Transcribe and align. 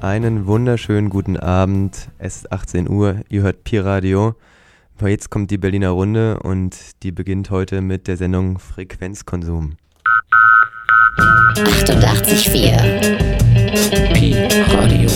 Einen 0.00 0.46
wunderschönen 0.46 1.10
guten 1.10 1.36
Abend. 1.36 2.08
Es 2.18 2.36
ist 2.36 2.52
18 2.52 2.88
Uhr. 2.88 3.22
Ihr 3.28 3.42
hört 3.42 3.64
Pi 3.64 3.78
Radio. 3.78 4.36
Jetzt 5.00 5.30
kommt 5.30 5.50
die 5.50 5.58
Berliner 5.58 5.90
Runde 5.90 6.38
und 6.40 7.02
die 7.02 7.12
beginnt 7.12 7.50
heute 7.50 7.80
mit 7.80 8.06
der 8.06 8.16
Sendung 8.16 8.58
Frequenzkonsum. 8.58 9.76
88,4 11.56 14.12
Pi 14.12 14.34
Radio. 14.74 15.10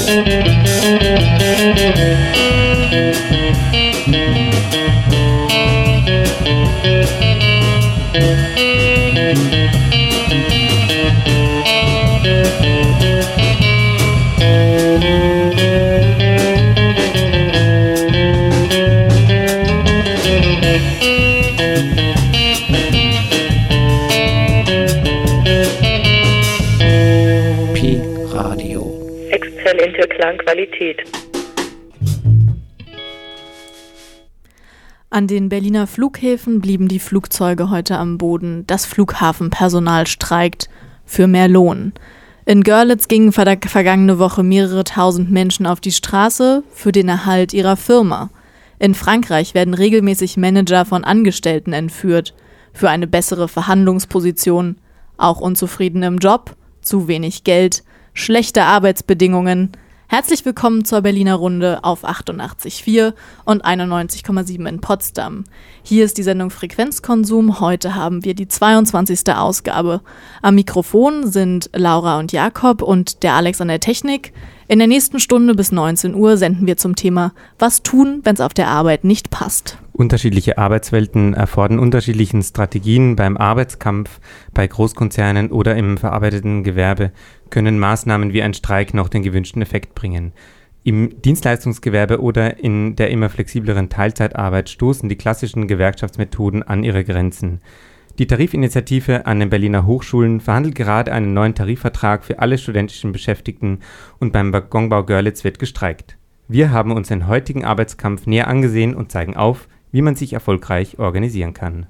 Exzellente 29.90 30.08
Klangqualität. 30.08 31.02
An 35.12 35.26
den 35.26 35.48
Berliner 35.48 35.86
Flughäfen 35.86 36.60
blieben 36.60 36.86
die 36.86 37.00
Flugzeuge 37.00 37.70
heute 37.70 37.98
am 37.98 38.16
Boden. 38.16 38.64
Das 38.66 38.86
Flughafenpersonal 38.86 40.06
streikt 40.06 40.70
für 41.04 41.26
mehr 41.26 41.48
Lohn. 41.48 41.92
In 42.46 42.62
Görlitz 42.62 43.08
gingen 43.08 43.32
vergangene 43.32 44.18
Woche 44.18 44.42
mehrere 44.42 44.84
tausend 44.84 45.30
Menschen 45.30 45.66
auf 45.66 45.80
die 45.80 45.92
Straße 45.92 46.62
für 46.72 46.92
den 46.92 47.08
Erhalt 47.08 47.52
ihrer 47.52 47.76
Firma. 47.76 48.30
In 48.78 48.94
Frankreich 48.94 49.54
werden 49.54 49.74
regelmäßig 49.74 50.36
Manager 50.36 50.84
von 50.84 51.04
Angestellten 51.04 51.72
entführt. 51.72 52.34
Für 52.72 52.88
eine 52.88 53.08
bessere 53.08 53.48
Verhandlungsposition, 53.48 54.76
auch 55.16 55.40
unzufrieden 55.40 56.02
im 56.02 56.18
Job, 56.18 56.56
zu 56.80 57.08
wenig 57.08 57.44
Geld, 57.44 57.82
schlechte 58.20 58.64
Arbeitsbedingungen. 58.64 59.72
Herzlich 60.06 60.44
willkommen 60.44 60.84
zur 60.84 61.00
Berliner 61.00 61.36
Runde 61.36 61.84
auf 61.84 62.04
88,4 62.04 63.14
und 63.44 63.64
91,7 63.64 64.68
in 64.68 64.80
Potsdam. 64.80 65.44
Hier 65.82 66.04
ist 66.04 66.18
die 66.18 66.22
Sendung 66.22 66.50
Frequenzkonsum. 66.50 67.60
Heute 67.60 67.94
haben 67.94 68.24
wir 68.24 68.34
die 68.34 68.48
22. 68.48 69.32
Ausgabe. 69.34 70.02
Am 70.42 70.56
Mikrofon 70.56 71.30
sind 71.30 71.70
Laura 71.72 72.18
und 72.18 72.32
Jakob 72.32 72.82
und 72.82 73.22
der 73.22 73.34
Alex 73.34 73.60
an 73.60 73.68
der 73.68 73.80
Technik. 73.80 74.32
In 74.70 74.78
der 74.78 74.86
nächsten 74.86 75.18
Stunde 75.18 75.56
bis 75.56 75.72
19 75.72 76.14
Uhr 76.14 76.36
senden 76.36 76.64
wir 76.64 76.76
zum 76.76 76.94
Thema 76.94 77.32
Was 77.58 77.82
tun, 77.82 78.20
wenn 78.22 78.34
es 78.34 78.40
auf 78.40 78.54
der 78.54 78.68
Arbeit 78.68 79.02
nicht 79.02 79.28
passt. 79.30 79.78
Unterschiedliche 79.92 80.58
Arbeitswelten 80.58 81.34
erfordern 81.34 81.80
unterschiedlichen 81.80 82.40
Strategien 82.40 83.16
beim 83.16 83.36
Arbeitskampf, 83.36 84.20
bei 84.54 84.68
Großkonzernen 84.68 85.50
oder 85.50 85.74
im 85.74 85.98
verarbeiteten 85.98 86.62
Gewerbe 86.62 87.10
können 87.50 87.80
Maßnahmen 87.80 88.32
wie 88.32 88.42
ein 88.42 88.54
Streik 88.54 88.94
noch 88.94 89.08
den 89.08 89.24
gewünschten 89.24 89.60
Effekt 89.60 89.96
bringen. 89.96 90.34
Im 90.84 91.20
Dienstleistungsgewerbe 91.20 92.20
oder 92.20 92.60
in 92.60 92.94
der 92.94 93.10
immer 93.10 93.28
flexibleren 93.28 93.88
Teilzeitarbeit 93.88 94.68
stoßen 94.68 95.08
die 95.08 95.16
klassischen 95.16 95.66
Gewerkschaftsmethoden 95.66 96.62
an 96.62 96.84
ihre 96.84 97.02
Grenzen. 97.02 97.60
Die 98.20 98.26
Tarifinitiative 98.26 99.24
an 99.24 99.40
den 99.40 99.48
Berliner 99.48 99.86
Hochschulen 99.86 100.40
verhandelt 100.40 100.74
gerade 100.74 101.10
einen 101.10 101.32
neuen 101.32 101.54
Tarifvertrag 101.54 102.22
für 102.22 102.38
alle 102.38 102.58
studentischen 102.58 103.12
Beschäftigten 103.12 103.78
und 104.18 104.30
beim 104.30 104.52
Waggonbau 104.52 105.04
Görlitz 105.04 105.42
wird 105.42 105.58
gestreikt. 105.58 106.18
Wir 106.46 106.70
haben 106.70 106.92
uns 106.92 107.08
den 107.08 107.28
heutigen 107.28 107.64
Arbeitskampf 107.64 108.26
näher 108.26 108.48
angesehen 108.48 108.94
und 108.94 109.10
zeigen 109.10 109.38
auf, 109.38 109.68
wie 109.90 110.02
man 110.02 110.16
sich 110.16 110.34
erfolgreich 110.34 110.98
organisieren 110.98 111.54
kann. 111.54 111.86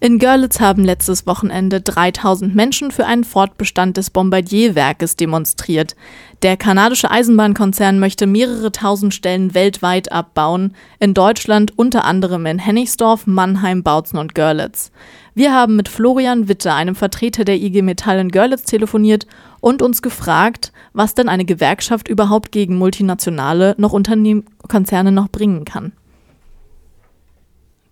In 0.00 0.20
Görlitz 0.20 0.60
haben 0.60 0.84
letztes 0.84 1.26
Wochenende 1.26 1.80
3000 1.80 2.54
Menschen 2.54 2.92
für 2.92 3.04
einen 3.04 3.24
Fortbestand 3.24 3.96
des 3.96 4.10
Bombardier-Werkes 4.10 5.16
demonstriert. 5.16 5.96
Der 6.42 6.56
kanadische 6.56 7.10
Eisenbahnkonzern 7.10 7.98
möchte 7.98 8.28
mehrere 8.28 8.70
tausend 8.70 9.12
Stellen 9.12 9.54
weltweit 9.54 10.12
abbauen, 10.12 10.74
in 11.00 11.14
Deutschland 11.14 11.76
unter 11.76 12.04
anderem 12.04 12.46
in 12.46 12.60
Hennigsdorf, 12.60 13.26
Mannheim, 13.26 13.82
Bautzen 13.82 14.20
und 14.20 14.36
Görlitz. 14.36 14.92
Wir 15.38 15.54
haben 15.54 15.76
mit 15.76 15.88
Florian 15.88 16.48
Witte, 16.48 16.74
einem 16.74 16.96
Vertreter 16.96 17.44
der 17.44 17.58
IG 17.62 17.82
Metall 17.82 18.18
in 18.18 18.32
Görlitz, 18.32 18.64
telefoniert 18.64 19.24
und 19.60 19.82
uns 19.82 20.02
gefragt, 20.02 20.72
was 20.94 21.14
denn 21.14 21.28
eine 21.28 21.44
Gewerkschaft 21.44 22.08
überhaupt 22.08 22.50
gegen 22.50 22.76
multinationale 22.76 23.76
noch 23.78 23.92
Unternehmen, 23.92 24.46
Konzerne 24.66 25.12
noch 25.12 25.28
bringen 25.28 25.64
kann. 25.64 25.92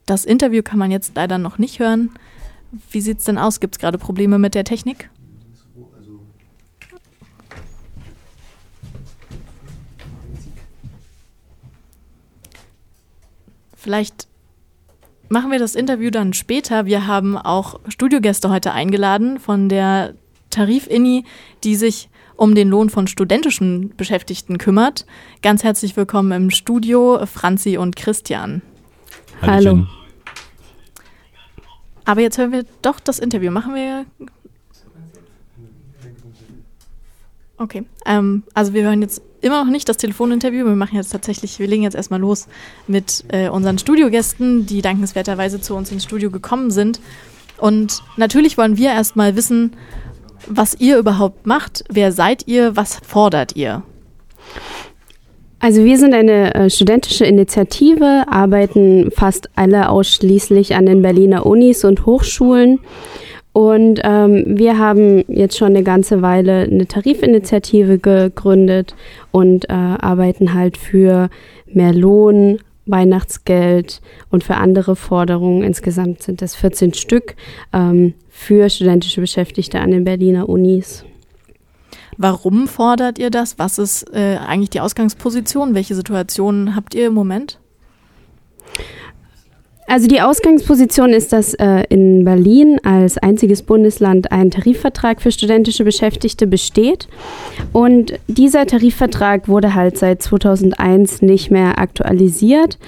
Das 0.06 0.24
Interview 0.24 0.64
kann 0.64 0.80
man 0.80 0.90
jetzt 0.90 1.12
leider 1.14 1.38
noch 1.38 1.56
nicht 1.58 1.78
hören. 1.78 2.10
Wie 2.90 3.00
sieht 3.00 3.20
es 3.20 3.26
denn 3.26 3.38
aus? 3.38 3.60
Gibt 3.60 3.76
es 3.76 3.78
gerade 3.78 3.96
Probleme 3.96 4.40
mit 4.40 4.56
der 4.56 4.64
Technik? 4.64 5.08
Vielleicht 13.76 14.26
machen 15.28 15.50
wir 15.50 15.58
das 15.58 15.74
Interview 15.74 16.10
dann 16.10 16.32
später. 16.32 16.86
Wir 16.86 17.06
haben 17.06 17.36
auch 17.36 17.80
Studiogäste 17.88 18.50
heute 18.50 18.72
eingeladen 18.72 19.38
von 19.38 19.68
der 19.68 20.14
Tarif-INI, 20.50 21.24
die 21.64 21.76
sich 21.76 22.08
um 22.36 22.54
den 22.54 22.68
Lohn 22.68 22.90
von 22.90 23.06
studentischen 23.06 23.96
Beschäftigten 23.96 24.58
kümmert. 24.58 25.06
Ganz 25.42 25.64
herzlich 25.64 25.96
willkommen 25.96 26.32
im 26.32 26.50
Studio, 26.50 27.24
Franzi 27.26 27.78
und 27.78 27.96
Christian. 27.96 28.62
Hallo. 29.42 29.86
Aber 32.04 32.20
jetzt 32.20 32.38
hören 32.38 32.52
wir 32.52 32.64
doch 32.82 33.00
das 33.00 33.18
Interview. 33.18 33.50
Machen 33.50 33.74
wir. 33.74 34.06
Okay. 37.58 37.84
Ähm, 38.04 38.42
also 38.54 38.74
wir 38.74 38.82
hören 38.82 39.02
jetzt 39.02 39.22
immer 39.46 39.64
noch 39.64 39.70
nicht 39.70 39.88
das 39.88 39.96
Telefoninterview. 39.96 40.66
Wir 40.66 40.76
machen 40.76 40.96
jetzt 40.96 41.10
tatsächlich, 41.10 41.58
wir 41.58 41.66
legen 41.66 41.82
jetzt 41.82 41.94
erstmal 41.94 42.20
los 42.20 42.46
mit 42.86 43.24
äh, 43.28 43.48
unseren 43.48 43.78
Studiogästen, 43.78 44.66
die 44.66 44.82
dankenswerterweise 44.82 45.60
zu 45.60 45.74
uns 45.74 45.90
ins 45.90 46.04
Studio 46.04 46.30
gekommen 46.30 46.70
sind. 46.70 47.00
Und 47.58 48.02
natürlich 48.16 48.58
wollen 48.58 48.76
wir 48.76 48.90
erstmal 48.90 49.36
wissen, 49.36 49.76
was 50.46 50.74
ihr 50.78 50.98
überhaupt 50.98 51.46
macht. 51.46 51.84
Wer 51.88 52.12
seid 52.12 52.46
ihr? 52.46 52.76
Was 52.76 53.00
fordert 53.06 53.56
ihr? 53.56 53.82
Also 55.58 55.84
wir 55.84 55.98
sind 55.98 56.14
eine 56.14 56.54
äh, 56.54 56.70
studentische 56.70 57.24
Initiative, 57.24 58.24
arbeiten 58.28 59.10
fast 59.10 59.48
alle 59.56 59.88
ausschließlich 59.88 60.74
an 60.74 60.86
den 60.86 61.02
Berliner 61.02 61.46
Unis 61.46 61.84
und 61.84 62.04
Hochschulen. 62.04 62.78
Und 63.56 64.02
ähm, 64.04 64.44
wir 64.58 64.76
haben 64.76 65.24
jetzt 65.28 65.56
schon 65.56 65.68
eine 65.68 65.82
ganze 65.82 66.20
Weile 66.20 66.64
eine 66.64 66.86
Tarifinitiative 66.86 67.98
gegründet 67.98 68.94
und 69.30 69.70
äh, 69.70 69.72
arbeiten 69.72 70.52
halt 70.52 70.76
für 70.76 71.30
mehr 71.64 71.94
Lohn, 71.94 72.58
Weihnachtsgeld 72.84 74.02
und 74.30 74.44
für 74.44 74.56
andere 74.56 74.94
Forderungen. 74.94 75.62
Insgesamt 75.62 76.22
sind 76.22 76.42
das 76.42 76.54
14 76.54 76.92
Stück 76.92 77.34
ähm, 77.72 78.12
für 78.28 78.68
studentische 78.68 79.22
Beschäftigte 79.22 79.80
an 79.80 79.90
den 79.90 80.04
Berliner 80.04 80.50
Unis. 80.50 81.06
Warum 82.18 82.68
fordert 82.68 83.18
ihr 83.18 83.30
das? 83.30 83.58
Was 83.58 83.78
ist 83.78 84.14
äh, 84.14 84.36
eigentlich 84.36 84.68
die 84.68 84.80
Ausgangsposition? 84.80 85.74
Welche 85.74 85.94
Situationen 85.94 86.76
habt 86.76 86.94
ihr 86.94 87.06
im 87.06 87.14
Moment? 87.14 87.58
Also 89.86 90.08
die 90.08 90.20
Ausgangsposition 90.20 91.12
ist, 91.12 91.32
dass 91.32 91.54
äh, 91.54 91.84
in 91.88 92.24
Berlin 92.24 92.80
als 92.82 93.18
einziges 93.18 93.62
Bundesland 93.62 94.32
ein 94.32 94.50
Tarifvertrag 94.50 95.22
für 95.22 95.30
studentische 95.30 95.84
Beschäftigte 95.84 96.46
besteht. 96.46 97.06
Und 97.72 98.14
dieser 98.26 98.66
Tarifvertrag 98.66 99.48
wurde 99.48 99.74
halt 99.74 99.96
seit 99.96 100.22
2001 100.22 101.22
nicht 101.22 101.50
mehr 101.50 101.78
aktualisiert. 101.78 102.78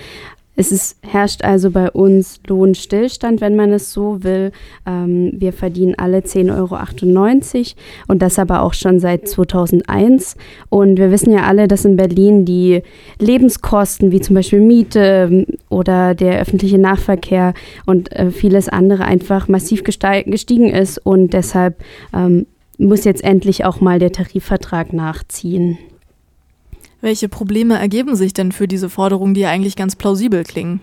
Es 0.61 0.73
ist, 0.73 0.97
herrscht 1.03 1.45
also 1.45 1.71
bei 1.71 1.89
uns 1.89 2.41
Lohnstillstand, 2.49 3.41
wenn 3.41 3.55
man 3.55 3.73
es 3.73 3.93
so 3.93 4.25
will. 4.25 4.51
Ähm, 4.85 5.31
wir 5.33 5.53
verdienen 5.53 5.95
alle 5.97 6.19
10,98 6.19 6.57
Euro 6.57 7.77
und 8.09 8.23
das 8.23 8.41
aber 8.41 8.63
auch 8.63 8.75
schon 8.75 8.99
seit 8.99 9.29
2001. 9.29 10.37
Und 10.69 10.99
wir 10.99 11.13
wissen 11.13 11.33
ja 11.33 11.45
alle, 11.45 11.69
dass 11.69 11.85
in 11.85 11.95
Berlin 11.95 12.45
die 12.45 12.83
Lebenskosten 13.21 14.11
wie 14.11 14.21
zum 14.21 14.35
Beispiel 14.35 14.61
Miete 14.61 15.29
ähm, 15.31 15.47
oder 15.69 16.17
der 16.17 16.41
öffentliche 16.41 16.79
Nahverkehr 16.79 17.55
und 17.87 18.11
äh, 18.11 18.33
vieles 18.33 18.69
andere 18.69 19.05
einfach 19.05 19.47
massiv 19.47 19.85
gestiegen 19.85 20.71
ist 20.71 20.99
und 21.07 21.35
deshalb 21.35 21.77
ähm, 22.13 22.47
muss 22.79 23.05
jetzt 23.05 23.23
endlich 23.23 23.65
auch 23.65 23.81
mal 23.81 24.01
der 24.01 24.11
Tarifvertrag 24.11 24.93
nachziehen. 24.93 25.79
Welche 27.00 27.29
Probleme 27.29 27.79
ergeben 27.79 28.17
sich 28.17 28.33
denn 28.33 28.53
für 28.53 28.67
diese 28.67 28.91
Forderungen, 28.91 29.35
die 29.35 29.43
ja 29.43 29.50
eigentlich 29.50 29.77
ganz 29.77 29.97
plausibel 29.97 30.43
klingen? 30.45 30.81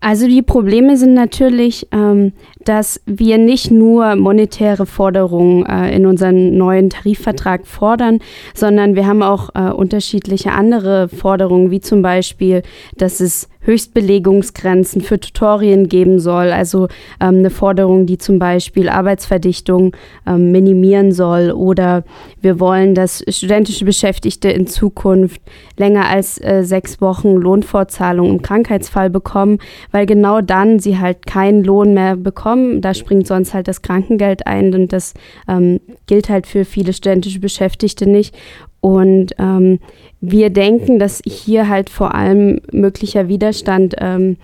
Also 0.00 0.26
die 0.26 0.42
Probleme 0.42 0.96
sind 0.96 1.14
natürlich, 1.14 1.86
ähm, 1.92 2.32
dass 2.64 3.00
wir 3.06 3.38
nicht 3.38 3.70
nur 3.70 4.16
monetäre 4.16 4.86
Forderungen 4.86 5.66
äh, 5.66 5.94
in 5.94 6.06
unseren 6.06 6.56
neuen 6.56 6.90
Tarifvertrag 6.90 7.66
fordern, 7.66 8.20
sondern 8.54 8.94
wir 8.94 9.06
haben 9.06 9.22
auch 9.22 9.50
äh, 9.54 9.70
unterschiedliche 9.70 10.52
andere 10.52 11.08
Forderungen, 11.08 11.70
wie 11.70 11.80
zum 11.80 12.02
Beispiel, 12.02 12.62
dass 12.96 13.20
es 13.20 13.48
Höchstbelegungsgrenzen 13.64 15.02
für 15.02 15.20
Tutorien 15.20 15.88
geben 15.88 16.18
soll, 16.18 16.50
also 16.50 16.88
ähm, 17.20 17.38
eine 17.38 17.50
Forderung, 17.50 18.06
die 18.06 18.18
zum 18.18 18.38
Beispiel 18.38 18.88
Arbeitsverdichtung 18.88 19.94
ähm, 20.26 20.50
minimieren 20.50 21.12
soll. 21.12 21.52
Oder 21.52 22.02
wir 22.40 22.58
wollen, 22.58 22.94
dass 22.94 23.24
studentische 23.28 23.84
Beschäftigte 23.84 24.50
in 24.50 24.66
Zukunft 24.66 25.40
länger 25.76 26.08
als 26.08 26.40
äh, 26.42 26.64
sechs 26.64 27.00
Wochen 27.00 27.34
Lohnfortzahlung 27.34 28.30
im 28.30 28.42
Krankheitsfall 28.42 29.10
bekommen, 29.10 29.58
weil 29.92 30.06
genau 30.06 30.40
dann 30.40 30.80
sie 30.80 30.98
halt 30.98 31.26
keinen 31.26 31.62
Lohn 31.62 31.94
mehr 31.94 32.16
bekommen. 32.16 32.51
Da 32.56 32.94
springt 32.94 33.26
sonst 33.26 33.54
halt 33.54 33.68
das 33.68 33.82
Krankengeld 33.82 34.46
ein 34.46 34.74
und 34.74 34.92
das 34.92 35.14
ähm, 35.48 35.80
gilt 36.06 36.28
halt 36.28 36.46
für 36.46 36.64
viele 36.64 36.92
studentische 36.92 37.40
Beschäftigte 37.40 38.08
nicht. 38.08 38.34
Und 38.80 39.32
ähm, 39.38 39.78
wir 40.20 40.50
denken, 40.50 40.98
dass 40.98 41.22
hier 41.24 41.68
halt 41.68 41.88
vor 41.88 42.14
allem 42.14 42.60
möglicher 42.72 43.28
Widerstand 43.28 43.94
ähm, 43.98 44.36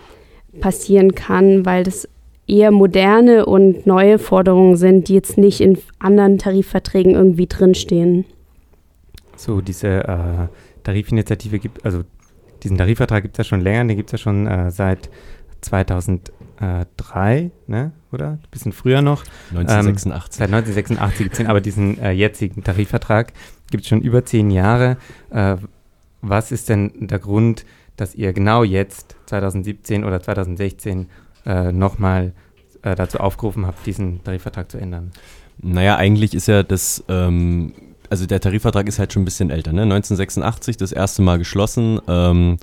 passieren 0.61 1.15
kann, 1.15 1.67
weil 1.67 1.85
das 1.85 2.09
eher 2.47 2.71
moderne 2.71 3.47
und 3.47 3.87
neue 3.87 4.19
Forderungen 4.19 4.77
sind, 4.77 5.09
die 5.09 5.15
jetzt 5.15 5.39
nicht 5.39 5.61
in 5.61 5.79
anderen 5.99 6.39
Tarifverträgen 6.39 7.15
irgendwie 7.15 7.47
drinstehen. 7.47 8.25
So, 9.37 9.61
diese 9.61 10.05
äh, 10.05 10.49
Tarifinitiative 10.83 11.59
gibt, 11.59 11.85
also 11.85 12.03
diesen 12.63 12.79
Tarifvertrag 12.79 13.23
gibt 13.23 13.35
es 13.35 13.39
ja 13.39 13.45
schon 13.45 13.61
länger, 13.61 13.85
den 13.85 13.97
gibt 13.97 14.09
es 14.09 14.13
ja 14.13 14.19
schon 14.19 14.47
äh, 14.47 14.71
seit 14.71 15.11
2003, 16.59 17.51
ne? 17.67 17.93
oder? 18.13 18.31
Ein 18.31 18.43
bisschen 18.51 18.73
früher 18.73 19.03
noch. 19.03 19.25
1986. 19.51 20.41
Ähm, 20.41 20.47
seit 20.47 20.55
1986 20.55 21.25
gibt 21.25 21.41
es 21.41 21.47
aber 21.47 21.61
diesen 21.61 21.99
äh, 21.99 22.13
jetzigen 22.13 22.65
Tarifvertrag 22.65 23.33
gibt 23.71 23.85
es 23.85 23.89
schon 23.89 24.01
über 24.01 24.25
zehn 24.25 24.51
Jahre. 24.51 24.97
Äh, 25.31 25.57
was 26.21 26.53
ist 26.53 26.69
denn 26.69 26.93
der 27.07 27.19
Grund, 27.19 27.65
dass 27.97 28.15
ihr 28.15 28.33
genau 28.33 28.65
jetzt, 28.65 29.17
2017 29.27 30.05
oder 30.05 30.21
2016, 30.23 31.09
äh, 31.47 31.73
nochmal 31.73 32.33
äh, 32.83 32.95
dazu 32.95 33.19
aufgerufen 33.19 33.67
habt, 33.67 33.85
diesen 33.87 34.23
Tarifvertrag 34.25 34.71
zu 34.71 34.79
ändern? 34.79 35.13
Naja, 35.61 35.97
eigentlich 35.97 36.35
ist 36.35 36.49
ja 36.49 36.63
das, 36.63 37.05
ähm, 37.09 37.73
also 38.11 38.27
der 38.27 38.41
Tarifvertrag 38.41 38.89
ist 38.89 38.99
halt 38.99 39.13
schon 39.13 39.23
ein 39.23 39.25
bisschen 39.25 39.51
älter, 39.51 39.73
ne? 39.73 39.83
1986 39.83 40.77
das 40.77 40.93
erste 40.93 41.23
Mal 41.23 41.39
geschlossen 41.39 42.01
ähm, 42.09 42.59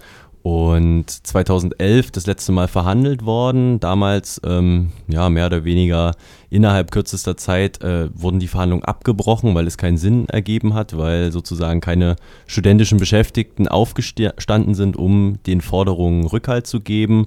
und 0.45 1.09
2011 1.09 2.12
das 2.12 2.27
letzte 2.27 2.51
Mal 2.51 2.68
verhandelt 2.68 3.25
worden. 3.25 3.80
Damals, 3.80 4.39
ähm, 4.45 4.92
ja, 5.07 5.27
mehr 5.27 5.47
oder 5.47 5.65
weniger 5.65 6.12
innerhalb 6.51 6.92
kürzester 6.92 7.36
Zeit 7.36 7.81
äh, 7.81 8.09
wurden 8.13 8.39
die 8.39 8.47
Verhandlungen 8.47 8.83
abgebrochen, 8.83 9.56
weil 9.56 9.65
es 9.65 9.80
keinen 9.80 9.97
Sinn 9.97 10.30
ergeben 10.30 10.75
hat, 10.75 10.95
weil 10.95 11.31
sozusagen 11.31 11.81
keine 11.81 12.15
studentischen 12.45 13.00
Beschäftigten 13.00 13.68
aufgestanden 13.68 14.75
sind, 14.75 14.97
um 14.97 15.42
den 15.47 15.62
Forderungen 15.62 16.27
Rückhalt 16.27 16.68
zu 16.68 16.80
geben. 16.80 17.25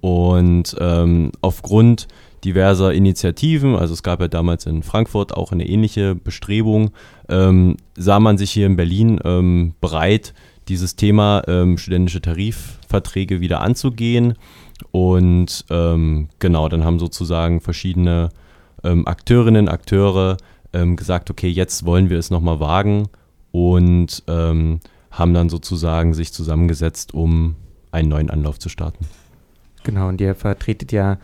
Und 0.00 0.76
ähm, 0.78 1.32
aufgrund 1.40 2.06
diverser 2.44 2.94
Initiativen, 2.94 3.74
also 3.74 3.94
es 3.94 4.04
gab 4.04 4.20
ja 4.20 4.28
damals 4.28 4.66
in 4.66 4.84
Frankfurt 4.84 5.36
auch 5.36 5.50
eine 5.50 5.68
ähnliche 5.68 6.14
Bestrebung, 6.14 6.92
ähm, 7.28 7.78
sah 7.96 8.20
man 8.20 8.38
sich 8.38 8.52
hier 8.52 8.66
in 8.66 8.76
Berlin 8.76 9.18
ähm, 9.24 9.74
bereit, 9.80 10.34
dieses 10.70 10.96
Thema 10.96 11.42
ähm, 11.48 11.76
studentische 11.76 12.22
Tarifverträge 12.22 13.40
wieder 13.40 13.60
anzugehen. 13.60 14.34
Und 14.92 15.66
ähm, 15.68 16.28
genau, 16.38 16.68
dann 16.68 16.84
haben 16.84 16.98
sozusagen 16.98 17.60
verschiedene 17.60 18.30
ähm, 18.82 19.06
Akteurinnen, 19.06 19.68
Akteure 19.68 20.38
ähm, 20.72 20.96
gesagt, 20.96 21.30
okay, 21.30 21.48
jetzt 21.48 21.84
wollen 21.84 22.08
wir 22.08 22.18
es 22.18 22.30
nochmal 22.30 22.60
wagen 22.60 23.08
und 23.50 24.22
ähm, 24.28 24.80
haben 25.10 25.34
dann 25.34 25.48
sozusagen 25.48 26.14
sich 26.14 26.32
zusammengesetzt, 26.32 27.12
um 27.12 27.56
einen 27.90 28.08
neuen 28.08 28.30
Anlauf 28.30 28.58
zu 28.58 28.68
starten. 28.68 29.04
Genau, 29.82 30.08
und 30.08 30.20
ihr 30.20 30.34
vertretet 30.34 30.92
ja, 30.92 31.18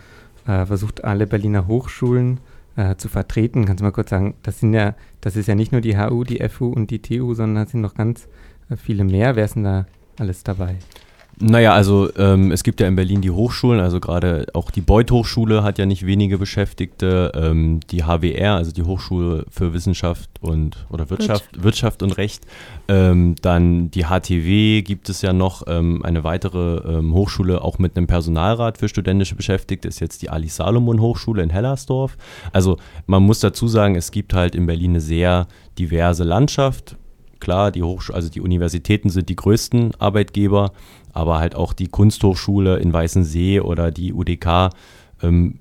äh, 0.47 0.67
versucht 0.67 1.05
alle 1.05 1.27
Berliner 1.27 1.69
Hochschulen 1.69 2.41
äh, 2.75 2.97
zu 2.97 3.09
vertreten. 3.09 3.65
Kannst 3.65 3.81
du 3.81 3.85
mal 3.85 3.93
kurz 3.93 4.11
sagen, 4.11 4.35
das 4.43 4.61
sind 4.61 4.75
ja, 4.75 4.95
das 5.21 5.37
ist 5.37 5.47
ja 5.47 5.55
nicht 5.55 5.71
nur 5.71 5.81
die 5.81 5.97
HU, 5.97 6.25
die 6.25 6.47
FU 6.49 6.67
und 6.67 6.91
die 6.91 7.01
TU, 7.01 7.33
sondern 7.35 7.65
das 7.65 7.73
sind 7.73 7.81
noch 7.81 7.95
ganz 7.95 8.27
viele 8.77 9.05
mehr. 9.05 9.37
Wer 9.37 9.45
ist 9.45 9.55
denn 9.55 9.65
da 9.65 9.87
alles 10.19 10.43
dabei? 10.43 10.77
Naja, 11.39 11.75
also 11.75 12.09
ähm, 12.17 12.51
es 12.51 12.63
gibt 12.63 12.81
ja 12.81 12.89
in 12.89 12.97
Berlin 12.97 13.21
die 13.21 13.31
Hochschulen, 13.31 13.79
also 13.79 14.01
gerade 14.01 14.47
auch 14.55 14.71
die 14.71 14.81
Beuth 14.81 15.11
Hochschule 15.11 15.63
hat 15.63 15.79
ja 15.79 15.85
nicht 15.85 16.07
wenige 16.07 16.39
Beschäftigte, 16.39 17.31
ähm, 17.35 17.81
die 17.91 18.05
HWR, 18.05 18.55
also 18.55 18.73
die 18.73 18.85
Hochschule 18.85 19.45
für 19.51 19.75
Wissenschaft 19.75 20.31
und 20.41 20.87
oder 20.89 21.11
Wirtschaft, 21.11 21.45
Wirtschaft, 21.45 21.65
Wirtschaft 21.65 22.03
und 22.03 22.13
Recht, 22.13 22.47
ähm, 22.89 23.35
dann 23.43 23.91
die 23.91 24.05
HTW 24.05 24.81
gibt 24.81 25.11
es 25.11 25.21
ja 25.21 25.35
noch, 25.35 25.65
ähm, 25.67 26.03
eine 26.07 26.25
weitere 26.25 26.79
ähm, 26.91 27.13
Hochschule 27.13 27.61
auch 27.61 27.79
mit 27.79 27.99
einem 27.99 28.07
Personalrat 28.07 28.79
für 28.79 28.89
studentische 28.89 29.35
Beschäftigte, 29.35 29.89
ist 29.89 30.01
jetzt 30.01 30.23
die 30.23 30.31
Ali 30.31 30.49
Salomon 30.49 31.03
Hochschule 31.03 31.43
in 31.43 31.51
Hellersdorf. 31.51 32.17
Also 32.55 32.79
man 33.05 33.23
muss 33.23 33.41
dazu 33.41 33.69
sagen, 33.69 33.95
es 33.95 34.11
gibt 34.11 34.33
halt 34.33 34.55
in 34.55 34.65
Berlin 34.65 34.93
eine 34.93 35.01
sehr 35.03 35.49
diverse 35.79 36.25
Landschaft 36.25 36.97
klar, 37.47 37.71
die 37.71 37.85
Hochsch 37.85 38.11
also 38.11 38.29
die 38.29 38.41
Universitäten 38.41 39.09
sind 39.09 39.29
die 39.29 39.37
größten 39.37 39.95
Arbeitgeber, 40.01 40.73
aber 41.13 41.39
halt 41.39 41.55
auch 41.55 41.75
die 41.75 41.87
Kunsthochschule 41.87 42.79
in 42.79 42.93
Weißensee 42.93 43.61
oder 43.61 43.93
die 43.93 44.13
UDK 44.13 44.71
ähm, 45.23 45.61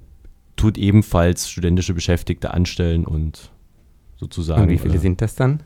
tut 0.56 0.80
ebenfalls 0.80 1.48
studentische 1.48 1.94
Beschäftigte 1.94 2.52
anstellen 2.52 3.06
und 3.06 3.52
sozusagen. 4.18 4.64
Und 4.64 4.70
wie 4.70 4.80
viele 4.80 4.96
äh, 4.96 4.98
sind 4.98 5.22
das 5.22 5.36
dann? 5.36 5.60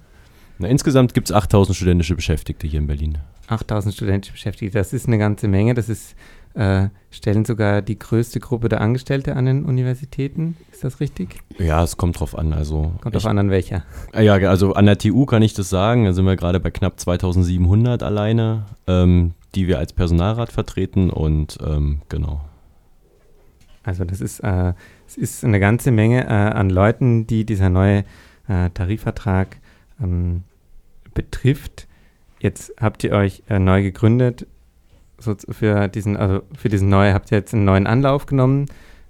Na, 0.58 0.68
insgesamt 0.68 1.14
gibt 1.14 1.30
es 1.30 1.34
8000 1.34 1.78
studentische 1.78 2.16
Beschäftigte 2.16 2.68
hier 2.68 2.82
in 2.82 2.88
Berlin. 2.88 3.20
8000 3.48 3.96
studentische 3.96 4.34
Beschäftigte, 4.34 4.78
das 4.78 4.92
ist 4.92 5.08
eine 5.08 5.20
ganze 5.20 5.48
Menge. 5.48 5.74
Das 5.74 5.88
ist 5.88 6.16
äh, 6.54 6.90
stellen 7.12 7.46
sogar 7.46 7.82
die 7.82 7.98
größte 7.98 8.40
Gruppe 8.40 8.70
der 8.70 8.82
Angestellte 8.82 9.36
an 9.36 9.46
den 9.46 9.66
Universitäten. 9.66 10.58
Ist 10.72 10.84
das 10.84 11.00
richtig? 11.00 11.42
Ja, 11.58 11.84
es 11.84 11.98
kommt 11.98 12.20
drauf 12.20 12.38
an. 12.38 12.54
Also 12.54 12.94
kommt 13.02 13.16
drauf 13.16 13.26
an, 13.26 13.38
an 13.38 13.50
welcher? 13.50 13.84
Ah, 14.14 14.22
ja, 14.22 14.36
also 14.36 14.74
an 14.74 14.86
der 14.86 14.98
TU 14.98 15.26
kann 15.26 15.42
ich 15.42 15.54
das 15.54 15.70
sagen. 15.70 16.06
Da 16.06 16.14
sind 16.14 16.26
wir 16.26 16.36
gerade 16.36 16.60
bei 16.60 16.72
knapp 16.72 17.00
2700 17.00 18.04
alleine, 18.04 18.66
ähm, 18.88 19.34
die 19.56 19.68
wir 19.68 19.80
als 19.80 19.94
Personalrat 19.94 20.52
vertreten 20.52 21.10
und 21.10 21.58
ähm, 21.66 22.02
genau. 22.10 22.42
Also 23.84 24.04
das 24.04 24.22
ist, 24.22 24.42
äh, 24.42 24.74
es 25.08 25.18
ist 25.18 25.44
eine 25.44 25.60
ganze 25.60 25.92
Menge 25.92 26.26
äh, 26.26 26.28
an 26.28 26.70
Leuten, 26.70 27.26
die 27.26 27.46
dieser 27.46 27.70
neue 27.70 28.04
äh, 28.48 28.70
Tarifvertrag 28.74 29.58
ähm, 30.02 30.44
betrifft. 31.14 31.88
Jetzt 32.40 32.74
habt 32.80 33.04
ihr 33.04 33.14
euch 33.14 33.44
äh, 33.50 33.60
neu 33.60 33.82
gegründet 33.82 34.46
so 35.20 35.36
für 35.50 35.88
diesen, 35.88 36.18
also 36.18 36.42
für 36.58 36.70
diesen 36.70 36.90
neuen, 36.90 37.14
habt 37.14 37.32
ihr 37.32 37.38
jetzt 37.38 37.54
einen 37.54 37.66
neuen 37.66 37.88
Anlauf 37.88 38.26
genommen, 38.26 38.66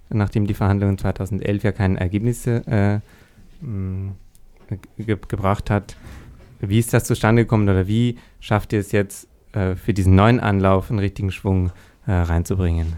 nachdem 0.08 0.46
die 0.46 0.54
Verhandlungen 0.54 0.98
2011 0.98 1.62
ja 1.62 1.72
keine 1.72 2.00
Ergebnisse 2.00 2.66
äh, 2.66 3.00
ge 4.98 5.16
gebracht 5.28 5.70
hat. 5.70 5.96
Wie 6.60 6.78
ist 6.78 6.92
das 6.92 7.04
zustande 7.04 7.42
gekommen 7.42 7.68
oder 7.68 7.86
wie 7.86 8.18
schafft 8.40 8.72
ihr 8.72 8.80
es 8.80 8.92
jetzt 8.92 9.28
äh, 9.52 9.76
für 9.76 9.94
diesen 9.94 10.14
neuen 10.14 10.40
Anlauf 10.40 10.90
einen 10.90 10.98
richtigen 10.98 11.30
Schwung 11.30 11.70
äh, 12.06 12.12
reinzubringen? 12.12 12.94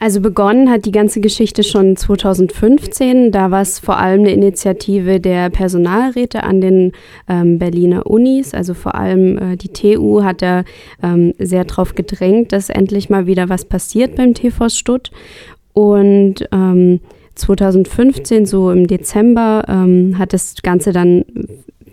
Also 0.00 0.20
begonnen 0.20 0.70
hat 0.70 0.84
die 0.84 0.92
ganze 0.92 1.20
Geschichte 1.20 1.64
schon 1.64 1.96
2015. 1.96 3.32
Da 3.32 3.50
war 3.50 3.62
es 3.62 3.80
vor 3.80 3.98
allem 3.98 4.20
eine 4.20 4.32
Initiative 4.32 5.18
der 5.18 5.50
Personalräte 5.50 6.44
an 6.44 6.60
den 6.60 6.92
ähm, 7.28 7.58
Berliner 7.58 8.06
Unis. 8.06 8.54
Also 8.54 8.74
vor 8.74 8.94
allem 8.94 9.38
äh, 9.38 9.56
die 9.56 9.68
TU 9.68 10.22
hat 10.22 10.40
da 10.40 10.62
ähm, 11.02 11.34
sehr 11.38 11.64
darauf 11.64 11.96
gedrängt, 11.96 12.52
dass 12.52 12.70
endlich 12.70 13.10
mal 13.10 13.26
wieder 13.26 13.48
was 13.48 13.64
passiert 13.64 14.14
beim 14.14 14.34
TVS 14.34 14.78
Stutt. 14.78 15.10
Und 15.72 16.48
ähm, 16.52 17.00
2015, 17.34 18.46
so 18.46 18.70
im 18.70 18.86
Dezember, 18.86 19.64
ähm, 19.68 20.16
hat 20.16 20.32
das 20.32 20.62
Ganze 20.62 20.92
dann 20.92 21.24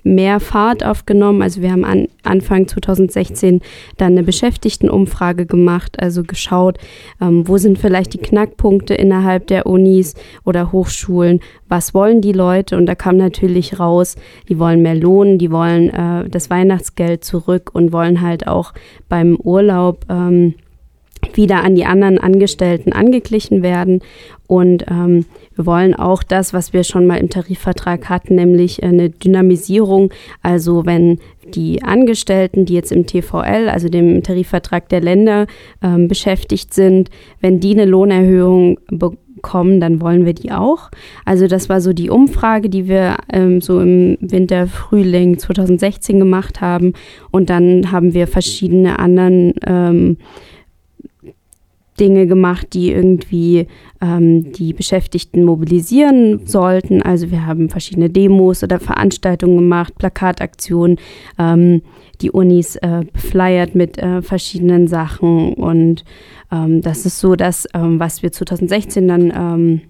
mehr 0.05 0.39
Fahrt 0.39 0.85
aufgenommen. 0.85 1.41
Also 1.41 1.61
wir 1.61 1.71
haben 1.71 1.83
an 1.83 2.07
Anfang 2.23 2.67
2016 2.67 3.61
dann 3.97 4.13
eine 4.13 4.23
Beschäftigtenumfrage 4.23 5.45
gemacht, 5.47 5.99
also 5.99 6.23
geschaut, 6.23 6.77
ähm, 7.19 7.47
wo 7.47 7.57
sind 7.57 7.79
vielleicht 7.79 8.13
die 8.13 8.19
Knackpunkte 8.19 8.93
innerhalb 8.93 9.47
der 9.47 9.65
Unis 9.65 10.13
oder 10.45 10.71
Hochschulen, 10.71 11.41
was 11.67 11.93
wollen 11.93 12.21
die 12.21 12.33
Leute 12.33 12.77
und 12.77 12.85
da 12.85 12.93
kam 12.93 13.17
natürlich 13.17 13.79
raus, 13.79 14.15
die 14.47 14.59
wollen 14.59 14.83
mehr 14.83 14.95
Lohn, 14.95 15.39
die 15.39 15.51
wollen 15.51 15.89
äh, 15.89 16.29
das 16.29 16.51
Weihnachtsgeld 16.51 17.23
zurück 17.23 17.71
und 17.73 17.91
wollen 17.91 18.21
halt 18.21 18.47
auch 18.47 18.73
beim 19.09 19.35
Urlaub 19.37 20.05
ähm, 20.09 20.53
wieder 21.33 21.63
an 21.63 21.75
die 21.75 21.85
anderen 21.85 22.19
Angestellten 22.19 22.93
angeglichen 22.93 23.63
werden. 23.63 24.01
Und 24.47 24.85
ähm, 24.89 25.25
wir 25.55 25.65
wollen 25.65 25.93
auch 25.93 26.23
das, 26.23 26.53
was 26.53 26.73
wir 26.73 26.83
schon 26.83 27.05
mal 27.05 27.17
im 27.17 27.29
Tarifvertrag 27.29 28.09
hatten, 28.09 28.35
nämlich 28.35 28.83
eine 28.83 29.09
Dynamisierung. 29.09 30.11
Also 30.41 30.85
wenn 30.85 31.19
die 31.53 31.83
Angestellten, 31.83 32.65
die 32.65 32.73
jetzt 32.73 32.91
im 32.91 33.05
TVL, 33.05 33.69
also 33.69 33.87
dem 33.89 34.23
Tarifvertrag 34.23 34.89
der 34.89 35.01
Länder, 35.01 35.47
ähm, 35.81 36.07
beschäftigt 36.07 36.73
sind, 36.73 37.09
wenn 37.39 37.59
die 37.59 37.73
eine 37.73 37.85
Lohnerhöhung 37.85 38.79
bekommen, 38.87 39.79
dann 39.79 40.01
wollen 40.01 40.25
wir 40.25 40.33
die 40.33 40.51
auch. 40.51 40.89
Also 41.23 41.47
das 41.47 41.69
war 41.69 41.81
so 41.81 41.93
die 41.93 42.09
Umfrage, 42.09 42.69
die 42.69 42.87
wir 42.87 43.17
ähm, 43.31 43.61
so 43.61 43.79
im 43.79 44.17
Winter, 44.19 44.67
Frühling 44.67 45.37
2016 45.37 46.19
gemacht 46.19 46.61
haben. 46.61 46.93
Und 47.31 47.49
dann 47.49 47.91
haben 47.91 48.13
wir 48.13 48.27
verschiedene 48.27 48.99
anderen 48.99 49.53
ähm, 49.65 50.17
Dinge 51.99 52.27
gemacht, 52.27 52.67
die 52.73 52.91
irgendwie 52.91 53.67
ähm, 54.01 54.51
die 54.51 54.73
Beschäftigten 54.73 55.43
mobilisieren 55.43 56.45
sollten. 56.45 57.01
Also 57.01 57.31
wir 57.31 57.45
haben 57.45 57.69
verschiedene 57.69 58.09
Demos 58.09 58.63
oder 58.63 58.79
Veranstaltungen 58.79 59.57
gemacht, 59.57 59.97
Plakataktionen, 59.97 60.97
ähm, 61.39 61.81
die 62.21 62.31
Unis 62.31 62.75
äh, 62.77 63.03
befleiert 63.11 63.75
mit 63.75 63.97
äh, 63.97 64.21
verschiedenen 64.21 64.87
Sachen. 64.87 65.53
Und 65.53 66.03
ähm, 66.51 66.81
das 66.81 67.05
ist 67.05 67.19
so 67.19 67.35
das, 67.35 67.67
ähm, 67.73 67.99
was 67.99 68.23
wir 68.23 68.31
2016 68.31 69.07
dann 69.07 69.33
ähm, 69.35 69.81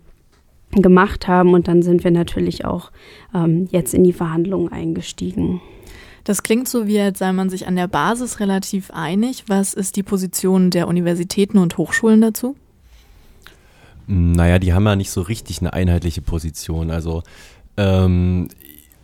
gemacht 0.81 1.27
haben. 1.27 1.53
Und 1.53 1.67
dann 1.67 1.81
sind 1.81 2.03
wir 2.03 2.11
natürlich 2.11 2.65
auch 2.65 2.91
ähm, 3.33 3.67
jetzt 3.71 3.93
in 3.93 4.03
die 4.03 4.13
Verhandlungen 4.13 4.71
eingestiegen. 4.71 5.61
Das 6.25 6.41
klingt 6.41 6.67
so, 6.67 6.87
wie 6.87 6.99
als 6.99 7.19
sei 7.19 7.31
man 7.31 7.49
sich 7.49 7.67
an 7.67 7.75
der 7.75 7.87
Basis 7.87 8.39
relativ 8.39 8.89
einig. 8.91 9.45
Was 9.47 9.73
ist 9.73 9.95
die 9.95 10.03
Position 10.03 10.71
der 10.71 10.87
Universitäten 10.87 11.59
und 11.59 11.77
Hochschulen 11.77 12.19
dazu? 12.19 12.55
Naja, 14.07 14.59
die 14.59 14.73
haben 14.73 14.85
ja 14.85 14.95
nicht 14.95 15.11
so 15.11 15.21
richtig 15.21 15.61
eine 15.61 15.73
einheitliche 15.73 16.21
Position. 16.21 16.89
Also 16.89 17.21
ähm, 17.77 18.49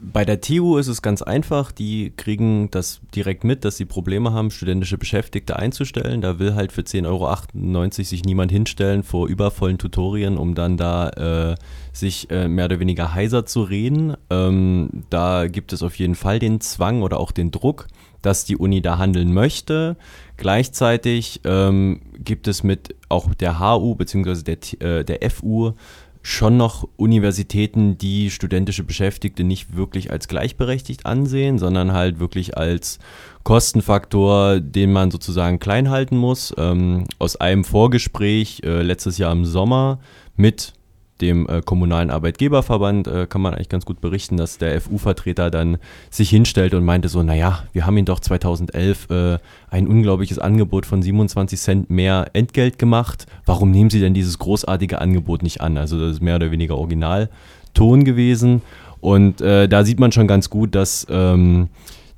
bei 0.02 0.26
der 0.26 0.42
TU 0.42 0.78
ist 0.78 0.88
es 0.88 1.02
ganz 1.04 1.22
einfach, 1.22 1.72
die 1.72 2.12
kriegen 2.18 2.72
das 2.72 3.02
direkt 3.14 3.44
mit, 3.44 3.64
dass 3.64 3.78
sie 3.78 3.86
Probleme 3.86 4.34
haben, 4.34 4.50
studentische 4.50 4.98
Beschäftigte 4.98 5.58
einzustellen. 5.58 6.22
Da 6.22 6.40
will 6.40 6.56
halt 6.56 6.72
für 6.72 6.82
10,98 6.82 7.08
Euro 7.08 7.92
sich 7.92 8.24
niemand 8.24 8.52
hinstellen 8.52 9.04
vor 9.04 9.28
übervollen 9.28 9.78
Tutorien, 9.78 10.38
um 10.38 10.56
dann 10.56 10.76
da 10.76 11.10
äh, 11.52 11.56
sich 11.94 12.32
äh, 12.32 12.48
mehr 12.48 12.66
oder 12.66 12.80
weniger 12.80 13.14
heiser 13.14 13.46
zu 13.46 13.62
reden. 13.62 14.18
Ähm, 14.32 15.04
da 15.12 15.48
gibt 15.48 15.72
es 15.72 15.84
auf 15.84 15.96
jeden 15.96 16.16
Fall 16.16 16.40
den 16.40 16.62
Zwang 16.62 17.04
oder 17.04 17.20
auch 17.20 17.32
den 17.32 17.52
Druck, 17.52 17.88
dass 18.24 18.44
die 18.44 18.58
Uni 18.58 18.82
da 18.82 18.98
handeln 18.98 19.34
möchte. 19.34 19.98
Gleichzeitig 20.36 21.42
ähm, 21.44 22.02
gibt 22.18 22.48
es 22.48 22.64
mit 22.64 22.96
auch 23.08 23.34
der 23.36 23.60
HU 23.60 23.94
bzw. 23.94 24.56
Der, 24.56 25.00
äh, 25.00 25.06
der 25.06 25.30
FU 25.30 25.74
schon 26.22 26.58
noch 26.58 26.88
Universitäten, 26.98 27.98
die 27.98 28.30
studentische 28.30 28.84
Beschäftigte 28.84 29.44
nicht 29.44 29.76
wirklich 29.76 30.12
als 30.12 30.28
gleichberechtigt 30.28 31.06
ansehen, 31.06 31.58
sondern 31.58 31.94
halt 31.94 32.20
wirklich 32.20 32.58
als 32.58 33.00
Kostenfaktor, 33.44 34.60
den 34.60 34.92
man 34.92 35.10
sozusagen 35.10 35.60
klein 35.60 35.90
halten 35.90 36.18
muss. 36.18 36.54
Ähm, 36.58 37.06
aus 37.18 37.36
einem 37.38 37.64
Vorgespräch 37.64 38.62
äh, 38.64 38.82
letztes 38.82 39.18
Jahr 39.18 39.32
im 39.32 39.46
Sommer 39.46 40.00
mit 40.36 40.74
dem 41.22 41.48
äh, 41.48 41.62
kommunalen 41.62 42.10
Arbeitgeberverband 42.10 43.08
äh, 43.08 43.28
kann 43.28 43.42
man 43.42 43.54
eigentlich 43.54 43.70
ganz 43.70 43.86
gut 43.86 44.02
berichten, 44.02 44.38
dass 44.38 44.58
der 44.58 44.80
FU-Vertreter 44.82 45.52
dann 45.52 45.78
sich 46.10 46.30
hinstellte 46.30 46.78
und 46.78 46.86
meinte 46.86 47.10
so, 47.10 47.24
naja, 47.24 47.64
wir 47.74 47.86
haben 47.86 47.98
ihn 47.98 48.06
doch 48.06 48.20
2011 48.20 49.10
äh, 49.10 49.38
ein 49.70 49.88
unglaubliches 49.88 50.40
Angebot 50.40 50.86
von 50.86 51.02
27 51.02 51.60
Cent 51.60 51.90
mehr 51.90 52.30
Entgelt 52.34 52.80
gemacht. 52.80 53.28
Warum 53.46 53.72
nehmen 53.72 53.90
Sie 53.90 54.00
denn 54.00 54.14
dieses 54.14 54.40
großartige 54.40 55.00
Angebot 55.00 55.44
nicht 55.44 55.62
an? 55.62 55.78
Also 55.78 56.00
das 56.00 56.14
ist 56.14 56.22
mehr 56.22 56.36
oder 56.36 56.52
weniger 56.52 56.78
Originalton 56.78 58.04
gewesen. 58.04 58.62
Und 59.00 59.42
äh, 59.42 59.68
da 59.68 59.84
sieht 59.84 60.00
man 60.00 60.12
schon 60.12 60.28
ganz 60.28 60.50
gut, 60.50 60.76
dass 60.76 61.08
ähm, 61.10 61.70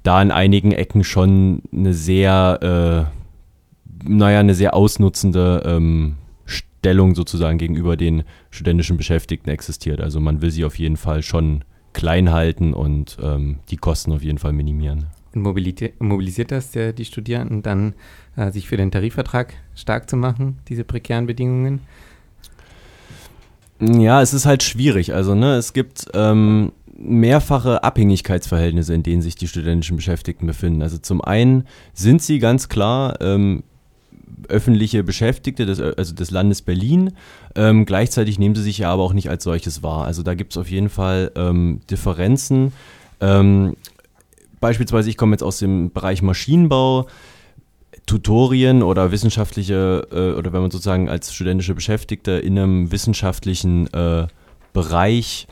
da 0.04 0.22
in 0.22 0.32
einigen 0.32 0.72
Ecken 0.74 1.04
schon 1.04 1.62
eine 1.74 1.94
sehr, 1.94 3.10
äh, 3.10 4.10
naja, 4.10 4.40
eine 4.40 4.54
sehr 4.54 4.74
ausnutzende 4.74 5.64
ähm, 5.66 6.16
Stellung 6.84 7.16
sozusagen 7.16 7.58
gegenüber 7.58 7.96
den 7.96 8.24
studentischen 8.52 8.98
Beschäftigten 8.98 9.50
existiert. 9.50 10.02
Also 10.02 10.20
man 10.20 10.42
will 10.42 10.52
sie 10.52 10.66
auf 10.66 10.78
jeden 10.78 10.98
Fall 10.98 11.24
schon 11.24 11.64
klein 11.94 12.34
halten 12.34 12.74
und 12.74 13.18
ähm, 13.22 13.60
die 13.70 13.78
Kosten 13.78 14.12
auf 14.12 14.22
jeden 14.22 14.38
Fall 14.38 14.52
minimieren. 14.52 15.06
Und 15.34 15.44
mobilisiert 15.44 16.52
das 16.52 16.72
der, 16.72 16.92
die 16.92 17.06
Studierenden 17.06 17.64
dann, 17.64 17.94
äh, 18.36 18.52
sich 18.52 18.68
für 18.68 18.76
den 18.76 18.92
Tarifvertrag 18.92 19.54
stark 19.76 20.10
zu 20.10 20.18
machen, 20.18 20.60
diese 20.68 20.84
prekären 20.84 21.26
Bedingungen? 21.26 21.80
Ja, 23.80 24.22
es 24.22 24.34
ist 24.34 24.46
halt 24.46 24.62
schwierig. 24.62 25.14
Also 25.14 25.36
ne, 25.36 25.56
es 25.56 25.72
gibt 25.72 26.08
ähm, 26.14 26.74
mehrfache 26.98 27.82
Abhängigkeitsverhältnisse, 27.82 28.94
in 28.94 29.04
denen 29.04 29.22
sich 29.22 29.36
die 29.36 29.48
studentischen 29.48 29.96
Beschäftigten 29.96 30.48
befinden. 30.48 30.82
Also 30.82 30.98
zum 30.98 31.22
einen 31.22 31.66
sind 31.94 32.22
sie 32.22 32.40
ganz 32.40 32.68
klar 32.68 33.22
ähm, 33.22 33.64
öffentliche 34.50 35.04
Beschäftigte 35.04 35.66
des, 35.66 35.80
also 35.80 36.14
des 36.14 36.32
Landes 36.32 36.62
Berlin. 36.62 37.14
Ähm, 37.56 37.86
gleichzeitig 37.86 38.40
nehmen 38.40 38.56
sie 38.56 38.64
sich 38.64 38.80
ja 38.80 38.92
aber 38.92 39.04
auch 39.04 39.14
nicht 39.14 39.30
als 39.30 39.44
solches 39.44 39.84
wahr. 39.84 40.06
Also 40.06 40.24
da 40.24 40.34
gibt 40.36 40.54
es 40.54 40.58
auf 40.58 40.70
jeden 40.70 40.90
Fall 40.90 41.32
ähm, 41.36 41.82
Differenzen. 41.90 42.74
Ähm, 43.22 43.76
beispielsweise, 44.60 45.10
ich 45.10 45.18
komme 45.18 45.34
jetzt 45.34 45.44
aus 45.44 45.60
dem 45.60 45.92
Bereich 45.92 46.22
Maschinenbau. 46.22 47.08
Tutorien 48.06 48.84
oder 48.84 49.12
wissenschaftliche, 49.12 50.08
äh, 50.12 50.38
oder 50.38 50.52
wenn 50.52 50.62
man 50.62 50.72
sozusagen 50.72 51.10
als 51.10 51.34
studentische 51.34 51.74
Beschäftigte 51.74 52.32
in 52.32 52.58
einem 52.58 52.92
wissenschaftlichen 52.92 53.92
äh, 53.94 54.28
Bereich 54.74 55.48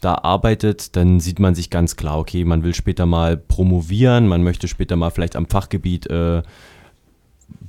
da 0.00 0.14
arbeitet, 0.14 0.94
dann 0.94 1.20
sieht 1.20 1.40
man 1.40 1.54
sich 1.54 1.70
ganz 1.70 1.96
klar, 1.96 2.18
okay, 2.18 2.44
man 2.44 2.62
will 2.62 2.74
später 2.74 3.06
mal 3.06 3.36
promovieren, 3.36 4.28
man 4.28 4.42
möchte 4.42 4.68
später 4.68 4.94
mal 4.94 5.10
vielleicht 5.10 5.36
am 5.36 5.46
Fachgebiet 5.46 6.06
äh, 6.08 6.42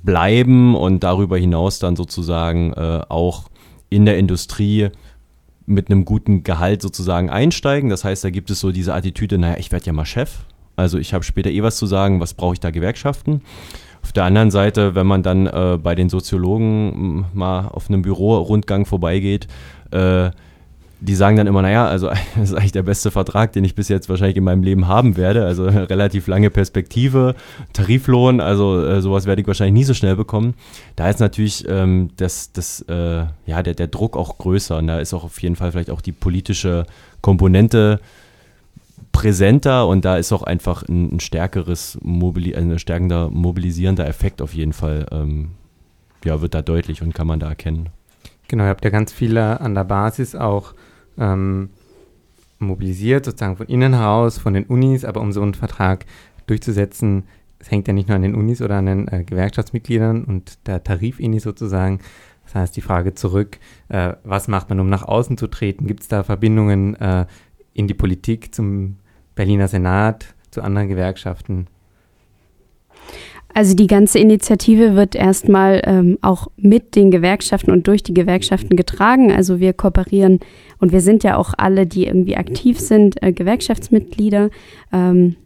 bleiben 0.08 0.74
und 0.74 1.04
darüber 1.04 1.36
hinaus 1.36 1.80
dann 1.80 1.94
sozusagen 1.94 2.72
äh, 2.72 3.02
auch 3.10 3.50
in 3.90 4.06
der 4.06 4.16
Industrie 4.16 4.88
mit 5.66 5.90
einem 5.90 6.06
guten 6.06 6.44
Gehalt 6.44 6.80
sozusagen 6.80 7.28
einsteigen. 7.28 7.90
Das 7.90 8.04
heißt, 8.04 8.24
da 8.24 8.30
gibt 8.30 8.50
es 8.50 8.60
so 8.60 8.72
diese 8.72 8.94
Attitüde, 8.94 9.36
naja, 9.36 9.56
ich 9.58 9.70
werde 9.70 9.84
ja 9.84 9.92
mal 9.92 10.06
Chef. 10.06 10.46
Also 10.76 10.96
ich 10.96 11.12
habe 11.12 11.24
später 11.24 11.50
eh 11.50 11.62
was 11.62 11.76
zu 11.76 11.84
sagen, 11.84 12.20
was 12.20 12.32
brauche 12.32 12.54
ich 12.54 12.60
da 12.60 12.70
Gewerkschaften? 12.70 13.42
Auf 14.02 14.12
der 14.12 14.24
anderen 14.24 14.50
Seite, 14.50 14.94
wenn 14.94 15.06
man 15.06 15.22
dann 15.22 15.46
äh, 15.46 15.76
bei 15.76 15.94
den 15.94 16.08
Soziologen 16.08 17.26
mal 17.34 17.68
auf 17.68 17.90
einem 17.90 18.00
Bürorundgang 18.00 18.86
vorbeigeht, 18.86 19.46
äh, 19.90 20.30
die 21.00 21.14
sagen 21.14 21.36
dann 21.36 21.46
immer, 21.46 21.62
naja, 21.62 21.86
also 21.86 22.08
das 22.36 22.50
ist 22.50 22.54
eigentlich 22.54 22.72
der 22.72 22.82
beste 22.82 23.10
Vertrag, 23.10 23.52
den 23.52 23.64
ich 23.64 23.74
bis 23.74 23.88
jetzt 23.88 24.08
wahrscheinlich 24.08 24.36
in 24.36 24.44
meinem 24.44 24.62
Leben 24.62 24.88
haben 24.88 25.16
werde. 25.16 25.44
Also 25.44 25.64
relativ 25.68 26.26
lange 26.26 26.50
Perspektive, 26.50 27.34
Tariflohn, 27.72 28.40
also 28.40 28.84
äh, 28.84 29.00
sowas 29.00 29.26
werde 29.26 29.40
ich 29.42 29.46
wahrscheinlich 29.46 29.74
nie 29.74 29.84
so 29.84 29.94
schnell 29.94 30.16
bekommen. 30.16 30.54
Da 30.96 31.08
ist 31.08 31.20
natürlich 31.20 31.66
ähm, 31.68 32.10
das, 32.16 32.52
das, 32.52 32.82
äh, 32.88 33.24
ja, 33.46 33.62
der, 33.62 33.74
der 33.74 33.88
Druck 33.88 34.16
auch 34.16 34.38
größer 34.38 34.76
und 34.78 34.86
da 34.86 34.98
ist 34.98 35.14
auch 35.14 35.24
auf 35.24 35.40
jeden 35.40 35.56
Fall 35.56 35.72
vielleicht 35.72 35.90
auch 35.90 36.00
die 36.00 36.12
politische 36.12 36.84
Komponente 37.20 38.00
präsenter 39.12 39.86
und 39.86 40.04
da 40.04 40.16
ist 40.16 40.32
auch 40.32 40.42
einfach 40.42 40.82
ein, 40.88 41.16
ein 41.16 41.20
stärkeres, 41.20 41.98
Mobili 42.02 42.54
ein 42.54 42.78
stärkender 42.78 43.30
mobilisierender 43.30 44.06
Effekt 44.06 44.42
auf 44.42 44.54
jeden 44.54 44.72
Fall, 44.72 45.06
ähm, 45.10 45.52
ja, 46.24 46.40
wird 46.40 46.54
da 46.54 46.62
deutlich 46.62 47.02
und 47.02 47.14
kann 47.14 47.26
man 47.26 47.40
da 47.40 47.48
erkennen. 47.48 47.88
Genau, 48.48 48.64
ihr 48.64 48.70
habt 48.70 48.84
ja 48.84 48.90
ganz 48.90 49.12
viele 49.12 49.60
an 49.60 49.74
der 49.74 49.84
Basis 49.84 50.34
auch 50.34 50.74
ähm, 51.18 51.70
mobilisiert, 52.58 53.24
sozusagen 53.24 53.56
von 53.56 53.66
innen 53.66 53.94
heraus, 53.94 54.38
von 54.38 54.54
den 54.54 54.64
Unis, 54.64 55.04
aber 55.04 55.20
um 55.20 55.32
so 55.32 55.42
einen 55.42 55.54
Vertrag 55.54 56.06
durchzusetzen, 56.46 57.24
es 57.58 57.70
hängt 57.70 57.88
ja 57.88 57.94
nicht 57.94 58.08
nur 58.08 58.16
an 58.16 58.22
den 58.22 58.34
Unis 58.34 58.62
oder 58.62 58.76
an 58.76 58.86
den 58.86 59.08
äh, 59.08 59.24
Gewerkschaftsmitgliedern 59.24 60.24
und 60.24 60.66
der 60.66 60.82
Tarifini 60.82 61.40
sozusagen. 61.40 62.00
Das 62.44 62.54
heißt, 62.54 62.76
die 62.76 62.80
Frage 62.80 63.14
zurück, 63.14 63.58
äh, 63.88 64.14
was 64.24 64.48
macht 64.48 64.68
man, 64.68 64.80
um 64.80 64.88
nach 64.88 65.02
außen 65.02 65.36
zu 65.36 65.48
treten? 65.48 65.86
Gibt 65.86 66.02
es 66.02 66.08
da 66.08 66.22
Verbindungen 66.22 66.94
äh, 66.96 67.26
in 67.74 67.88
die 67.88 67.94
Politik 67.94 68.54
zum 68.54 68.96
Berliner 69.34 69.68
Senat, 69.68 70.34
zu 70.50 70.62
anderen 70.62 70.88
Gewerkschaften? 70.88 71.66
Also 73.54 73.74
die 73.74 73.86
ganze 73.86 74.18
Initiative 74.18 74.94
wird 74.94 75.14
erstmal 75.14 75.82
ähm, 75.84 76.18
auch 76.20 76.48
mit 76.56 76.94
den 76.94 77.10
Gewerkschaften 77.10 77.70
und 77.70 77.86
durch 77.86 78.02
die 78.02 78.14
Gewerkschaften 78.14 78.76
getragen. 78.76 79.32
Also 79.32 79.58
wir 79.58 79.72
kooperieren 79.72 80.40
und 80.78 80.92
wir 80.92 81.00
sind 81.00 81.24
ja 81.24 81.36
auch 81.36 81.54
alle, 81.56 81.86
die 81.86 82.06
irgendwie 82.06 82.36
aktiv 82.36 82.78
sind, 82.78 83.22
äh, 83.22 83.32
Gewerkschaftsmitglieder. 83.32 84.50
Ähm, 84.92 85.36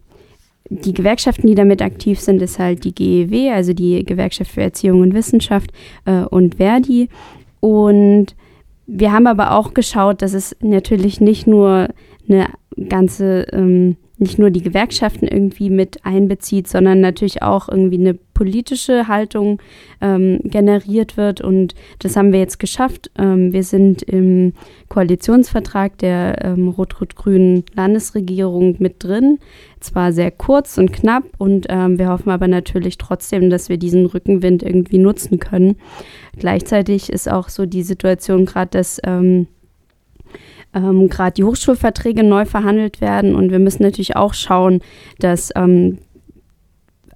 die 0.69 0.93
Gewerkschaften, 0.93 1.47
die 1.47 1.55
damit 1.55 1.81
aktiv 1.81 2.19
sind, 2.19 2.41
ist 2.41 2.59
halt 2.59 2.83
die 2.83 2.93
GEW, 2.93 3.51
also 3.51 3.73
die 3.73 4.03
Gewerkschaft 4.05 4.51
für 4.51 4.61
Erziehung 4.61 5.01
und 5.01 5.13
Wissenschaft 5.13 5.71
äh, 6.05 6.23
und 6.23 6.55
Verdi. 6.55 7.09
Und 7.59 8.35
wir 8.85 9.11
haben 9.11 9.27
aber 9.27 9.51
auch 9.51 9.73
geschaut, 9.73 10.21
dass 10.21 10.33
es 10.33 10.55
natürlich 10.61 11.21
nicht 11.21 11.47
nur 11.47 11.89
eine 12.27 12.47
ganze 12.89 13.47
ähm, 13.51 13.97
nicht 14.17 14.37
nur 14.37 14.51
die 14.51 14.61
Gewerkschaften 14.61 15.27
irgendwie 15.27 15.69
mit 15.69 16.05
einbezieht, 16.05 16.67
sondern 16.67 17.01
natürlich 17.01 17.41
auch 17.41 17.67
irgendwie 17.67 17.99
eine 17.99 18.13
politische 18.13 19.07
Haltung 19.07 19.59
ähm, 20.01 20.39
generiert 20.43 21.17
wird. 21.17 21.41
Und 21.41 21.73
das 21.99 22.15
haben 22.15 22.31
wir 22.31 22.39
jetzt 22.39 22.59
geschafft. 22.59 23.09
Ähm, 23.17 23.53
wir 23.53 23.63
sind 23.63 24.03
im 24.03 24.53
Koalitionsvertrag 24.89 25.97
der 25.97 26.43
ähm, 26.43 26.67
rot-rot-grünen 26.67 27.63
Landesregierung 27.73 28.75
mit 28.79 29.03
drin. 29.03 29.39
Zwar 29.79 30.13
sehr 30.13 30.31
kurz 30.31 30.77
und 30.77 30.93
knapp 30.93 31.23
und 31.39 31.65
ähm, 31.69 31.97
wir 31.97 32.09
hoffen 32.09 32.29
aber 32.29 32.47
natürlich 32.47 32.97
trotzdem, 32.97 33.49
dass 33.49 33.67
wir 33.67 33.77
diesen 33.77 34.05
Rückenwind 34.05 34.63
irgendwie 34.63 34.99
nutzen 34.99 35.39
können. 35.39 35.75
Gleichzeitig 36.37 37.11
ist 37.11 37.29
auch 37.29 37.49
so 37.49 37.65
die 37.65 37.83
Situation 37.83 38.45
gerade, 38.45 38.71
dass 38.71 39.01
ähm, 39.03 39.47
ähm, 40.73 41.09
gerade 41.09 41.33
die 41.33 41.43
Hochschulverträge 41.43 42.23
neu 42.23 42.45
verhandelt 42.45 43.01
werden. 43.01 43.35
Und 43.35 43.51
wir 43.51 43.59
müssen 43.59 43.83
natürlich 43.83 44.15
auch 44.15 44.33
schauen, 44.33 44.81
dass 45.19 45.51
ähm, 45.55 45.99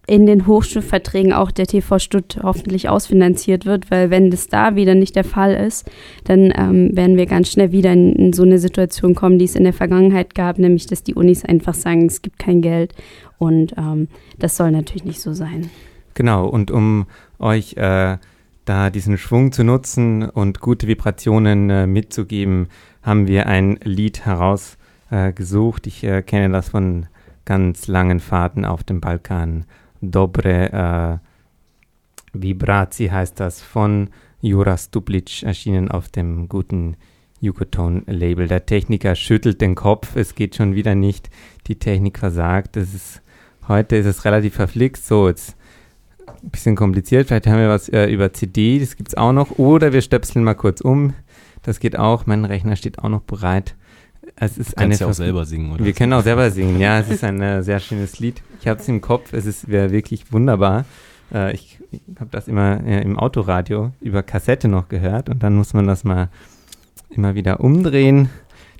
in 0.09 0.25
den 0.25 0.47
Hochschulverträgen 0.47 1.33
auch 1.33 1.51
der 1.51 1.67
TV 1.67 1.99
Stutt 1.99 2.39
hoffentlich 2.41 2.87
ausfinanziert 2.87 3.65
wird, 3.65 3.91
weil 3.91 4.09
wenn 4.09 4.31
das 4.31 4.47
da 4.47 4.75
wieder 4.75 4.95
nicht 4.95 5.17
der 5.17 5.25
Fall 5.25 5.53
ist, 5.53 5.89
dann 6.23 6.53
ähm, 6.57 6.95
werden 6.95 7.17
wir 7.17 7.25
ganz 7.25 7.51
schnell 7.51 7.73
wieder 7.73 7.91
in, 7.91 8.13
in, 8.13 8.33
so 8.33 8.43
eine 8.43 8.57
Situation 8.57 9.15
kommen, 9.15 9.37
die 9.37 9.45
es 9.45 9.55
in 9.55 9.65
der 9.65 9.73
Vergangenheit 9.73 10.33
gab, 10.33 10.59
nämlich 10.59 10.87
dass 10.87 11.03
die 11.03 11.13
Unis 11.13 11.43
einfach 11.43 11.73
sagen, 11.73 12.05
es 12.05 12.21
gibt 12.21 12.39
kein 12.39 12.61
Geld 12.61 12.95
und 13.37 13.73
ähm, 13.77 14.07
das 14.39 14.55
soll 14.55 14.71
natürlich 14.71 15.03
nicht 15.03 15.19
so 15.19 15.33
sein. 15.33 15.69
Genau, 16.13 16.47
und 16.47 16.71
um 16.71 17.05
euch 17.37 17.75
äh, 17.75 18.17
da 18.67 18.89
diesen 18.89 19.17
Schwung 19.17 19.51
zu 19.51 19.63
nutzen 19.63 20.29
und 20.29 20.59
gute 20.59 20.87
Vibrationen 20.87 21.69
äh, 21.69 21.87
mitzugeben, 21.87 22.67
haben 23.01 23.27
wir 23.27 23.47
ein 23.47 23.79
Lied 23.83 24.25
herausgesucht. 24.25 25.85
Äh, 25.85 25.89
ich 25.89 26.03
äh, 26.03 26.21
kenne 26.21 26.53
das 26.53 26.69
von 26.69 27.07
ganz 27.45 27.87
langen 27.87 28.19
Fahrten 28.19 28.65
auf 28.65 28.83
dem 28.83 28.99
Balkan. 28.99 29.65
Dobre 30.01 31.21
äh, 31.23 31.27
Vibrazi 32.33 33.07
heißt 33.07 33.39
das 33.39 33.61
von 33.61 34.09
Jura 34.41 34.77
Stuplic, 34.77 35.43
erschienen 35.43 35.89
auf 35.89 36.09
dem 36.09 36.49
guten 36.49 36.97
Yukoton-Label. 37.39 38.47
Der 38.47 38.65
Techniker 38.65 39.15
schüttelt 39.15 39.61
den 39.61 39.75
Kopf, 39.75 40.15
es 40.15 40.35
geht 40.35 40.55
schon 40.55 40.75
wieder 40.75 40.93
nicht. 40.93 41.29
Die 41.67 41.79
Technik 41.79 42.19
versagt. 42.19 42.75
Ist, 42.77 43.21
heute 43.67 43.95
ist 43.95 44.05
es 44.05 44.25
relativ 44.25 44.55
verflixt. 44.55 45.07
So, 45.07 45.27
jetzt 45.29 45.56
bisschen 46.43 46.75
kompliziert. 46.75 47.27
Vielleicht 47.27 47.47
haben 47.47 47.59
wir 47.59 47.69
was 47.69 47.89
äh, 47.89 48.05
über 48.05 48.33
CD, 48.33 48.79
das 48.79 48.95
gibt 48.95 49.09
es 49.09 49.17
auch 49.17 49.33
noch. 49.33 49.57
Oder 49.57 49.93
wir 49.93 50.01
stöpseln 50.01 50.43
mal 50.43 50.55
kurz 50.55 50.81
um. 50.81 51.13
Das 51.63 51.79
geht 51.79 51.97
auch. 51.97 52.25
Mein 52.25 52.45
Rechner 52.45 52.75
steht 52.75 52.99
auch 52.99 53.09
noch 53.09 53.21
bereit. 53.21 53.75
Es 54.35 54.57
ist 54.57 54.71
du 54.71 54.75
kannst 54.75 55.01
ja 55.01 55.07
auch 55.07 55.13
selber 55.13 55.45
singen, 55.45 55.71
oder? 55.71 55.83
Wir 55.83 55.93
können 55.93 56.13
auch 56.13 56.23
selber 56.23 56.51
singen, 56.51 56.79
ja. 56.79 56.99
Es 56.99 57.09
ist 57.09 57.23
ein 57.23 57.41
äh, 57.41 57.63
sehr 57.63 57.79
schönes 57.79 58.19
Lied. 58.19 58.41
Ich 58.61 58.67
habe 58.67 58.79
es 58.79 58.87
im 58.87 59.01
Kopf. 59.01 59.33
Es 59.33 59.45
ist 59.45 59.69
wirklich 59.69 60.31
wunderbar. 60.31 60.85
Äh, 61.33 61.53
ich, 61.53 61.79
ich 61.91 62.01
habe 62.19 62.29
das 62.31 62.47
immer 62.47 62.83
äh, 62.85 63.01
im 63.01 63.17
Autoradio 63.17 63.91
über 64.01 64.23
Kassette 64.23 64.67
noch 64.67 64.89
gehört 64.89 65.29
und 65.29 65.43
dann 65.43 65.55
muss 65.55 65.73
man 65.73 65.87
das 65.87 66.03
mal 66.03 66.29
immer 67.09 67.35
wieder 67.35 67.59
umdrehen, 67.61 68.29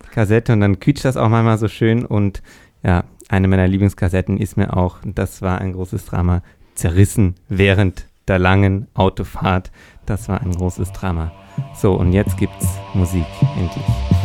die 0.04 0.10
Kassette, 0.10 0.54
und 0.54 0.62
dann 0.62 0.80
quietscht 0.80 1.06
das 1.06 1.18
auch 1.18 1.30
manchmal 1.30 1.58
so 1.58 1.68
schön. 1.68 2.06
Und 2.06 2.42
ja, 2.84 3.04
eine 3.30 3.48
meiner 3.48 3.68
Lieblingskassetten 3.68 4.38
ist 4.38 4.58
mir 4.58 4.76
auch, 4.76 5.00
das 5.04 5.42
war 5.42 5.60
ein 5.60 5.74
großes 5.74 6.06
Drama, 6.06 6.42
zerrissen 6.78 7.36
während 7.50 8.06
der 8.28 8.40
langen 8.40 8.88
Autofahrt. 8.94 9.72
Das 10.06 10.30
war 10.30 10.42
ein 10.42 10.52
großes 10.52 10.92
Drama. 10.92 11.32
So, 11.76 11.94
und 11.94 12.14
jetzt 12.14 12.38
gibt's 12.38 12.68
Musik 12.94 13.26
endlich. 13.58 14.17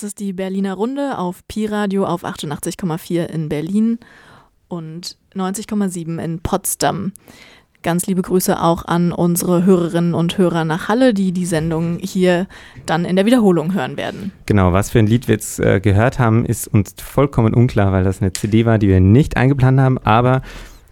Das 0.00 0.08
ist 0.08 0.20
die 0.20 0.32
Berliner 0.32 0.72
Runde 0.72 1.18
auf 1.18 1.46
Pi-Radio 1.46 2.06
auf 2.06 2.24
88,4 2.24 3.26
in 3.26 3.50
Berlin 3.50 3.98
und 4.66 5.18
90,7 5.34 6.18
in 6.18 6.40
Potsdam. 6.40 7.12
Ganz 7.82 8.06
liebe 8.06 8.22
Grüße 8.22 8.62
auch 8.62 8.86
an 8.86 9.12
unsere 9.12 9.66
Hörerinnen 9.66 10.14
und 10.14 10.38
Hörer 10.38 10.64
nach 10.64 10.88
Halle, 10.88 11.12
die 11.12 11.32
die 11.32 11.44
Sendung 11.44 11.98
hier 12.00 12.46
dann 12.86 13.04
in 13.04 13.14
der 13.14 13.26
Wiederholung 13.26 13.74
hören 13.74 13.98
werden. 13.98 14.32
Genau, 14.46 14.72
was 14.72 14.88
für 14.88 15.00
ein 15.00 15.06
Lied 15.06 15.28
wir 15.28 15.34
jetzt 15.34 15.60
äh, 15.60 15.80
gehört 15.80 16.18
haben, 16.18 16.46
ist 16.46 16.66
uns 16.66 16.94
vollkommen 16.96 17.52
unklar, 17.52 17.92
weil 17.92 18.02
das 18.02 18.22
eine 18.22 18.32
CD 18.32 18.64
war, 18.64 18.78
die 18.78 18.88
wir 18.88 19.00
nicht 19.00 19.36
eingeplant 19.36 19.80
haben, 19.80 19.98
aber 19.98 20.40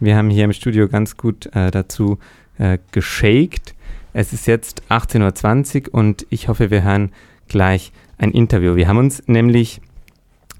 wir 0.00 0.18
haben 0.18 0.28
hier 0.28 0.44
im 0.44 0.52
Studio 0.52 0.86
ganz 0.86 1.16
gut 1.16 1.46
äh, 1.54 1.70
dazu 1.70 2.18
äh, 2.58 2.76
geshaked. 2.92 3.74
Es 4.12 4.34
ist 4.34 4.46
jetzt 4.46 4.82
18.20 4.90 5.86
Uhr 5.88 5.94
und 5.94 6.26
ich 6.28 6.48
hoffe, 6.48 6.70
wir 6.70 6.82
hören 6.82 7.10
gleich 7.48 7.90
ein 8.18 8.32
Interview. 8.32 8.76
Wir 8.76 8.88
haben 8.88 8.98
uns 8.98 9.22
nämlich 9.26 9.80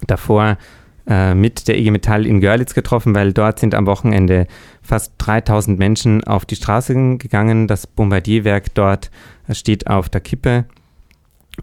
davor 0.07 0.57
äh, 1.07 1.35
mit 1.35 1.69
der 1.69 1.79
IG 1.79 1.91
Metall 1.91 2.27
in 2.27 2.41
Görlitz 2.41 2.75
getroffen, 2.75 3.15
weil 3.15 3.33
dort 3.33 3.59
sind 3.59 3.75
am 3.75 3.87
Wochenende 3.87 4.47
fast 4.83 5.15
3000 5.19 5.79
Menschen 5.79 6.25
auf 6.25 6.45
die 6.45 6.57
Straße 6.57 7.17
gegangen. 7.19 7.67
Das 7.67 7.87
Bombardierwerk 7.87 8.75
dort 8.75 9.11
äh, 9.49 9.55
steht 9.55 9.87
auf 9.87 10.09
der 10.09 10.21
Kippe 10.21 10.67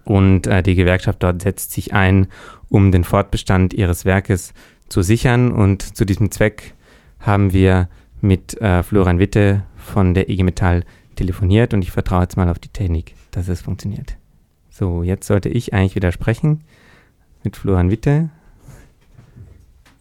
und 0.04 0.48
äh, 0.48 0.62
die 0.62 0.76
Gewerkschaft 0.76 1.24
dort 1.24 1.42
setzt 1.42 1.72
sich 1.72 1.94
ein, 1.94 2.28
um 2.70 2.92
den 2.92 3.04
Fortbestand 3.04 3.74
ihres 3.74 4.04
Werkes 4.04 4.54
zu 4.90 5.02
sichern. 5.02 5.52
Und 5.52 5.96
zu 5.96 6.06
diesem 6.06 6.32
Zweck 6.32 6.74
haben 7.20 7.54
wir 7.54 7.88
mit 8.22 8.60
äh, 8.62 8.84
Florian 8.84 9.20
Witte 9.20 9.64
von 9.78 10.14
der 10.14 10.30
IG 10.30 10.44
Metall 10.44 10.84
telefoniert 11.16 11.74
und 11.74 11.82
ich 11.82 11.92
vertraue 11.92 12.24
jetzt 12.24 12.36
mal 12.36 12.50
auf 12.50 12.60
die 12.60 12.70
Technik, 12.70 13.14
dass 13.32 13.48
es 13.48 13.62
funktioniert. 13.62 14.18
So, 14.78 15.04
jetzt 15.04 15.26
sollte 15.26 15.48
ich 15.48 15.74
eigentlich 15.74 15.96
wieder 15.96 16.12
sprechen 16.12 16.60
mit 17.46 17.56
Florian 17.56 17.92
Witte. 17.92 18.28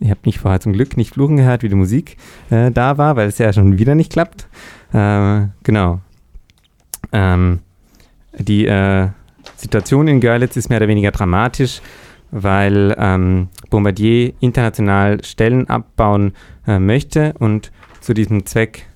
Ihr 0.00 0.10
habt 0.10 0.26
mich 0.26 0.40
vorher 0.40 0.58
zum 0.58 0.72
Glück 0.72 0.96
nicht 0.96 1.14
fluchen 1.14 1.36
gehört, 1.36 1.62
wie 1.62 1.68
die 1.68 1.76
Musik 1.76 2.16
äh, 2.50 2.72
da 2.72 2.98
war, 2.98 3.14
weil 3.14 3.28
es 3.28 3.38
ja 3.38 3.52
schon 3.52 3.78
wieder 3.78 3.94
nicht 3.94 4.10
klappt. 4.10 4.48
Äh, 4.92 5.46
genau. 5.62 6.00
Ähm, 7.12 7.60
die 8.36 8.66
äh, 8.66 9.10
Situation 9.54 10.08
in 10.08 10.20
Görlitz 10.20 10.56
ist 10.56 10.70
mehr 10.70 10.78
oder 10.78 10.88
weniger 10.88 11.12
dramatisch, 11.12 11.80
weil 12.32 12.96
ähm, 12.98 13.50
Bombardier 13.70 14.32
international 14.40 15.22
Stellen 15.22 15.68
abbauen 15.68 16.32
äh, 16.66 16.80
möchte 16.80 17.32
und 17.38 17.70
zu 18.00 18.12
diesem 18.12 18.44
Zweck, 18.44 18.86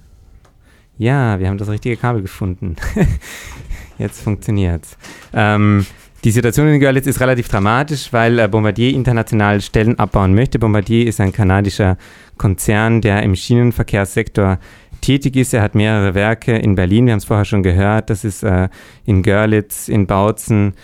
ja, 0.96 1.38
wir 1.38 1.46
haben 1.46 1.58
das 1.58 1.68
richtige 1.68 1.96
Kabel 1.96 2.22
gefunden. 2.22 2.74
Jetzt 3.98 4.22
funktioniert's. 4.22 4.96
Ähm, 5.32 5.84
die 6.24 6.32
Situation 6.32 6.66
in 6.68 6.80
Görlitz 6.80 7.06
ist 7.06 7.20
relativ 7.20 7.48
dramatisch, 7.48 8.12
weil 8.12 8.38
äh, 8.38 8.48
Bombardier 8.48 8.92
international 8.92 9.60
Stellen 9.60 9.98
abbauen 9.98 10.34
möchte. 10.34 10.58
Bombardier 10.58 11.06
ist 11.06 11.20
ein 11.20 11.32
kanadischer 11.32 11.96
Konzern, 12.36 13.00
der 13.00 13.22
im 13.22 13.36
Schienenverkehrssektor 13.36 14.58
tätig 15.00 15.36
ist. 15.36 15.54
Er 15.54 15.62
hat 15.62 15.76
mehrere 15.76 16.14
Werke 16.14 16.56
in 16.56 16.74
Berlin, 16.74 17.06
wir 17.06 17.12
haben 17.12 17.18
es 17.18 17.24
vorher 17.24 17.44
schon 17.44 17.62
gehört. 17.62 18.10
Das 18.10 18.24
ist 18.24 18.42
äh, 18.42 18.68
in 19.04 19.22
Görlitz, 19.22 19.88
in 19.88 20.06
Bautzen, 20.06 20.74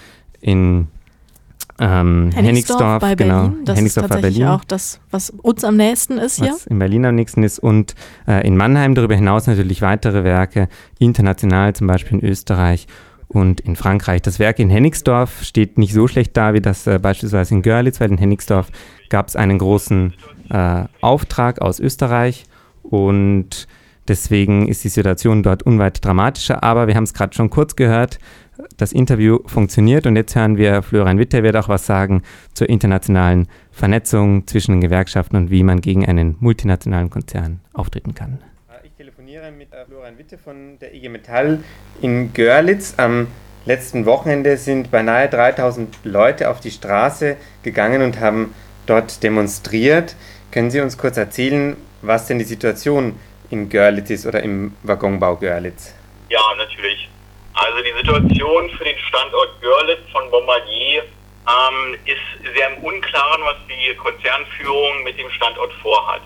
in 0.40 0.88
ähm, 1.80 2.30
Hennigsdorf, 2.32 2.36
Hennigsdorf, 2.36 3.00
bei 3.00 3.14
genau. 3.14 3.48
Berlin. 3.48 3.64
Das 3.64 3.78
Hennigsdorf 3.78 4.04
ist 4.04 4.08
bei 4.08 4.14
tatsächlich 4.14 4.38
Berlin. 4.44 4.60
auch 4.60 4.64
das, 4.64 5.00
was 5.10 5.30
uns 5.30 5.64
am 5.64 5.76
nächsten 5.76 6.18
ist 6.18 6.38
hier. 6.40 6.52
was 6.52 6.66
in 6.66 6.78
Berlin 6.78 7.04
am 7.04 7.14
nächsten 7.14 7.42
ist 7.42 7.58
und 7.58 7.94
äh, 8.28 8.46
in 8.46 8.56
Mannheim 8.56 8.94
darüber 8.94 9.14
hinaus 9.14 9.46
natürlich 9.46 9.82
weitere 9.82 10.22
Werke, 10.24 10.68
international 10.98 11.74
zum 11.74 11.86
Beispiel 11.86 12.18
in 12.18 12.24
Österreich 12.24 12.86
und 13.28 13.60
in 13.60 13.74
Frankreich. 13.76 14.22
Das 14.22 14.38
Werk 14.38 14.58
in 14.58 14.70
Hennigsdorf 14.70 15.42
steht 15.42 15.76
nicht 15.78 15.92
so 15.92 16.06
schlecht 16.06 16.36
da 16.36 16.54
wie 16.54 16.60
das 16.60 16.86
äh, 16.86 16.98
beispielsweise 16.98 17.54
in 17.54 17.62
Görlitz, 17.62 18.00
weil 18.00 18.10
in 18.10 18.18
Hennigsdorf 18.18 18.68
gab 19.08 19.28
es 19.28 19.36
einen 19.36 19.58
großen 19.58 20.14
äh, 20.50 20.84
Auftrag 21.00 21.60
aus 21.60 21.80
Österreich 21.80 22.44
und 22.82 23.66
deswegen 24.06 24.68
ist 24.68 24.84
die 24.84 24.88
Situation 24.88 25.42
dort 25.42 25.64
unweit 25.64 26.04
dramatischer, 26.04 26.62
aber 26.62 26.86
wir 26.86 26.94
haben 26.94 27.04
es 27.04 27.14
gerade 27.14 27.34
schon 27.34 27.50
kurz 27.50 27.74
gehört, 27.74 28.18
das 28.76 28.92
Interview 28.92 29.40
funktioniert 29.46 30.06
und 30.06 30.16
jetzt 30.16 30.34
hören 30.36 30.56
wir 30.56 30.82
Florian 30.82 31.18
Witte, 31.18 31.42
wird 31.42 31.56
auch 31.56 31.68
was 31.68 31.86
sagen 31.86 32.22
zur 32.52 32.68
internationalen 32.68 33.48
Vernetzung 33.72 34.46
zwischen 34.46 34.72
den 34.72 34.80
Gewerkschaften 34.80 35.36
und 35.36 35.50
wie 35.50 35.62
man 35.62 35.80
gegen 35.80 36.06
einen 36.06 36.36
multinationalen 36.40 37.10
Konzern 37.10 37.60
auftreten 37.72 38.14
kann. 38.14 38.38
Ich 38.84 38.92
telefoniere 38.92 39.50
mit 39.50 39.72
äh, 39.72 39.84
Florian 39.86 40.18
Witte 40.18 40.38
von 40.38 40.78
der 40.80 40.94
IG 40.94 41.08
Metall 41.08 41.62
in 42.00 42.32
Görlitz. 42.32 42.94
Am 42.96 43.26
letzten 43.64 44.06
Wochenende 44.06 44.56
sind 44.56 44.90
beinahe 44.90 45.28
3000 45.28 45.98
Leute 46.04 46.50
auf 46.50 46.60
die 46.60 46.70
Straße 46.70 47.36
gegangen 47.62 48.02
und 48.02 48.20
haben 48.20 48.54
dort 48.86 49.22
demonstriert. 49.22 50.14
Können 50.52 50.70
Sie 50.70 50.80
uns 50.80 50.98
kurz 50.98 51.16
erzählen, 51.16 51.76
was 52.02 52.26
denn 52.26 52.38
die 52.38 52.44
Situation 52.44 53.18
in 53.50 53.68
Görlitz 53.68 54.10
ist 54.10 54.26
oder 54.26 54.42
im 54.42 54.74
Waggonbau 54.82 55.36
Görlitz? 55.36 55.94
Ja, 56.28 56.40
natürlich. 56.56 57.08
Also 57.54 57.82
die 57.82 57.92
Situation 57.92 58.68
für 58.70 58.84
den 58.84 58.98
Standort 58.98 59.60
Görlitz 59.60 60.10
von 60.10 60.28
Bombardier 60.30 61.04
ähm, 61.04 61.96
ist 62.04 62.54
sehr 62.54 62.74
im 62.74 62.82
Unklaren, 62.82 63.42
was 63.44 63.56
die 63.68 63.94
Konzernführung 63.94 65.04
mit 65.04 65.16
dem 65.16 65.30
Standort 65.30 65.72
vorhat. 65.74 66.22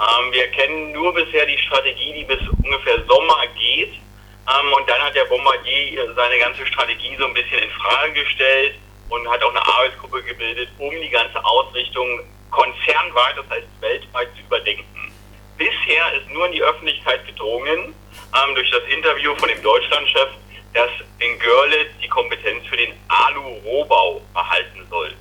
Ähm, 0.00 0.32
wir 0.32 0.46
kennen 0.48 0.92
nur 0.92 1.12
bisher 1.12 1.44
die 1.44 1.58
Strategie, 1.58 2.14
die 2.14 2.24
bis 2.24 2.40
ungefähr 2.64 3.04
Sommer 3.06 3.46
geht. 3.58 3.92
Ähm, 3.92 4.72
und 4.72 4.88
dann 4.88 5.00
hat 5.02 5.14
der 5.14 5.26
Bombardier 5.26 6.14
seine 6.14 6.38
ganze 6.38 6.66
Strategie 6.66 7.14
so 7.18 7.26
ein 7.26 7.34
bisschen 7.34 7.58
in 7.58 7.70
Frage 7.70 8.12
gestellt 8.14 8.74
und 9.10 9.28
hat 9.28 9.42
auch 9.42 9.50
eine 9.50 9.66
Arbeitsgruppe 9.66 10.22
gebildet, 10.22 10.70
um 10.78 10.90
die 10.90 11.10
ganze 11.10 11.44
Ausrichtung 11.44 12.20
konzernweit, 12.50 13.36
das 13.36 13.50
heißt 13.50 13.68
weltweit 13.80 14.28
zu 14.34 14.40
überdenken. 14.40 15.12
Bisher 15.58 16.14
ist 16.14 16.28
nur 16.30 16.46
in 16.46 16.52
die 16.52 16.62
Öffentlichkeit 16.62 17.26
gedrungen, 17.26 17.94
ähm, 18.34 18.54
durch 18.54 18.70
das 18.70 18.82
Interview 18.88 19.34
von 19.36 19.48
dem 19.48 19.62
Deutschlandchef, 19.62 20.28
dass 20.74 20.90
in 21.20 21.38
Görlitz 21.38 21.90
die 22.02 22.08
Kompetenz 22.08 22.66
für 22.66 22.76
den 22.76 22.92
Alu-Rohbau 23.08 24.20
behalten 24.34 24.86
soll. 24.90 25.14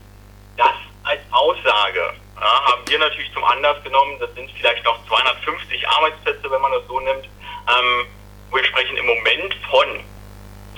Das 0.58 0.74
als 1.04 1.22
Aussage 1.32 2.14
ja, 2.36 2.66
haben 2.66 2.82
wir 2.88 3.00
natürlich 3.00 3.32
zum 3.34 3.44
Anlass 3.44 3.82
genommen, 3.84 4.18
das 4.20 4.34
sind 4.34 4.50
vielleicht 4.58 4.84
noch 4.84 5.06
250 5.08 5.88
Arbeitsplätze, 5.88 6.50
wenn 6.50 6.62
man 6.62 6.72
das 6.72 6.86
so 6.88 7.00
nimmt. 7.00 7.26
Ähm, 7.26 8.08
wir 8.52 8.64
sprechen 8.66 8.98
im 8.98 9.06
Moment 9.06 9.56
von 9.70 10.04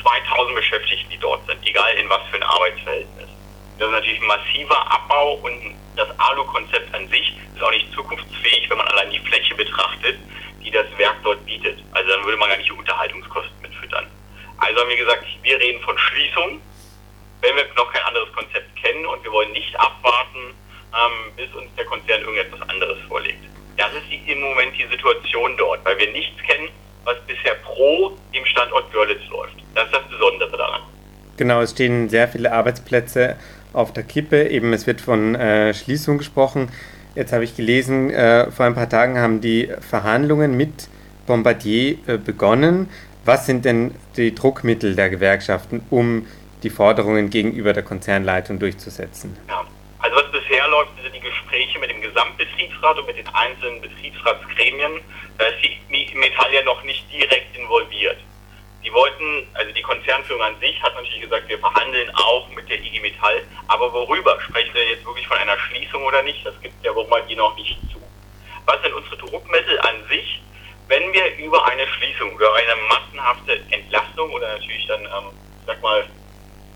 2000 0.02 0.56
Beschäftigten, 0.56 1.10
die 1.10 1.18
dort 1.18 1.46
sind, 1.48 1.66
egal 1.66 1.94
in 1.96 2.10
was 2.10 2.22
für 2.30 2.36
ein 2.36 2.44
Arbeitsverhältnis. 2.44 3.30
Das 3.80 3.88
ist 3.88 3.94
natürlich 3.94 4.22
ein 4.22 4.28
massiver 4.28 4.92
Abbau 4.92 5.34
und 5.36 5.76
das 5.96 6.08
Alu-Konzept 6.20 6.94
an 6.94 7.08
sich 7.10 7.34
ist 7.54 7.64
auch 7.64 7.72
nicht 7.72 7.92
zukunftsfähig, 7.94 8.70
wenn 8.70 8.78
man 8.78 8.88
allein 8.88 9.10
die 9.12 9.20
Fläche 9.20 9.56
betrachtet, 9.56 10.18
die 10.64 10.72
das 10.72 10.86
Werk 10.98 11.16
dort 11.24 11.46
bietet. 11.46 11.80
Also 11.92 12.10
dann 12.10 12.24
würde 12.26 12.38
man 12.38 12.50
gar 12.50 12.58
nicht 12.58 12.70
die 12.70 12.74
Unterhaltungskosten 12.74 13.62
mitfüttern. 13.62 13.75
Also 14.58 14.82
haben 14.82 14.90
wir 14.90 14.98
gesagt, 14.98 15.26
wir 15.44 15.60
reden 15.60 15.82
von 15.84 15.98
Schließung, 15.98 16.62
wenn 17.42 17.56
wir 17.56 17.66
noch 17.76 17.92
kein 17.92 18.04
anderes 18.04 18.32
Konzept 18.34 18.76
kennen 18.82 19.06
und 19.06 19.24
wir 19.24 19.32
wollen 19.32 19.52
nicht 19.52 19.76
abwarten, 19.80 20.54
ähm, 20.94 21.32
bis 21.36 21.54
uns 21.54 21.68
der 21.76 21.86
Konzern 21.86 22.22
irgendetwas 22.22 22.62
anderes 22.70 22.98
vorlegt. 23.08 23.44
Das 23.78 23.92
ist 23.94 24.04
im 24.28 24.42
Moment 24.42 24.72
die 24.78 24.88
Situation 24.88 25.58
dort, 25.58 25.84
weil 25.84 25.98
wir 26.00 26.12
nichts 26.12 26.42
kennen, 26.44 26.70
was 27.04 27.18
bisher 27.28 27.56
pro 27.56 28.18
dem 28.34 28.46
Standort 28.46 28.92
Görlitz 28.92 29.28
läuft. 29.30 29.56
Das 29.76 29.86
ist 29.86 29.94
das 29.94 30.08
Besondere 30.08 30.58
daran. 30.58 30.82
Genau, 31.38 31.62
es 31.62 31.72
stehen 31.72 32.08
sehr 32.10 32.30
viele 32.30 32.54
Arbeitsplätze 32.54 33.36
auf 33.74 33.92
der 33.92 34.04
Kippe. 34.04 34.48
Eben, 34.48 34.72
es 34.72 34.88
wird 34.88 35.02
von 35.02 35.36
äh, 35.36 35.74
Schließung 35.74 36.18
gesprochen. 36.18 36.72
Jetzt 37.14 37.34
habe 37.34 37.44
ich 37.44 37.56
gelesen, 37.56 38.10
äh, 38.10 38.50
vor 38.52 38.66
ein 38.66 38.76
paar 38.76 38.90
Tagen 38.90 39.20
haben 39.20 39.42
die 39.42 39.70
Verhandlungen 39.82 40.56
mit 40.56 40.90
Bombardier 41.28 41.98
äh, 42.08 42.18
begonnen. 42.18 42.90
Was 43.26 43.48
sind 43.48 43.66
denn 43.66 43.96
die 44.18 44.36
Druckmittel 44.36 44.96
der 44.96 45.10
Gewerkschaften, 45.10 45.84
um 45.90 46.28
die 46.62 46.70
Forderungen 46.70 47.32
gegenüber 47.32 47.74
der 47.74 47.82
Konzernleitung 47.82 48.60
durchzusetzen? 48.60 49.36
Ja. 49.48 49.66
Also 49.98 50.16
was 50.18 50.32
bisher 50.32 50.68
läuft, 50.68 50.92
sind 51.02 51.16
die 51.16 51.20
Gespräche 51.20 51.80
mit 51.80 51.90
dem 51.90 52.02
Gesamtbetriebsrat 52.02 53.00
und 53.00 53.08
mit 53.08 53.18
den 53.18 53.28
einzelnen 53.30 53.82
Betriebsratsgremien. 53.82 55.02
Da 55.40 55.46
ist 55.46 55.58
die 55.64 56.16
Metall 56.16 56.54
ja 56.54 56.62
noch 56.66 56.84
nicht 56.84 57.12
direkt 57.12 57.58
involviert. 57.58 58.18
Die 58.86 58.94
wollten, 58.94 59.48
also 59.56 59.74
die 59.74 59.82
Konzernführung 59.82 60.44
an 60.44 60.60
sich 60.60 60.80
hat 60.84 60.94
natürlich 60.94 61.22
gesagt, 61.22 61.50
wir 61.50 61.58
verhandeln 61.58 62.12
auch 62.14 62.48
mit 62.50 62.70
der 62.70 62.80
IG 62.80 63.00
Metall. 63.00 63.42
Aber 63.68 63.92
worüber? 63.92 64.40
Sprechen 64.42 64.76
wir 64.76 64.88
jetzt 64.88 65.04
wirklich 65.04 65.28
von 65.28 65.38
einer 65.38 65.58
Schließung 65.58 66.04
oder 66.04 66.22
nicht? 66.22 66.46
Das 66.46 66.54
gibt 66.62 66.86
der 66.86 66.92
Bombardier 66.92 67.38
noch 67.38 67.56
nicht 67.56 67.76
zu. 67.92 68.00
Was 68.68 68.80
sind 68.84 68.94
unsere 68.94 69.18
Druckmittel 69.18 69.80
an 69.80 69.96
sich? 70.10 70.42
Wenn 70.88 71.14
wir 71.14 71.38
über 71.38 71.66
eine 71.66 71.88
Schließung, 71.88 72.32
über 72.32 72.54
eine 72.54 72.76
massenhafte 72.88 73.60
Entlastung 73.72 74.32
oder 74.32 74.54
natürlich 74.54 74.86
dann, 74.88 75.02
ähm, 75.02 75.32
sag 75.66 75.82
mal, 75.82 76.06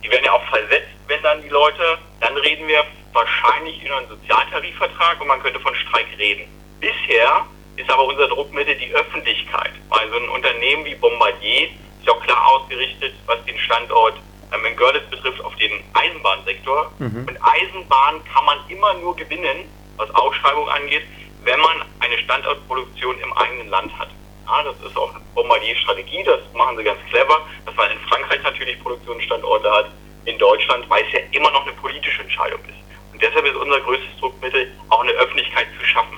die 0.03 0.09
werden 0.09 0.25
ja 0.25 0.33
auch 0.33 0.45
versetzt, 0.45 0.89
wenn 1.07 1.21
dann 1.21 1.41
die 1.41 1.49
Leute, 1.49 1.97
dann 2.21 2.35
reden 2.37 2.67
wir 2.67 2.83
wahrscheinlich 3.13 3.83
über 3.83 3.97
einen 3.97 4.07
Sozialtarifvertrag 4.07 5.21
und 5.21 5.27
man 5.27 5.41
könnte 5.41 5.59
von 5.59 5.75
Streik 5.75 6.07
reden. 6.17 6.45
Bisher 6.79 7.45
ist 7.75 7.89
aber 7.89 8.05
unser 8.05 8.27
Druckmittel 8.27 8.75
die 8.75 8.93
Öffentlichkeit. 8.93 9.71
Weil 9.89 10.09
so 10.09 10.17
ein 10.17 10.29
Unternehmen 10.29 10.85
wie 10.85 10.95
Bombardier 10.95 11.67
ist 11.67 12.05
ja 12.05 12.13
auch 12.13 12.21
klar 12.21 12.47
ausgerichtet, 12.47 13.13
was 13.25 13.43
den 13.45 13.57
Standort 13.59 14.15
ähm, 14.53 14.65
in 14.65 14.75
Görlitz 14.75 15.09
betrifft, 15.09 15.41
auf 15.43 15.55
den 15.55 15.83
Eisenbahnsektor. 15.93 16.91
Mhm. 16.99 17.25
Und 17.27 17.37
Eisenbahn 17.41 18.23
kann 18.33 18.45
man 18.45 18.57
immer 18.69 18.93
nur 18.95 19.15
gewinnen, 19.15 19.69
was 19.97 20.09
Ausschreibung 20.11 20.69
angeht, 20.69 21.03
wenn 21.43 21.59
man 21.59 21.85
eine 21.99 22.17
Standortproduktion 22.19 23.19
im 23.19 23.33
eigenen 23.33 23.69
Land 23.69 23.97
hat. 23.97 24.09
Ja, 24.45 24.63
das 24.63 24.75
ist 24.89 24.97
auch 24.97 25.13
Bombardier-Strategie, 25.35 26.23
das 26.23 26.39
machen 26.53 26.77
sie 26.77 26.83
ganz 26.83 26.99
clever, 27.09 27.41
dass 27.65 27.75
man 27.75 27.91
in 27.91 27.99
Frankreich 28.09 28.41
natürlich 28.43 28.81
Produktionsstandorte 28.81 29.71
hat, 29.71 29.91
in 30.25 30.37
Deutschland, 30.37 30.89
weil 30.89 31.03
es 31.05 31.13
ja 31.13 31.19
immer 31.31 31.51
noch 31.51 31.65
eine 31.65 31.75
politische 31.75 32.21
Entscheidung 32.21 32.59
ist. 32.61 32.79
Und 33.13 33.21
deshalb 33.21 33.45
ist 33.45 33.55
unser 33.55 33.79
größtes 33.81 34.19
Druckmittel 34.19 34.67
auch 34.89 35.01
eine 35.01 35.11
Öffentlichkeit 35.13 35.67
zu 35.79 35.85
schaffen. 35.85 36.17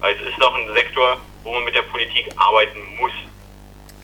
Weil 0.00 0.14
es 0.14 0.28
ist 0.28 0.38
noch 0.38 0.54
ein 0.54 0.72
Sektor, 0.74 1.18
wo 1.42 1.52
man 1.52 1.64
mit 1.64 1.74
der 1.74 1.82
Politik 1.82 2.28
arbeiten 2.36 2.78
muss. 2.98 3.12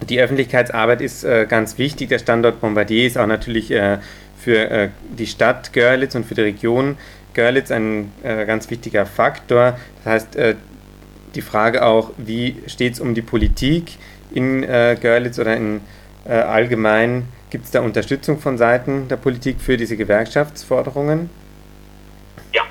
Die 0.02 0.20
Öffentlichkeitsarbeit 0.20 1.00
ist 1.00 1.24
äh, 1.24 1.46
ganz 1.48 1.78
wichtig. 1.78 2.08
Der 2.08 2.18
Standort 2.18 2.60
Bombardier 2.60 3.06
ist 3.06 3.18
auch 3.18 3.26
natürlich 3.26 3.70
äh, 3.70 3.98
für 4.38 4.70
äh, 4.70 4.88
die 5.10 5.26
Stadt 5.26 5.72
Görlitz 5.72 6.14
und 6.14 6.24
für 6.24 6.34
die 6.34 6.42
Region 6.42 6.96
Görlitz 7.34 7.70
ein 7.70 8.12
äh, 8.22 8.44
ganz 8.46 8.70
wichtiger 8.70 9.06
Faktor. 9.06 9.78
Das 10.04 10.12
heißt, 10.12 10.36
äh, 10.36 10.56
die 11.34 11.42
Frage 11.42 11.84
auch, 11.84 12.10
wie 12.16 12.62
steht 12.66 12.94
es 12.94 13.00
um 13.00 13.14
die 13.14 13.22
Politik 13.22 13.98
in 14.32 14.64
äh, 14.64 14.96
Görlitz 15.00 15.38
oder 15.38 15.56
in 15.56 15.80
allgemein? 16.26 17.26
Gibt 17.50 17.64
es 17.64 17.70
da 17.70 17.80
Unterstützung 17.80 18.38
von 18.38 18.58
Seiten 18.58 19.08
der 19.08 19.16
Politik 19.16 19.60
für 19.60 19.76
diese 19.76 19.96
Gewerkschaftsforderungen? 19.96 21.30
Ja, 22.52 22.62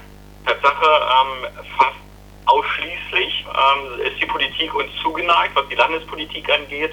Tatsache, 0.45 0.85
ähm, 0.85 1.65
fast 1.77 1.97
ausschließlich 2.45 3.45
ähm, 3.45 4.01
ist 4.07 4.21
die 4.21 4.25
Politik 4.27 4.73
uns 4.75 4.89
zugeneigt, 5.01 5.55
was 5.55 5.67
die 5.67 5.75
Landespolitik 5.75 6.47
angeht. 6.49 6.91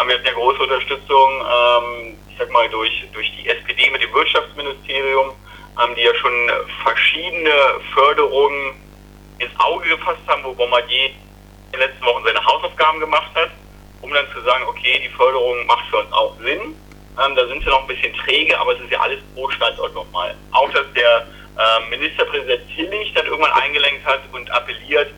Ähm, 0.00 0.08
wir 0.08 0.14
hatten 0.14 0.26
ja 0.26 0.32
große 0.32 0.62
Unterstützung, 0.62 1.30
ähm, 1.42 2.16
ich 2.30 2.38
sag 2.38 2.50
mal, 2.52 2.68
durch, 2.70 3.04
durch 3.12 3.30
die 3.36 3.48
SPD 3.48 3.90
mit 3.90 4.02
dem 4.02 4.14
Wirtschaftsministerium 4.14 5.32
ähm, 5.82 5.94
die 5.94 6.02
ja 6.02 6.14
schon 6.14 6.50
verschiedene 6.82 7.50
Förderungen 7.92 8.74
ins 9.38 9.52
Auge 9.58 9.88
gefasst 9.88 10.20
haben, 10.26 10.42
wo 10.44 10.52
Bombardier 10.54 11.06
in 11.06 11.72
den 11.72 11.80
letzten 11.80 12.04
Wochen 12.04 12.24
seine 12.24 12.44
Hausaufgaben 12.44 13.00
gemacht 13.00 13.30
hat, 13.34 13.50
um 14.00 14.12
dann 14.12 14.26
zu 14.32 14.40
sagen, 14.42 14.64
okay, 14.66 15.00
die 15.04 15.14
Förderung 15.14 15.66
macht 15.66 15.86
für 15.90 15.98
uns 15.98 16.12
auch 16.12 16.34
Sinn. 16.40 16.74
Ähm, 17.18 17.34
da 17.34 17.46
sind 17.46 17.62
sie 17.62 17.70
noch 17.70 17.82
ein 17.82 17.86
bisschen 17.86 18.14
träge, 18.14 18.58
aber 18.58 18.72
es 18.72 18.80
ist 18.80 18.90
ja 18.90 19.00
alles 19.00 19.20
pro 19.34 19.48
Standort 19.50 19.94
nochmal. 19.94 20.34
Auch, 20.52 20.70
dass 20.70 20.86
der 20.94 21.26
äh, 21.58 21.90
Ministerpräsident 21.90 22.62
Tillich 22.74 23.12
dann 23.14 23.26
irgendwann 23.26 23.52
eingelenkt 23.52 24.04
hat 24.04 24.20
und 24.32 24.50
appelliert, 24.50 25.10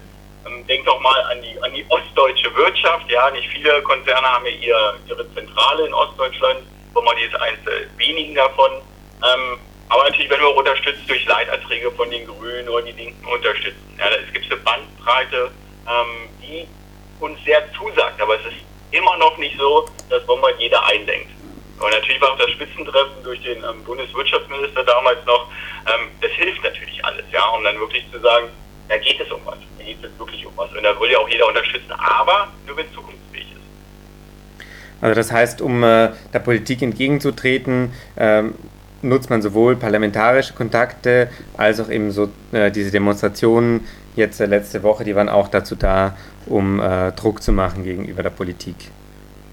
ähm, 0.46 0.66
denkt 0.66 0.86
doch 0.86 1.00
mal 1.00 1.20
an 1.30 1.42
die, 1.42 1.60
an 1.62 1.74
die 1.74 1.84
ostdeutsche 1.88 2.54
Wirtschaft. 2.54 3.10
Ja, 3.10 3.30
nicht 3.30 3.48
viele 3.48 3.82
Konzerne 3.82 4.26
haben 4.26 4.46
ja 4.46 4.52
ihr, 4.52 4.94
ihre 5.08 5.34
Zentrale 5.34 5.86
in 5.86 5.94
Ostdeutschland. 5.94 6.60
Bombardier 6.94 7.26
ist 7.26 7.40
eines 7.40 7.64
der 7.64 7.98
wenigen 7.98 8.34
davon. 8.34 8.70
Ähm, 9.22 9.58
aber 9.88 10.04
natürlich 10.04 10.30
werden 10.30 10.42
wir 10.42 10.48
auch 10.48 10.56
unterstützt 10.56 11.08
durch 11.08 11.24
Leiterträge 11.26 11.90
von 11.92 12.10
den 12.10 12.26
Grünen 12.26 12.68
oder 12.68 12.84
die 12.84 12.92
Linken 12.92 13.24
unterstützen. 13.26 13.94
Ja, 13.98 14.04
es 14.08 14.32
gibt 14.32 14.46
eine 14.46 14.60
Bandbreite, 14.60 15.50
ähm, 15.86 16.28
die 16.42 16.68
uns 17.20 17.38
sehr 17.44 17.62
zusagt, 17.72 18.20
aber 18.20 18.34
es 18.34 18.46
ist 18.46 18.62
immer 18.90 19.16
noch 19.18 19.36
nicht 19.38 19.56
so, 19.58 19.88
dass 20.10 20.24
Bombard 20.26 20.58
jeder 20.58 20.84
einlenkt. 20.84 21.30
Und 21.80 21.90
natürlich 21.90 22.20
war 22.20 22.32
auch 22.32 22.38
das 22.38 22.50
Spitzentreffen 22.50 23.22
durch 23.22 23.40
den 23.42 23.58
ähm, 23.58 23.84
Bundeswirtschaftsminister 23.84 24.84
damals 24.84 25.24
noch, 25.26 25.48
ähm, 25.86 26.08
das 26.20 26.30
hilft 26.32 26.62
natürlich 26.62 27.04
alles, 27.04 27.24
ja, 27.32 27.44
um 27.50 27.62
dann 27.62 27.78
wirklich 27.78 28.04
zu 28.10 28.18
sagen, 28.20 28.48
da 28.88 28.96
geht 28.98 29.20
es 29.20 29.30
um 29.30 29.40
was, 29.44 29.58
da 29.78 29.84
geht 29.84 30.02
es 30.02 30.18
wirklich 30.18 30.44
um 30.44 30.52
was. 30.56 30.70
Und 30.72 30.82
da 30.82 30.98
will 31.00 31.10
ja 31.10 31.18
auch 31.18 31.28
jeder 31.28 31.46
unterstützen, 31.46 31.92
aber 31.92 32.48
nur 32.66 32.76
wenn 32.76 32.86
es 32.86 32.92
zukunftsfähig 32.92 33.46
ist. 33.52 34.66
Also 35.00 35.14
das 35.14 35.30
heißt, 35.30 35.60
um 35.60 35.84
äh, 35.84 36.10
der 36.32 36.38
Politik 36.40 36.82
entgegenzutreten, 36.82 37.92
ähm, 38.16 38.54
nutzt 39.02 39.30
man 39.30 39.42
sowohl 39.42 39.76
parlamentarische 39.76 40.54
Kontakte 40.54 41.30
als 41.56 41.80
auch 41.80 41.88
eben 41.88 42.10
so 42.10 42.28
äh, 42.52 42.70
diese 42.70 42.90
Demonstrationen 42.90 43.86
jetzt 44.16 44.40
äh, 44.40 44.46
letzte 44.46 44.82
Woche, 44.82 45.04
die 45.04 45.14
waren 45.14 45.28
auch 45.28 45.48
dazu 45.48 45.76
da, 45.76 46.16
um 46.46 46.80
äh, 46.80 47.12
Druck 47.12 47.42
zu 47.42 47.52
machen 47.52 47.84
gegenüber 47.84 48.22
der 48.22 48.30
Politik. 48.30 48.76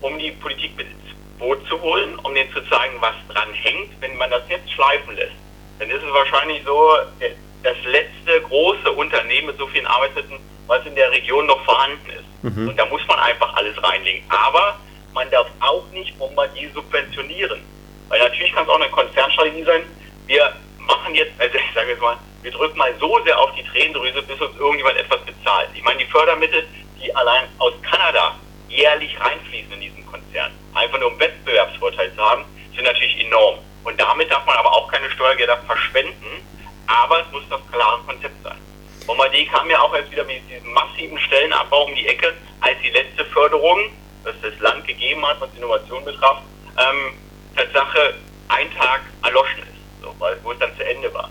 Um 0.02 0.18
die 0.18 0.32
Politik 0.32 0.72
ins 0.80 1.40
Boot 1.40 1.60
zu 1.68 1.80
holen, 1.82 2.16
um 2.24 2.34
denen 2.34 2.52
zu 2.52 2.62
zeigen, 2.62 2.96
was 3.00 3.14
dran 3.30 3.50
hängt, 3.54 3.90
wenn 4.02 4.18
man 4.18 4.30
das 4.32 4.44
jetzt 4.50 4.72
schleifen 4.72 5.16
lässt, 5.16 5.36
dann 5.80 5.90
ist 5.90 6.04
es 6.04 6.14
wahrscheinlich 6.14 6.62
so, 6.66 6.76
äh, 7.20 7.32
das 7.64 7.78
letzte 7.86 8.42
große 8.48 8.92
Unternehmen 8.92 9.48
mit 9.48 9.58
so 9.58 9.66
vielen 9.68 9.88
Arbeitsplätzen, 9.88 10.38
was 10.68 10.86
in 10.86 10.96
der 10.96 11.10
Region 11.12 11.48
noch 11.48 11.64
vorhanden 11.66 12.10
ist. 12.10 12.56
Mhm. 12.56 12.70
Und 12.70 12.78
da 12.78 12.86
muss 12.86 13.02
man 13.08 13.20
einfach 13.20 13.56
alles 13.56 13.76
reinlegen. 13.84 14.24
Aber 14.30 14.80
man 15.14 15.30
darf 15.32 15.48
auch 15.62 15.84
nicht 15.92 16.18
Bombardier 16.20 16.70
subventionieren. 16.74 17.62
Weil 18.10 18.20
natürlich 18.20 18.54
kann 18.54 18.64
es 18.64 18.70
auch 18.70 18.80
eine 18.80 18.90
Konzernstrategie 18.90 19.64
sein. 19.64 19.84
Wir 20.28 20.54
machen 20.80 21.16
jetzt, 21.16 21.40
also 21.40 21.58
ich 21.58 21.74
sage 21.74 21.92
jetzt 21.92 22.02
mal, 22.02 22.18
wir 22.42 22.52
drücken 22.52 22.78
mal 22.78 22.94
so 23.00 23.20
sehr 23.24 23.38
auf 23.40 23.52
die 23.56 23.64
Tränendrüse, 23.64 24.22
bis 24.22 24.40
uns 24.40 24.56
irgendjemand 24.58 24.98
etwas 24.98 25.22
bezahlt. 25.22 25.70
Ich 25.74 25.84
meine, 25.84 25.98
die 26.00 26.12
Fördermittel, 26.12 26.66
die 27.02 27.16
allein 27.16 27.44
aus 27.58 27.74
Kanada 27.82 28.36
jährlich 28.70 29.20
reinfließen 29.20 29.74
in 29.74 29.82
diesen 29.82 30.06
Konzern, 30.06 30.52
einfach 30.74 31.00
nur 31.00 31.12
um 31.12 31.20
Wettbewerbsvorteil 31.20 32.14
zu 32.16 32.22
haben, 32.22 32.46
sind 32.76 32.84
natürlich 32.84 33.20
enorm. 33.26 33.60
Und 33.84 34.00
damit 34.00 34.30
darf 34.30 34.46
man 34.46 34.58
aber 34.58 34.72
auch 34.72 34.92
keine 34.92 35.10
Steuergelder 35.12 35.58
verschwenden, 35.66 36.46
aber 36.88 37.22
es 37.22 37.32
muss 37.32 37.44
das 37.50 37.62
klare 37.72 38.02
Konzept 38.04 38.36
sein. 38.44 38.58
Bombardier 39.06 39.48
kam 39.48 39.70
ja 39.70 39.80
auch 39.80 39.94
erst 39.96 40.12
wieder 40.12 40.24
mit 40.24 40.42
diesem 40.50 40.72
massiven 40.74 41.20
Stellenabbau 41.20 41.86
um 41.86 41.96
die 41.96 42.08
Ecke, 42.08 42.34
als 42.62 42.78
die 42.82 42.90
letzte 42.90 43.26
Förderung, 43.26 43.92
das 44.24 44.36
das 44.42 44.58
Land 44.60 44.86
gegeben 44.88 45.26
hat, 45.26 45.40
was 45.40 45.50
Innovation 45.56 46.04
betraf, 46.04 46.42
ähm, 46.78 47.14
Tatsache 47.56 48.16
ein 48.50 48.72
Tag 48.76 49.02
erloschen 49.24 49.64
ist, 49.64 50.02
so, 50.02 50.14
weil, 50.20 50.38
wo 50.44 50.52
es 50.52 50.60
dann 50.60 50.76
zu 50.78 50.86
Ende 50.86 51.14
war. 51.14 51.30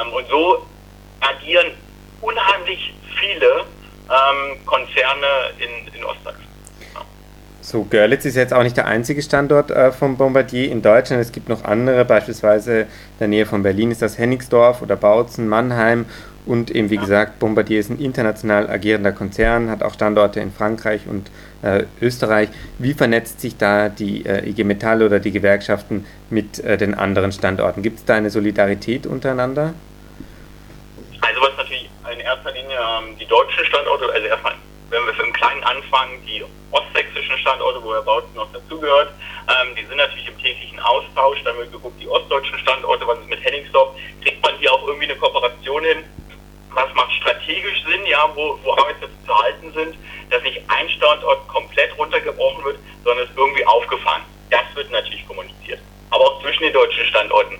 Ähm, 0.00 0.12
und 0.12 0.28
so 0.28 0.66
agieren 1.20 1.72
unheimlich 2.20 2.94
viele 3.18 3.64
ähm, 4.08 4.64
Konzerne 4.66 5.26
in, 5.58 5.94
in 5.94 6.04
Ostsachsen. 6.04 6.51
So, 7.64 7.84
Görlitz 7.88 8.24
ist 8.24 8.34
jetzt 8.34 8.52
auch 8.52 8.64
nicht 8.64 8.76
der 8.76 8.86
einzige 8.86 9.22
Standort 9.22 9.70
äh, 9.70 9.92
von 9.92 10.16
Bombardier 10.16 10.68
in 10.68 10.82
Deutschland. 10.82 11.22
Es 11.22 11.30
gibt 11.30 11.48
noch 11.48 11.62
andere, 11.62 12.04
beispielsweise 12.04 12.80
in 12.80 12.86
der 13.20 13.28
Nähe 13.28 13.46
von 13.46 13.62
Berlin 13.62 13.92
ist 13.92 14.02
das 14.02 14.18
Hennigsdorf 14.18 14.82
oder 14.82 14.96
Bautzen, 14.96 15.48
Mannheim 15.48 16.06
und 16.44 16.72
eben, 16.72 16.90
wie 16.90 16.96
gesagt, 16.96 17.38
Bombardier 17.38 17.78
ist 17.78 17.88
ein 17.88 18.00
international 18.00 18.68
agierender 18.68 19.12
Konzern, 19.12 19.70
hat 19.70 19.84
auch 19.84 19.94
Standorte 19.94 20.40
in 20.40 20.50
Frankreich 20.50 21.02
und 21.06 21.30
äh, 21.62 21.84
Österreich. 22.00 22.48
Wie 22.78 22.94
vernetzt 22.94 23.40
sich 23.40 23.56
da 23.56 23.88
die 23.88 24.26
äh, 24.26 24.48
IG 24.48 24.64
Metall 24.64 25.02
oder 25.02 25.20
die 25.20 25.30
Gewerkschaften 25.30 26.04
mit 26.30 26.58
äh, 26.64 26.76
den 26.76 26.94
anderen 26.94 27.30
Standorten? 27.30 27.82
Gibt 27.82 28.00
es 28.00 28.04
da 28.04 28.16
eine 28.16 28.30
Solidarität 28.30 29.06
untereinander? 29.06 29.72
Also 31.20 31.40
was 31.40 31.56
natürlich 31.56 31.88
in 32.12 32.18
erster 32.18 32.50
Linie 32.50 32.76
ähm, 32.76 33.16
die 33.20 33.26
deutschen 33.26 33.64
Standorte, 33.64 34.06
also 34.12 34.26
erstmal, 34.26 34.54
wenn 34.92 35.06
wir 35.06 35.14
für 35.14 35.24
einen 35.24 35.32
kleinen 35.32 35.64
anfangen, 35.64 36.24
die 36.26 36.44
ostsächsischen 36.70 37.36
Standorte, 37.38 37.82
wo 37.82 37.92
Herr 37.94 38.02
Bautzen 38.02 38.34
noch 38.34 38.52
dazugehört, 38.52 39.10
ähm, 39.48 39.74
die 39.74 39.84
sind 39.84 39.96
natürlich 39.96 40.28
im 40.28 40.38
täglichen 40.38 40.78
Austausch. 40.80 41.42
Dann 41.44 41.56
wird 41.56 41.72
geguckt, 41.72 42.00
die 42.00 42.08
ostdeutschen 42.08 42.58
Standorte, 42.58 43.06
was 43.06 43.18
ist 43.18 43.28
mit 43.28 43.42
Henningsdorf, 43.42 43.96
kriegt 44.22 44.42
man 44.42 44.56
hier 44.58 44.72
auch 44.72 44.86
irgendwie 44.86 45.06
eine 45.06 45.16
Kooperation 45.16 45.82
hin? 45.82 46.04
was 46.74 46.92
macht 46.94 47.12
strategisch 47.12 47.82
Sinn, 47.84 48.06
ja, 48.06 48.30
wo, 48.34 48.58
wo 48.62 48.72
Arbeitsplätze 48.72 49.14
zu 49.26 49.38
halten 49.38 49.72
sind, 49.72 49.94
dass 50.30 50.42
nicht 50.42 50.60
ein 50.68 50.88
Standort 50.88 51.46
komplett 51.48 51.96
runtergebrochen 51.98 52.64
wird, 52.64 52.78
sondern 53.04 53.26
es 53.26 53.36
irgendwie 53.36 53.66
aufgefangen. 53.66 54.24
Das 54.50 54.62
wird 54.74 54.90
natürlich 54.90 55.26
kommuniziert. 55.26 55.80
Aber 56.10 56.24
auch 56.24 56.42
zwischen 56.42 56.62
den 56.62 56.72
deutschen 56.72 57.04
Standorten, 57.06 57.58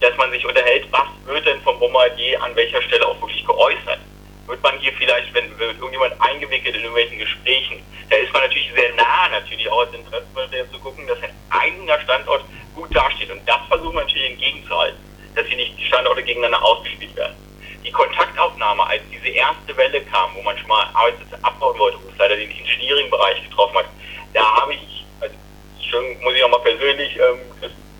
dass 0.00 0.16
man 0.16 0.30
sich 0.30 0.44
unterhält, 0.46 0.86
was 0.90 1.06
wird 1.26 1.46
denn 1.46 1.60
vom 1.62 1.78
Bombardier 1.78 2.42
an 2.42 2.54
welcher 2.56 2.82
Stelle 2.82 3.06
auch 3.06 3.20
wirklich 3.20 3.44
geäußert. 3.46 3.98
Wird 4.46 4.62
man 4.62 4.78
hier 4.78 4.92
vielleicht, 4.92 5.32
wenn 5.34 5.58
wird 5.58 5.76
irgendjemand 5.76 6.14
eingewickelt 6.20 6.74
in 6.74 6.82
irgendwelchen 6.82 7.18
Gesprächen, 7.18 7.82
da 8.10 8.16
ist 8.16 8.32
man 8.32 8.42
natürlich 8.42 8.70
sehr 8.74 8.94
nah, 8.94 9.28
natürlich 9.30 9.68
auch 9.70 9.80
als 9.80 9.94
Interessensvertreter 9.94 10.70
zu 10.70 10.78
gucken, 10.80 11.06
dass 11.06 11.22
ein 11.22 11.34
eigener 11.50 11.98
Standort 12.00 12.44
gut 12.74 12.94
dasteht. 12.94 13.30
Und 13.30 13.40
das 13.48 13.60
versuchen 13.68 13.94
wir 13.94 14.02
natürlich 14.02 14.30
entgegenzuhalten, 14.32 14.98
dass 15.34 15.46
hier 15.46 15.56
nicht 15.56 15.78
die 15.78 15.86
Standorte 15.86 16.22
gegeneinander 16.22 16.62
ausgespielt 16.62 17.16
werden 17.16 17.36
die 17.84 17.92
Kontaktaufnahme, 17.92 18.86
als 18.86 19.02
diese 19.12 19.28
erste 19.28 19.76
Welle 19.76 20.00
kam, 20.04 20.30
wo 20.34 20.42
man 20.42 20.56
schon 20.56 20.68
mal 20.68 20.88
Arbeitsplätze 20.94 21.38
abbauen 21.44 21.78
wollte, 21.78 21.98
wo 22.02 22.08
es 22.08 22.18
leider 22.18 22.36
den 22.36 22.50
Engineering-Bereich 22.50 23.48
getroffen 23.48 23.78
hat, 23.78 23.86
da 24.32 24.42
habe 24.56 24.74
ich, 24.74 25.04
also 25.20 25.34
schon 25.90 26.22
muss 26.22 26.34
ich 26.34 26.42
auch 26.42 26.48
mal 26.48 26.60
persönlich 26.60 27.14
ähm, 27.16 27.38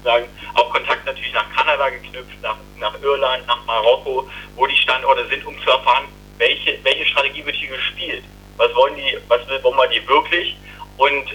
sagen, 0.03 0.27
auch 0.55 0.71
Kontakt 0.71 1.05
natürlich 1.07 1.33
nach 1.35 1.51
Kanada 1.55 1.91
geknüpft, 1.91 2.41
nach, 2.43 2.57
nach 2.79 2.95
Irland, 3.03 3.47
nach 3.47 3.65
Marokko, 3.67 4.29
wo 4.57 4.67
die 4.67 4.77
Standorte 4.77 5.27
sind, 5.29 5.45
um 5.47 5.59
zu 5.63 5.71
erfahren, 5.71 6.07
welche, 6.39 6.79
welche 6.83 7.07
Strategie 7.07 7.45
wird 7.45 7.57
hier 7.57 7.69
gespielt. 7.69 8.25
Was 8.57 8.75
wollen 8.75 8.97
die, 8.97 9.19
was 9.29 9.47
will 9.49 9.59
Bombardier 9.61 10.07
wirklich? 10.07 10.57
Und 10.97 11.33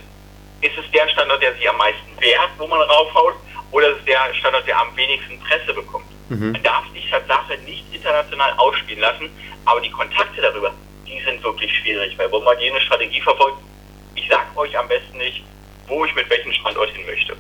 ist 0.61 0.77
es 0.77 0.91
der 0.91 1.07
Standort, 1.09 1.41
der 1.41 1.53
sich 1.55 1.69
am 1.69 1.77
meisten 1.77 2.19
wehrt, 2.19 2.49
wo 2.57 2.67
man 2.67 2.81
raufhaut, 2.81 3.35
oder 3.71 3.89
ist 3.89 3.99
es 3.99 4.05
der 4.05 4.33
Standort, 4.33 4.67
der 4.67 4.79
am 4.79 4.95
wenigsten 4.95 5.39
Presse 5.39 5.73
bekommt? 5.73 6.05
Mhm. 6.29 6.51
Man 6.51 6.63
darf 6.63 6.85
die 6.93 7.07
Sache 7.09 7.57
nicht 7.65 7.83
international 7.93 8.53
ausspielen 8.57 9.01
lassen, 9.01 9.29
aber 9.65 9.81
die 9.81 9.91
Kontakte 9.91 10.41
darüber, 10.41 10.73
die 11.05 11.19
sind 11.23 11.43
wirklich 11.43 11.71
schwierig, 11.79 12.17
weil 12.17 12.29
man 12.29 12.59
jene 12.59 12.79
Strategie 12.81 13.21
verfolgt, 13.21 13.57
ich 14.15 14.27
sage 14.27 14.45
euch 14.55 14.77
am 14.77 14.87
besten 14.87 15.17
nicht, 15.17 15.43
wo 15.87 16.05
ich 16.05 16.13
mit 16.15 16.29
welchem 16.29 16.51
Standort 16.53 16.89
hin 16.91 17.05
möchte. 17.05 17.35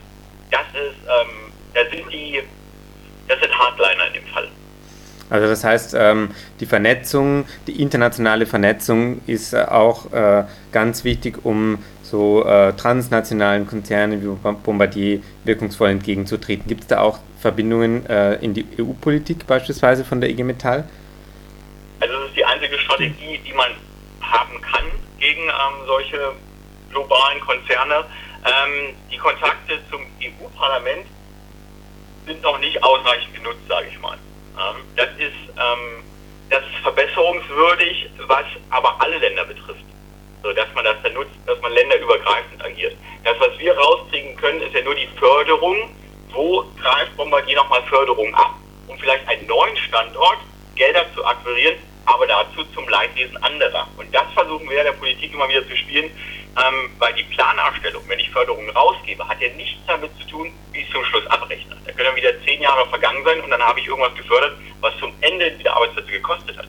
Das 0.51 0.65
ist, 0.73 0.97
ähm, 1.07 1.51
da 1.73 1.81
sind 1.89 2.11
die, 2.11 2.41
das 3.27 3.39
sind 3.39 3.57
Hardliner 3.57 4.07
in 4.07 4.13
dem 4.13 4.27
Fall. 4.27 4.49
Also 5.29 5.47
das 5.47 5.63
heißt, 5.63 5.95
ähm, 5.97 6.29
die 6.59 6.65
Vernetzung, 6.65 7.45
die 7.67 7.81
internationale 7.81 8.45
Vernetzung 8.45 9.21
ist 9.27 9.53
äh, 9.53 9.63
auch 9.63 10.11
äh, 10.11 10.45
ganz 10.71 11.03
wichtig, 11.03 11.45
um 11.45 11.77
so 12.01 12.43
äh, 12.45 12.73
transnationalen 12.73 13.67
Konzernen 13.67 14.23
wie 14.23 14.51
Bombardier 14.63 15.21
wirkungsvoll 15.43 15.89
entgegenzutreten. 15.89 16.67
Gibt 16.67 16.81
es 16.81 16.87
da 16.87 17.01
auch 17.01 17.19
Verbindungen 17.39 18.05
äh, 18.07 18.35
in 18.35 18.53
die 18.55 18.65
EU-Politik 18.79 19.45
beispielsweise 19.45 20.03
von 20.03 20.19
der 20.19 20.31
IG 20.31 20.43
Metall? 20.43 20.87
Also 21.99 22.13
das 22.13 22.29
ist 22.29 22.37
die 22.37 22.45
einzige 22.45 22.79
Strategie, 22.79 23.39
die 23.45 23.53
man 23.53 23.69
haben 24.21 24.59
kann 24.61 24.85
gegen 25.19 25.43
ähm, 25.43 25.85
solche 25.85 26.17
globalen 26.89 27.39
Konzerne. 27.41 28.05
Ähm, 28.45 28.95
die 29.11 29.17
Kontakte 29.17 29.79
zum 29.91 30.01
EU-Parlament 30.21 31.05
sind 32.25 32.41
noch 32.41 32.59
nicht 32.59 32.81
ausreichend 32.83 33.35
genutzt, 33.35 33.61
sage 33.67 33.87
ich 33.91 33.99
mal. 33.99 34.17
Ähm, 34.59 34.83
das, 34.95 35.09
ist, 35.17 35.55
ähm, 35.55 36.03
das 36.49 36.61
ist 36.61 36.75
verbesserungswürdig, 36.83 38.09
was 38.27 38.45
aber 38.69 39.01
alle 39.01 39.17
Länder 39.17 39.45
betrifft. 39.45 39.83
So, 40.43 40.51
dass 40.53 40.67
man 40.73 40.85
das 40.85 40.95
dann 41.03 41.13
nutzt, 41.13 41.31
dass 41.45 41.59
man 41.61 41.71
länderübergreifend 41.73 42.63
agiert. 42.63 42.95
Das, 43.23 43.39
was 43.39 43.57
wir 43.59 43.77
rauskriegen 43.77 44.35
können, 44.37 44.61
ist 44.61 44.73
ja 44.73 44.81
nur 44.81 44.95
die 44.95 45.07
Förderung. 45.17 45.95
Wo 46.31 46.63
greift 46.79 47.15
Bombardier 47.17 47.55
nochmal 47.55 47.81
Förderung 47.83 48.33
ab, 48.35 48.53
um 48.87 48.97
vielleicht 48.99 49.27
einen 49.27 49.47
neuen 49.47 49.75
Standort 49.77 50.37
Gelder 50.75 51.05
zu 51.15 51.25
akquirieren, 51.25 51.75
aber 52.09 52.27
dazu 52.27 52.63
zum 52.73 52.87
Leidwesen 52.89 53.37
anderer. 53.43 53.87
Und 53.97 54.13
das 54.13 54.25
versuchen 54.33 54.69
wir 54.69 54.83
der 54.83 54.93
Politik 54.93 55.33
immer 55.33 55.47
wieder 55.47 55.67
zu 55.67 55.75
spielen, 55.77 56.09
ähm, 56.57 56.89
weil 56.97 57.13
die 57.13 57.23
Planerstellung, 57.23 58.03
wenn 58.07 58.19
ich 58.19 58.29
Förderungen 58.31 58.69
rausgebe, 58.71 59.27
hat 59.27 59.39
ja 59.39 59.49
nichts 59.55 59.79
damit 59.87 60.11
zu 60.19 60.27
tun, 60.27 60.51
wie 60.71 60.79
ich 60.79 60.91
zum 60.91 61.03
Schluss 61.05 61.25
abrechne. 61.27 61.77
Da 61.85 61.91
können 61.91 62.15
wieder 62.15 62.33
zehn 62.45 62.61
Jahre 62.61 62.87
vergangen 62.89 63.23
sein 63.23 63.39
und 63.41 63.49
dann 63.51 63.61
habe 63.61 63.79
ich 63.79 63.87
irgendwas 63.87 64.15
gefördert, 64.15 64.57
was 64.81 64.97
zum 64.99 65.13
Ende 65.21 65.57
wieder 65.57 65.75
Arbeitsplätze 65.75 66.11
gekostet 66.11 66.57
hat. 66.57 66.67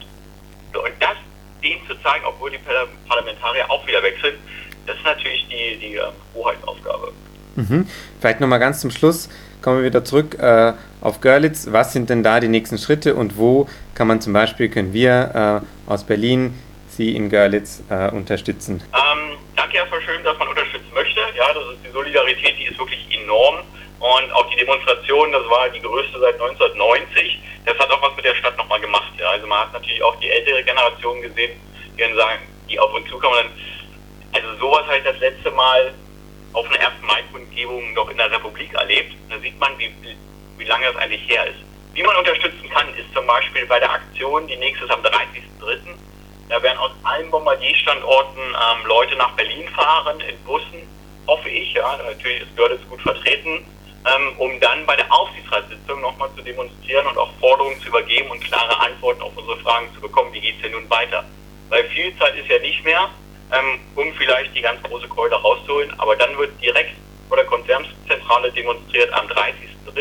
So, 0.73 0.85
und 0.85 0.93
das 1.01 1.17
denen 1.63 1.87
zu 1.87 1.95
zeigen, 2.03 2.25
obwohl 2.25 2.51
die 2.51 2.61
Parlamentarier 3.09 3.71
auch 3.71 3.87
wieder 3.87 4.03
wechseln, 4.03 4.35
das 4.87 4.97
ist 4.97 5.05
natürlich 5.05 5.47
die, 5.49 5.77
die 5.77 5.97
äh, 5.97 6.03
Hoheitsaufgabe. 6.35 7.13
Mhm. 7.57 7.87
Vielleicht 8.21 8.41
nochmal 8.41 8.59
ganz 8.59 8.81
zum 8.81 8.91
Schluss 8.91 9.29
kommen 9.63 9.79
wir 9.79 9.85
wieder 9.85 10.05
zurück 10.05 10.39
äh, 10.39 10.73
auf 11.01 11.21
Görlitz. 11.21 11.69
Was 11.71 11.93
sind 11.93 12.11
denn 12.11 12.23
da 12.23 12.41
die 12.41 12.49
nächsten 12.49 12.79
Schritte 12.79 13.15
und 13.15 13.37
wo 13.37 13.69
kann 13.95 14.07
man 14.07 14.21
zum 14.21 14.33
Beispiel, 14.33 14.69
können 14.69 14.93
wir 14.93 15.63
äh, 15.89 15.91
aus 15.91 16.05
Berlin 16.05 16.55
Sie 16.89 17.15
in 17.15 17.31
Görlitz 17.31 17.83
äh, 17.89 18.11
unterstützen? 18.11 18.83
Ähm, 18.93 19.39
danke 19.57 19.77
erstmal 19.77 20.01
schön, 20.03 20.23
dass 20.25 20.39
man 20.39 20.49
unterstützen 20.49 20.91
möchte. 20.95 21.21
Ja, 21.37 21.53
das 21.53 21.63
ist 21.75 21.85
die 21.87 21.91
Solidarität, 21.91 22.59
die 22.59 22.65
ist 22.65 22.79
wirklich 22.79 23.07
enorm. 23.23 23.61
Und 24.01 24.33
auch 24.33 24.49
die 24.51 24.57
Demonstration, 24.57 25.31
das 25.33 25.45
war 25.49 25.69
die 25.69 25.81
größte 25.81 26.19
seit 26.19 26.35
1990. 26.41 27.39
Das 27.67 27.79
hat 27.79 27.91
auch 27.91 28.03
was 28.03 28.17
mit 28.17 28.25
der 28.25 28.35
Stadt 28.35 28.57
nochmal 28.57 28.81
gemacht. 28.81 29.13
Ja. 29.19 29.31
Also 29.31 29.47
man 29.47 29.61
hat 29.61 29.73
natürlich 29.75 30.03
auch 30.03 30.17
die 30.21 30.31
ältere 30.31 30.65
Generation 30.65 31.21
gesehen, 31.21 31.61
die 31.97 32.01
dann 32.01 32.17
sagen, 32.17 32.41
die 32.69 32.79
auf 32.79 32.93
uns 32.95 33.09
zukommen. 33.09 33.47
Also 34.33 34.49
sowas 34.59 34.87
habe 34.87 34.99
ich 34.99 35.05
das 35.05 35.19
letzte 35.19 35.51
Mal 35.51 35.93
auf 36.53 36.67
einer 36.67 36.79
ersten 36.79 37.07
Mai-Kundgebung 37.07 37.93
noch 37.95 38.09
in 38.11 38.17
der 38.17 38.31
Republik 38.31 38.73
erlebt. 38.75 39.15
Da 39.29 39.39
sieht 39.39 39.59
man, 39.59 39.79
wie, 39.79 39.93
wie 40.59 40.65
lange 40.65 40.87
das 40.87 40.97
eigentlich 40.97 41.29
her 41.29 41.47
ist. 41.47 41.61
Wie 41.95 42.03
man 42.03 42.17
unterstützen 42.17 42.69
kann, 42.71 42.89
ist 42.95 43.13
zum 43.15 43.27
Beispiel 43.27 43.67
bei 43.67 43.79
der 43.79 43.91
Aktion, 43.91 44.47
die 44.47 44.57
nächste 44.57 44.85
ist 44.85 44.91
am 44.91 45.01
30.03. 45.01 45.79
Da 46.49 46.63
werden 46.63 46.79
aus 46.79 46.93
allen 47.05 47.31
Bombardier-Standorten 47.31 48.41
ähm, 48.41 48.87
Leute 48.87 49.17
nach 49.17 49.31
Berlin 49.33 49.69
fahren 49.69 50.21
in 50.21 50.37
Bussen, 50.45 50.83
hoffe 51.27 51.49
ich. 51.49 51.73
Ja, 51.73 51.97
natürlich 51.97 52.43
ist 52.43 52.57
Görlitz 52.57 52.81
gut 52.89 53.01
vertreten, 53.03 53.65
ähm, 54.07 54.33
um 54.39 54.59
dann 54.61 54.85
bei 54.87 54.97
der 54.97 55.13
Aufsichtsratssitzung 55.13 56.01
nochmal 56.01 56.29
zu 56.37 56.43
demonstrieren 56.43 57.07
und 57.07 57.19
auch 57.19 57.31
Forderungen 57.39 57.81
zu 57.81 57.89
übergeben 57.89 58.31
und 58.31 58.41
klare 58.41 58.81
Antworten 58.81 59.23
auf 59.23 59.37
unsere 59.37 59.59
Fragen 59.59 59.89
zu 59.95 60.01
bekommen. 60.01 60.33
Wie 60.33 60.41
geht 60.41 60.57
es 60.57 60.63
denn 60.63 60.73
nun 60.73 60.91
weiter? 60.91 61.25
Weil 61.69 61.85
viel 61.91 62.17
Zeit 62.19 62.35
ist 62.37 62.49
ja 62.49 62.59
nicht 62.59 62.85
mehr 62.85 63.09
ähm, 63.53 63.81
um 63.97 64.13
vielleicht 64.15 64.55
die 64.55 64.63
ganz 64.63 64.83
große 64.83 65.09
Keule 65.09 65.35
rauszuholen. 65.35 65.93
Aber 65.99 66.17
dann 66.17 66.37
wird 66.39 66.51
direkt 66.61 66.95
vor 67.29 67.37
der 67.37 67.47
Konzernzentrale 67.47 68.51
demonstriert 68.53 69.13
am 69.13 69.27
30.03. 69.27 70.01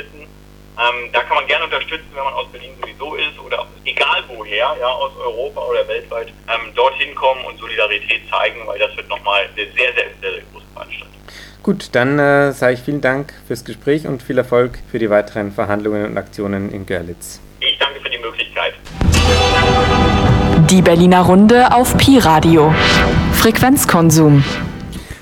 Ähm, 0.79 1.09
da 1.11 1.21
kann 1.23 1.35
man 1.35 1.47
gerne 1.47 1.65
unterstützen, 1.65 2.07
wenn 2.13 2.23
man 2.23 2.33
aus 2.33 2.47
Berlin 2.51 2.71
sowieso 2.79 3.15
ist 3.15 3.37
oder 3.45 3.67
egal 3.85 4.23
woher, 4.27 4.75
ja, 4.79 4.87
aus 4.87 5.11
Europa 5.17 5.61
oder 5.61 5.85
weltweit, 5.87 6.27
ähm, 6.27 6.73
dorthin 6.73 7.13
kommen 7.15 7.43
und 7.45 7.57
Solidarität 7.59 8.21
zeigen, 8.29 8.65
weil 8.65 8.79
das 8.79 8.95
wird 8.95 9.09
nochmal 9.09 9.41
eine 9.43 9.55
sehr, 9.55 9.93
sehr, 9.93 9.93
sehr, 10.21 10.31
sehr 10.31 10.41
große 10.53 10.65
Veranstaltung. 10.73 11.15
Gut, 11.63 11.89
dann 11.93 12.17
äh, 12.17 12.53
sage 12.53 12.73
ich 12.75 12.79
vielen 12.79 13.01
Dank 13.01 13.33
fürs 13.45 13.65
Gespräch 13.65 14.07
und 14.07 14.23
viel 14.23 14.37
Erfolg 14.37 14.79
für 14.89 14.99
die 14.99 15.09
weiteren 15.09 15.51
Verhandlungen 15.51 16.05
und 16.05 16.17
Aktionen 16.17 16.71
in 16.71 16.85
Görlitz. 16.85 17.41
Ich 17.59 17.77
danke 17.77 17.99
für 17.99 18.09
die 18.09 18.17
Möglichkeit. 18.17 18.73
Die 20.69 20.83
Berliner 20.83 21.21
Runde 21.21 21.73
auf 21.73 21.97
Pi-Radio. 21.97 22.71
Frequenzkonsum. 23.31 24.43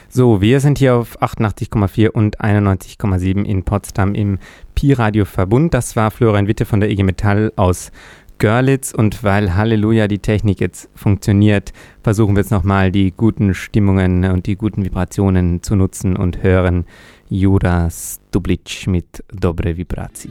So, 0.09 0.41
wir 0.41 0.59
sind 0.59 0.77
hier 0.77 0.95
auf 0.95 1.21
88,4 1.21 2.09
und 2.09 2.41
91,7 2.41 3.45
in 3.45 3.63
Potsdam 3.63 4.13
im 4.13 4.39
Pi-Radio-Verbund. 4.75 5.73
Das 5.73 5.95
war 5.95 6.11
Florian 6.11 6.47
Witte 6.47 6.65
von 6.65 6.81
der 6.81 6.89
IG 6.89 7.03
Metall 7.03 7.53
aus 7.55 7.93
Görlitz 8.39 8.93
und 8.93 9.23
weil 9.23 9.55
Halleluja 9.55 10.09
die 10.09 10.19
Technik 10.19 10.59
jetzt 10.59 10.89
funktioniert, 10.95 11.71
versuchen 12.03 12.35
wir 12.35 12.41
jetzt 12.41 12.51
nochmal 12.51 12.91
die 12.91 13.13
guten 13.15 13.53
Stimmungen 13.53 14.25
und 14.25 14.47
die 14.47 14.57
guten 14.57 14.83
Vibrationen 14.83 15.63
zu 15.63 15.77
nutzen 15.77 16.17
und 16.17 16.43
hören 16.43 16.83
Juras 17.29 18.19
Dublic 18.31 18.85
mit 18.87 19.23
Dobre 19.31 19.77
Vibracji. 19.77 20.29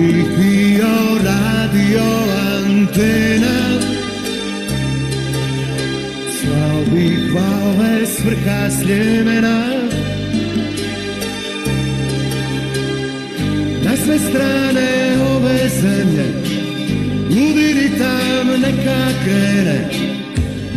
Radio, 0.00 1.18
radio, 1.22 2.04
antena 2.56 3.56
Slavi 6.36 7.08
hvale 7.28 8.06
svrha 8.06 8.70
sljemena 8.70 9.58
Na 13.84 13.96
sve 14.04 14.18
strane 14.18 14.88
ove 15.34 15.68
zemlje 15.80 16.26
Ludi 17.30 17.72
ritam 17.72 18.46
neka 18.60 19.02
krene 19.24 19.80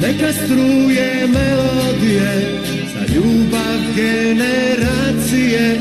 Neka 0.01 0.33
struje 0.33 1.27
melodije 1.27 2.59
Za 2.93 3.13
ljubav 3.15 3.79
generacije 3.95 5.79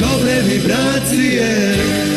Dobre 0.00 0.42
vibracije 0.48 2.15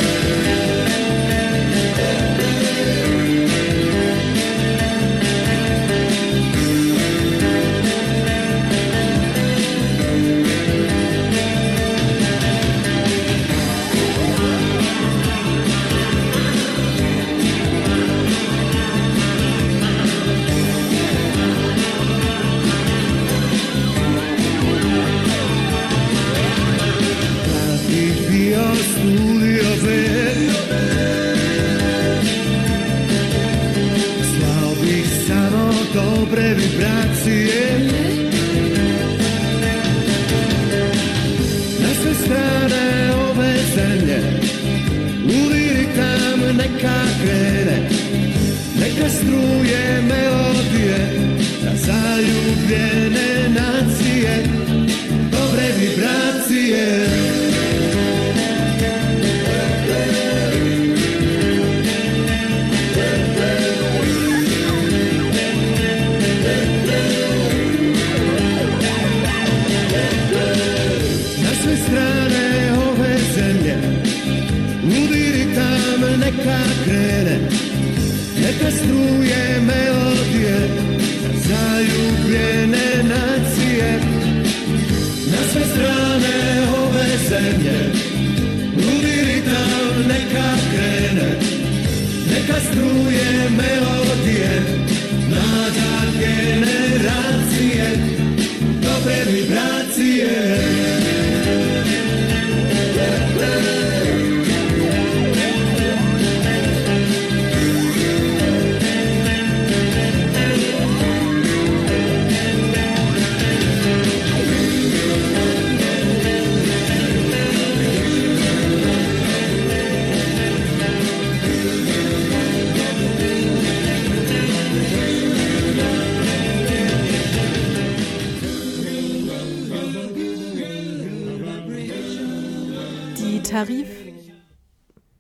Tarif 133.66 133.88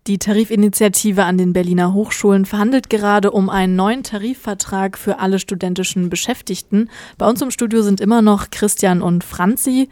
die 0.08 0.18
Tarifinitiative 0.18 1.24
an 1.26 1.38
den 1.38 1.54
Berliner 1.54 1.94
Hochschulen 1.94 2.46
verhandelt 2.46 2.90
gerade 2.90 3.30
um 3.30 3.50
einen 3.50 3.76
neuen 3.76 4.02
Tarifvertrag 4.02 4.98
für 4.98 5.20
alle 5.20 5.38
studentischen 5.38 6.10
Beschäftigten. 6.10 6.90
Bei 7.20 7.30
uns 7.30 7.42
im 7.44 7.52
Studio 7.52 7.84
sind 7.84 8.02
immer 8.02 8.24
noch 8.24 8.50
Christian 8.50 9.04
und 9.04 9.24
Franzi. 9.24 9.88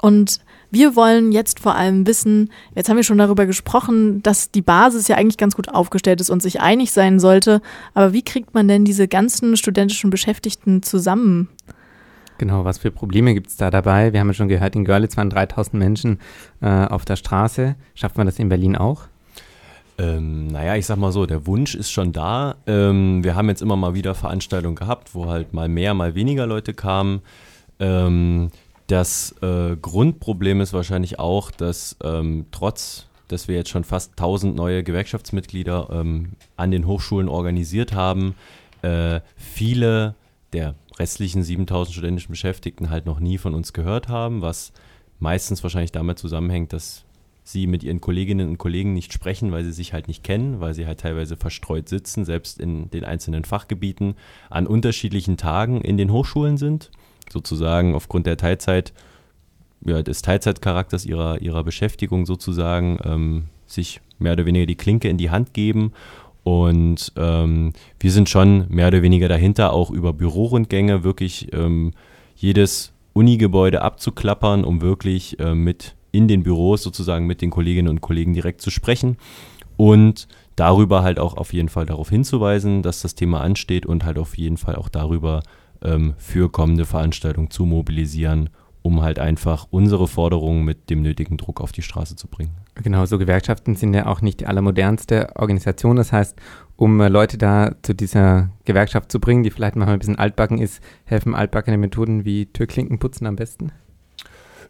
Und 0.00 0.40
wir 0.70 0.96
wollen 0.96 1.32
jetzt 1.32 1.60
vor 1.60 1.74
allem 1.74 2.06
wissen, 2.06 2.50
jetzt 2.74 2.88
haben 2.88 2.96
wir 2.96 3.04
schon 3.04 3.18
darüber 3.18 3.44
gesprochen, 3.44 4.22
dass 4.22 4.50
die 4.50 4.62
Basis 4.62 5.08
ja 5.08 5.16
eigentlich 5.16 5.36
ganz 5.36 5.54
gut 5.54 5.68
aufgestellt 5.68 6.22
ist 6.22 6.30
und 6.30 6.40
sich 6.40 6.62
einig 6.62 6.92
sein 6.92 7.18
sollte. 7.18 7.60
Aber 7.92 8.14
wie 8.14 8.22
kriegt 8.22 8.54
man 8.54 8.68
denn 8.68 8.86
diese 8.86 9.06
ganzen 9.06 9.58
studentischen 9.58 10.08
Beschäftigten 10.08 10.82
zusammen? 10.82 11.50
Genau, 12.42 12.64
was 12.64 12.78
für 12.78 12.90
Probleme 12.90 13.34
gibt 13.34 13.50
es 13.50 13.56
da 13.56 13.70
dabei? 13.70 14.12
Wir 14.12 14.18
haben 14.18 14.26
ja 14.26 14.34
schon 14.34 14.48
gehört, 14.48 14.74
in 14.74 14.84
Görlitz 14.84 15.16
waren 15.16 15.30
3000 15.30 15.74
Menschen 15.74 16.18
äh, 16.60 16.86
auf 16.86 17.04
der 17.04 17.14
Straße. 17.14 17.76
Schafft 17.94 18.18
man 18.18 18.26
das 18.26 18.40
in 18.40 18.48
Berlin 18.48 18.74
auch? 18.74 19.02
Ähm, 19.96 20.48
naja, 20.48 20.74
ich 20.74 20.86
sag 20.86 20.96
mal 20.96 21.12
so, 21.12 21.24
der 21.24 21.46
Wunsch 21.46 21.76
ist 21.76 21.92
schon 21.92 22.10
da. 22.10 22.56
Ähm, 22.66 23.22
wir 23.22 23.36
haben 23.36 23.48
jetzt 23.48 23.62
immer 23.62 23.76
mal 23.76 23.94
wieder 23.94 24.16
Veranstaltungen 24.16 24.74
gehabt, 24.74 25.14
wo 25.14 25.26
halt 25.26 25.52
mal 25.52 25.68
mehr, 25.68 25.94
mal 25.94 26.16
weniger 26.16 26.48
Leute 26.48 26.74
kamen. 26.74 27.20
Ähm, 27.78 28.50
das 28.88 29.36
äh, 29.40 29.76
Grundproblem 29.80 30.62
ist 30.62 30.72
wahrscheinlich 30.72 31.20
auch, 31.20 31.52
dass 31.52 31.96
ähm, 32.02 32.46
trotz, 32.50 33.06
dass 33.28 33.46
wir 33.46 33.54
jetzt 33.54 33.70
schon 33.70 33.84
fast 33.84 34.18
1000 34.18 34.56
neue 34.56 34.82
Gewerkschaftsmitglieder 34.82 35.90
ähm, 35.92 36.32
an 36.56 36.72
den 36.72 36.88
Hochschulen 36.88 37.28
organisiert 37.28 37.92
haben, 37.92 38.34
äh, 38.82 39.20
viele 39.36 40.16
der 40.52 40.74
restlichen 40.98 41.42
7000 41.42 41.94
studentischen 41.94 42.32
Beschäftigten 42.32 42.90
halt 42.90 43.06
noch 43.06 43.20
nie 43.20 43.38
von 43.38 43.54
uns 43.54 43.72
gehört 43.72 44.08
haben, 44.08 44.42
was 44.42 44.72
meistens 45.18 45.62
wahrscheinlich 45.62 45.92
damit 45.92 46.18
zusammenhängt, 46.18 46.72
dass 46.72 47.04
sie 47.44 47.66
mit 47.66 47.82
ihren 47.82 48.00
Kolleginnen 48.00 48.50
und 48.50 48.58
Kollegen 48.58 48.92
nicht 48.92 49.12
sprechen, 49.12 49.50
weil 49.52 49.64
sie 49.64 49.72
sich 49.72 49.92
halt 49.92 50.08
nicht 50.08 50.22
kennen, 50.22 50.60
weil 50.60 50.74
sie 50.74 50.86
halt 50.86 51.00
teilweise 51.00 51.36
verstreut 51.36 51.88
sitzen, 51.88 52.24
selbst 52.24 52.60
in 52.60 52.90
den 52.90 53.04
einzelnen 53.04 53.44
Fachgebieten 53.44 54.14
an 54.48 54.66
unterschiedlichen 54.66 55.36
Tagen 55.36 55.80
in 55.80 55.96
den 55.96 56.12
Hochschulen 56.12 56.56
sind, 56.56 56.90
sozusagen 57.30 57.94
aufgrund 57.94 58.26
der 58.26 58.36
Teilzeit, 58.36 58.92
ja, 59.84 60.02
des 60.02 60.22
Teilzeitcharakters 60.22 61.04
ihrer, 61.04 61.42
ihrer 61.42 61.64
Beschäftigung 61.64 62.26
sozusagen 62.26 63.00
ähm, 63.04 63.44
sich 63.66 64.00
mehr 64.18 64.34
oder 64.34 64.46
weniger 64.46 64.66
die 64.66 64.76
Klinke 64.76 65.08
in 65.08 65.18
die 65.18 65.30
Hand 65.30 65.52
geben 65.54 65.92
und 66.44 67.12
ähm, 67.16 67.72
wir 68.00 68.10
sind 68.10 68.28
schon 68.28 68.66
mehr 68.68 68.88
oder 68.88 69.02
weniger 69.02 69.28
dahinter, 69.28 69.72
auch 69.72 69.90
über 69.90 70.12
Bürorundgänge 70.12 71.04
wirklich 71.04 71.52
ähm, 71.52 71.92
jedes 72.34 72.92
Unigebäude 73.12 73.82
abzuklappern, 73.82 74.64
um 74.64 74.80
wirklich 74.80 75.38
äh, 75.38 75.54
mit 75.54 75.94
in 76.10 76.28
den 76.28 76.42
Büros 76.42 76.82
sozusagen 76.82 77.26
mit 77.26 77.40
den 77.42 77.50
Kolleginnen 77.50 77.88
und 77.88 78.00
Kollegen 78.00 78.34
direkt 78.34 78.60
zu 78.60 78.70
sprechen 78.70 79.16
und 79.76 80.28
darüber 80.56 81.02
halt 81.02 81.18
auch 81.18 81.36
auf 81.36 81.52
jeden 81.52 81.68
Fall 81.68 81.86
darauf 81.86 82.10
hinzuweisen, 82.10 82.82
dass 82.82 83.02
das 83.02 83.14
Thema 83.14 83.40
ansteht 83.40 83.86
und 83.86 84.04
halt 84.04 84.18
auf 84.18 84.36
jeden 84.36 84.58
Fall 84.58 84.76
auch 84.76 84.88
darüber 84.88 85.42
ähm, 85.82 86.14
für 86.18 86.50
kommende 86.50 86.84
Veranstaltungen 86.84 87.50
zu 87.50 87.64
mobilisieren, 87.64 88.50
um 88.82 89.02
halt 89.02 89.18
einfach 89.18 89.66
unsere 89.70 90.08
Forderungen 90.08 90.64
mit 90.64 90.90
dem 90.90 91.02
nötigen 91.02 91.36
Druck 91.36 91.60
auf 91.60 91.72
die 91.72 91.82
Straße 91.82 92.16
zu 92.16 92.26
bringen. 92.28 92.52
Genau, 92.74 93.06
so 93.06 93.18
Gewerkschaften 93.18 93.76
sind 93.76 93.94
ja 93.94 94.06
auch 94.06 94.20
nicht 94.20 94.40
die 94.40 94.46
allermodernste 94.46 95.30
Organisation. 95.36 95.96
Das 95.96 96.12
heißt, 96.12 96.36
um 96.76 97.00
äh, 97.00 97.08
Leute 97.08 97.38
da 97.38 97.72
zu 97.82 97.94
dieser 97.94 98.50
Gewerkschaft 98.64 99.12
zu 99.12 99.20
bringen, 99.20 99.42
die 99.42 99.50
vielleicht 99.50 99.76
manchmal 99.76 99.94
ein 99.94 100.00
bisschen 100.00 100.18
altbacken 100.18 100.58
ist, 100.58 100.82
helfen 101.04 101.34
altbackene 101.34 101.78
Methoden 101.78 102.24
wie 102.24 102.46
Türklinkenputzen 102.46 103.26
am 103.26 103.36
besten? 103.36 103.72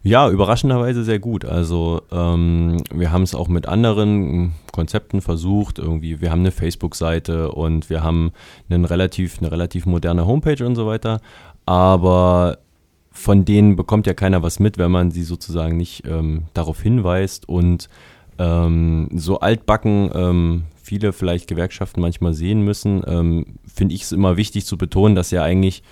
Ja, 0.05 0.29
überraschenderweise 0.29 1.05
sehr 1.05 1.19
gut. 1.19 1.45
Also 1.45 2.01
ähm, 2.11 2.77
wir 2.93 3.13
haben 3.13 3.23
es 3.23 3.33
auch 3.33 3.47
mit 3.47 3.67
anderen 3.67 4.53
Konzepten 4.73 5.21
versucht. 5.21 5.79
Irgendwie, 5.79 6.19
wir 6.19 6.29
haben 6.29 6.41
eine 6.41 6.51
Facebook-Seite 6.51 7.53
und 7.53 7.89
wir 7.89 8.03
haben 8.03 8.33
einen 8.69 8.83
relativ, 8.83 9.39
eine 9.39 9.49
relativ 9.49 9.85
moderne 9.85 10.27
Homepage 10.27 10.65
und 10.65 10.75
so 10.75 10.85
weiter. 10.85 11.21
Aber 11.65 12.57
von 13.13 13.45
denen 13.45 13.75
bekommt 13.75 14.07
ja 14.07 14.13
keiner 14.13 14.41
was 14.41 14.59
mit, 14.59 14.77
wenn 14.77 14.91
man 14.91 15.11
sie 15.11 15.23
sozusagen 15.23 15.77
nicht 15.77 16.03
ähm, 16.05 16.43
darauf 16.53 16.81
hinweist. 16.81 17.47
Und 17.47 17.87
ähm, 18.39 19.07
so 19.13 19.39
altbacken 19.39 20.09
ähm, 20.13 20.63
viele 20.81 21.13
vielleicht 21.13 21.47
Gewerkschaften 21.47 22.01
manchmal 22.01 22.33
sehen 22.33 22.63
müssen, 22.63 23.03
ähm, 23.07 23.45
finde 23.73 23.95
ich 23.95 24.01
es 24.01 24.11
immer 24.11 24.35
wichtig 24.35 24.65
zu 24.65 24.77
betonen, 24.77 25.15
dass 25.15 25.29
ja 25.29 25.43
eigentlich 25.43 25.83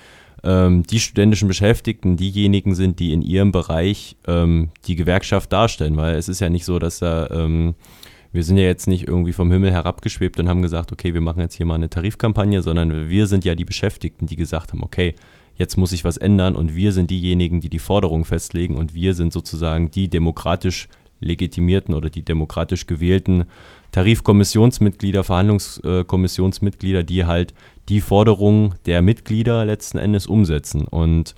ähm, 0.43 0.81
die 0.83 0.99
studentischen 0.99 1.47
Beschäftigten 1.47 2.17
diejenigen 2.17 2.73
sind, 2.73 2.99
die 2.99 3.13
in 3.13 3.21
ihrem 3.21 3.51
Bereich 3.51 4.17
ähm, 4.27 4.69
die 4.87 4.95
Gewerkschaft 4.95 5.53
darstellen, 5.53 5.95
weil 5.97 6.15
es 6.15 6.27
ist 6.27 6.41
ja 6.41 6.49
nicht 6.49 6.65
so, 6.65 6.79
dass 6.79 6.99
da 6.99 7.47
wir 8.33 8.43
sind 8.43 8.57
ja 8.57 8.63
jetzt 8.63 8.87
nicht 8.87 9.07
irgendwie 9.07 9.33
vom 9.33 9.51
Himmel 9.51 9.71
herabgeschwebt 9.71 10.39
und 10.39 10.47
haben 10.47 10.61
gesagt, 10.61 10.91
okay, 10.91 11.13
wir 11.13 11.21
machen 11.21 11.41
jetzt 11.41 11.55
hier 11.55 11.65
mal 11.65 11.75
eine 11.75 11.89
Tarifkampagne, 11.89 12.61
sondern 12.61 13.09
wir 13.09 13.27
sind 13.27 13.43
ja 13.43 13.55
die 13.55 13.65
Beschäftigten, 13.65 14.25
die 14.25 14.37
gesagt 14.37 14.71
haben, 14.71 14.83
okay, 14.83 15.15
jetzt 15.55 15.77
muss 15.77 15.91
sich 15.91 16.03
was 16.03 16.17
ändern 16.17 16.55
und 16.55 16.75
wir 16.75 16.91
sind 16.91 17.11
diejenigen, 17.11 17.61
die 17.61 17.69
die 17.69 17.79
Forderungen 17.79 18.25
festlegen 18.25 18.75
und 18.75 18.93
wir 18.93 19.13
sind 19.13 19.33
sozusagen 19.33 19.91
die 19.91 20.09
demokratisch 20.09 20.87
legitimierten 21.19 21.93
oder 21.93 22.09
die 22.09 22.23
demokratisch 22.23 22.87
gewählten 22.87 23.45
Tarifkommissionsmitglieder, 23.91 25.23
Verhandlungskommissionsmitglieder, 25.23 27.03
die 27.03 27.25
halt 27.25 27.53
die 27.89 28.01
Forderungen 28.01 28.75
der 28.85 29.01
Mitglieder 29.01 29.65
letzten 29.65 29.97
Endes 29.97 30.27
umsetzen. 30.27 30.85
Und 30.85 31.35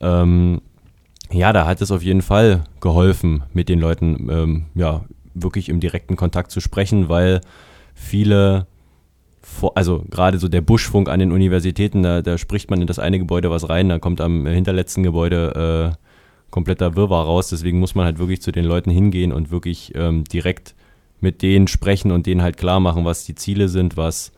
ähm, 0.00 0.60
ja, 1.30 1.52
da 1.52 1.66
hat 1.66 1.80
es 1.80 1.90
auf 1.90 2.02
jeden 2.02 2.22
Fall 2.22 2.64
geholfen, 2.80 3.44
mit 3.52 3.68
den 3.68 3.78
Leuten 3.78 4.28
ähm, 4.30 4.64
ja, 4.74 5.04
wirklich 5.34 5.68
im 5.68 5.80
direkten 5.80 6.16
Kontakt 6.16 6.50
zu 6.50 6.60
sprechen, 6.60 7.08
weil 7.08 7.40
viele, 7.94 8.66
also 9.74 10.04
gerade 10.10 10.38
so 10.38 10.48
der 10.48 10.60
Buschfunk 10.60 11.08
an 11.08 11.20
den 11.20 11.32
Universitäten, 11.32 12.02
da, 12.02 12.22
da, 12.22 12.38
spricht 12.38 12.70
man 12.70 12.80
in 12.80 12.86
das 12.86 12.98
eine 12.98 13.18
Gebäude 13.18 13.50
was 13.50 13.68
rein, 13.68 13.88
da 13.88 13.98
kommt 13.98 14.20
am 14.20 14.46
hinterletzten 14.46 15.02
Gebäude 15.02 15.94
äh, 15.94 16.02
kompletter 16.50 16.96
Wirrwarr 16.96 17.24
raus. 17.24 17.48
Deswegen 17.48 17.80
muss 17.80 17.94
man 17.94 18.04
halt 18.04 18.18
wirklich 18.18 18.42
zu 18.42 18.52
den 18.52 18.64
Leuten 18.64 18.90
hingehen 18.90 19.32
und 19.32 19.50
wirklich 19.50 19.92
ähm, 19.94 20.24
direkt 20.24 20.74
mit 21.20 21.42
denen 21.42 21.68
sprechen 21.68 22.12
und 22.12 22.26
denen 22.26 22.42
halt 22.42 22.56
klar 22.56 22.80
machen, 22.80 23.04
was 23.04 23.24
die 23.24 23.34
Ziele 23.34 23.68
sind, 23.68 23.96
was 23.96 24.32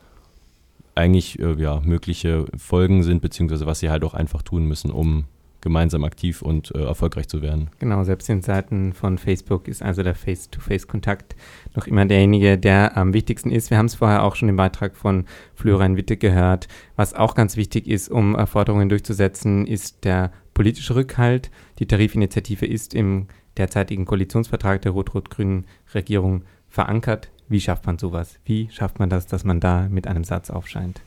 eigentlich 0.95 1.39
äh, 1.39 1.53
ja, 1.61 1.81
mögliche 1.83 2.45
Folgen 2.57 3.03
sind, 3.03 3.21
beziehungsweise 3.21 3.65
was 3.65 3.79
sie 3.79 3.89
halt 3.89 4.03
auch 4.03 4.13
einfach 4.13 4.41
tun 4.41 4.65
müssen, 4.65 4.91
um 4.91 5.25
gemeinsam 5.65 6.03
aktiv 6.03 6.43
und 6.43 6.73
äh, 6.75 6.83
erfolgreich 6.83 7.27
zu 7.27 7.41
werden. 7.41 7.71
Genau, 7.79 8.03
selbst 8.03 8.29
in 8.29 8.43
Seiten 8.43 8.93
von 8.93 9.17
Facebook 9.17 9.67
ist 9.67 9.81
also 9.81 10.03
der 10.03 10.13
Face-to-Face-Kontakt 10.13 11.35
noch 11.75 11.87
immer 11.87 12.05
derjenige, 12.05 12.59
der 12.59 12.95
am 12.95 13.13
wichtigsten 13.13 13.51
ist. 13.51 13.71
Wir 13.71 13.79
haben 13.79 13.87
es 13.87 13.95
vorher 13.95 14.23
auch 14.23 14.35
schon 14.35 14.47
im 14.47 14.57
Beitrag 14.57 14.95
von 14.95 15.25
Florian 15.55 15.97
Witte 15.97 16.17
gehört. 16.17 16.67
Was 16.95 17.15
auch 17.15 17.33
ganz 17.33 17.57
wichtig 17.57 17.87
ist, 17.87 18.09
um 18.09 18.37
Forderungen 18.45 18.89
durchzusetzen, 18.89 19.65
ist 19.65 20.05
der 20.05 20.31
politische 20.53 20.95
Rückhalt. 20.95 21.49
Die 21.79 21.87
Tarifinitiative 21.87 22.67
ist 22.67 22.93
im 22.93 23.25
derzeitigen 23.57 24.05
Koalitionsvertrag 24.05 24.83
der 24.83 24.91
rot-rot-grünen 24.91 25.65
Regierung 25.95 26.43
verankert. 26.69 27.31
Wie 27.49 27.59
schafft 27.59 27.87
man 27.87 27.97
sowas? 27.97 28.39
Wie 28.45 28.69
schafft 28.69 28.99
man 28.99 29.09
das, 29.09 29.25
dass 29.25 29.43
man 29.43 29.59
da 29.59 29.87
mit 29.89 30.05
einem 30.05 30.23
Satz 30.23 30.51
aufscheint? 30.51 31.01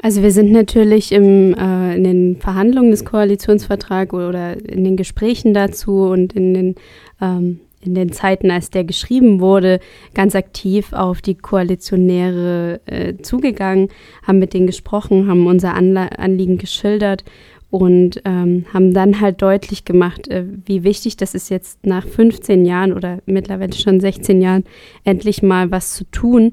Also 0.00 0.22
wir 0.22 0.32
sind 0.32 0.50
natürlich 0.50 1.12
im, 1.12 1.54
äh, 1.54 1.96
in 1.96 2.04
den 2.04 2.36
Verhandlungen 2.36 2.90
des 2.90 3.04
Koalitionsvertrags 3.04 4.14
oder 4.14 4.56
in 4.68 4.84
den 4.84 4.96
Gesprächen 4.96 5.54
dazu 5.54 6.04
und 6.04 6.32
in 6.32 6.54
den, 6.54 6.74
ähm, 7.20 7.60
in 7.80 7.94
den 7.94 8.12
Zeiten, 8.12 8.50
als 8.50 8.70
der 8.70 8.84
geschrieben 8.84 9.40
wurde, 9.40 9.80
ganz 10.14 10.34
aktiv 10.34 10.92
auf 10.92 11.20
die 11.20 11.34
Koalitionäre 11.34 12.80
äh, 12.86 13.16
zugegangen, 13.18 13.88
haben 14.26 14.38
mit 14.38 14.54
denen 14.54 14.66
gesprochen, 14.66 15.28
haben 15.28 15.46
unser 15.46 15.74
Anla 15.74 16.06
Anliegen 16.06 16.58
geschildert 16.58 17.24
und 17.70 18.20
ähm, 18.26 18.66
haben 18.72 18.92
dann 18.92 19.20
halt 19.20 19.40
deutlich 19.40 19.84
gemacht, 19.84 20.28
äh, 20.28 20.44
wie 20.66 20.84
wichtig 20.84 21.16
das 21.16 21.34
ist 21.34 21.48
jetzt 21.48 21.86
nach 21.86 22.06
15 22.06 22.64
Jahren 22.66 22.92
oder 22.92 23.18
mittlerweile 23.26 23.72
schon 23.72 23.98
16 23.98 24.42
Jahren 24.42 24.64
endlich 25.04 25.42
mal 25.42 25.70
was 25.70 25.94
zu 25.94 26.04
tun. 26.04 26.52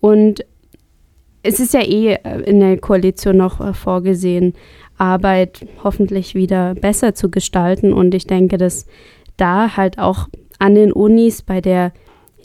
Und 0.00 0.44
es 1.42 1.60
ist 1.60 1.74
ja 1.74 1.80
eh 1.80 2.14
äh, 2.14 2.40
in 2.42 2.60
der 2.60 2.78
Koalition 2.78 3.36
noch 3.36 3.60
äh, 3.60 3.72
vorgesehen, 3.72 4.54
Arbeit 4.98 5.66
hoffentlich 5.82 6.34
wieder 6.34 6.74
besser 6.74 7.14
zu 7.14 7.30
gestalten. 7.30 7.92
Und 7.92 8.14
ich 8.14 8.26
denke, 8.26 8.58
dass 8.58 8.86
da 9.36 9.76
halt 9.76 9.98
auch 9.98 10.28
an 10.58 10.74
den 10.74 10.92
Unis 10.92 11.42
bei 11.42 11.60
der 11.60 11.92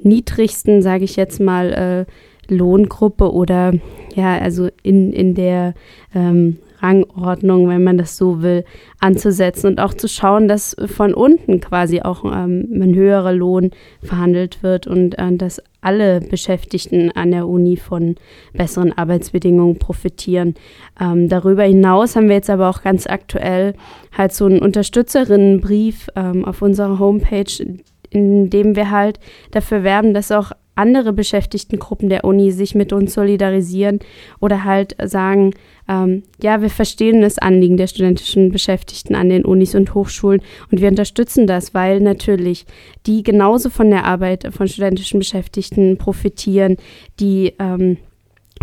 niedrigsten, 0.02 0.82
sage 0.82 1.04
ich 1.04 1.16
jetzt 1.16 1.40
mal, 1.40 2.06
äh, 2.08 2.54
Lohngruppe 2.54 3.34
oder 3.34 3.74
ja, 4.16 4.38
also 4.38 4.70
in, 4.84 5.12
in 5.12 5.34
der 5.34 5.74
ähm, 6.14 6.58
Rangordnung, 6.82 7.68
wenn 7.68 7.84
man 7.84 7.98
das 7.98 8.18
so 8.18 8.42
will, 8.42 8.64
anzusetzen 9.00 9.68
und 9.68 9.80
auch 9.80 9.94
zu 9.94 10.08
schauen, 10.08 10.48
dass 10.48 10.76
von 10.86 11.14
unten 11.14 11.62
quasi 11.62 12.02
auch 12.02 12.24
ähm, 12.26 12.68
ein 12.74 12.96
höherer 12.96 13.34
Lohn 13.34 13.72
verhandelt 14.02 14.64
wird 14.64 14.88
und 14.88 15.18
äh, 15.18 15.36
dass 15.36 15.62
alle 15.82 16.20
Beschäftigten 16.20 17.12
an 17.12 17.32
der 17.32 17.48
Uni 17.48 17.78
von 17.78 18.16
besseren 18.54 18.92
Arbeitsbedingungen 18.98 19.78
profitieren. 19.78 20.56
Ähm, 21.00 21.30
darüber 21.30 21.64
hinaus 21.64 22.16
haben 22.16 22.28
wir 22.28 22.36
jetzt 22.36 22.50
aber 22.50 22.70
auch 22.70 22.82
ganz 22.82 23.06
aktuell 23.06 23.76
halt 24.18 24.34
so 24.34 24.46
einen 24.46 24.60
Unterstützerinnenbrief 24.60 26.10
ähm, 26.16 26.44
auf 26.44 26.62
unserer 26.62 26.98
Homepage, 26.98 27.78
in 28.10 28.50
dem 28.50 28.76
wir 28.76 28.90
halt 28.90 29.20
dafür 29.52 29.84
werben, 29.84 30.14
dass 30.14 30.32
auch 30.32 30.52
andere 30.76 31.14
Beschäftigtengruppen 31.14 32.10
der 32.10 32.24
Uni 32.24 32.52
sich 32.52 32.76
mit 32.76 32.94
uns 32.94 33.14
solidarisieren 33.14 34.00
oder 34.40 34.64
halt 34.64 34.96
sagen, 35.04 35.54
ähm, 35.88 36.24
ja, 36.42 36.62
wir 36.62 36.70
verstehen 36.70 37.22
das 37.22 37.38
Anliegen 37.38 37.78
der 37.78 37.88
studentischen 37.88 38.52
Beschäftigten 38.52 39.16
an 39.16 39.30
den 39.30 39.46
Unis 39.46 39.76
und 39.76 39.94
Hochschulen 39.94 40.42
und 40.72 40.82
wir 40.82 40.90
unterstützen 40.90 41.48
das, 41.48 41.74
weil 41.74 42.00
natürlich 42.02 42.66
die 43.06 43.24
genauso 43.24 43.70
von 43.70 43.90
der 43.90 44.06
Arbeit 44.06 44.48
von 44.52 44.68
studentischen 44.68 45.20
Beschäftigten 45.20 45.98
profitieren, 45.98 46.78
die 47.20 47.54
ähm, 47.60 47.98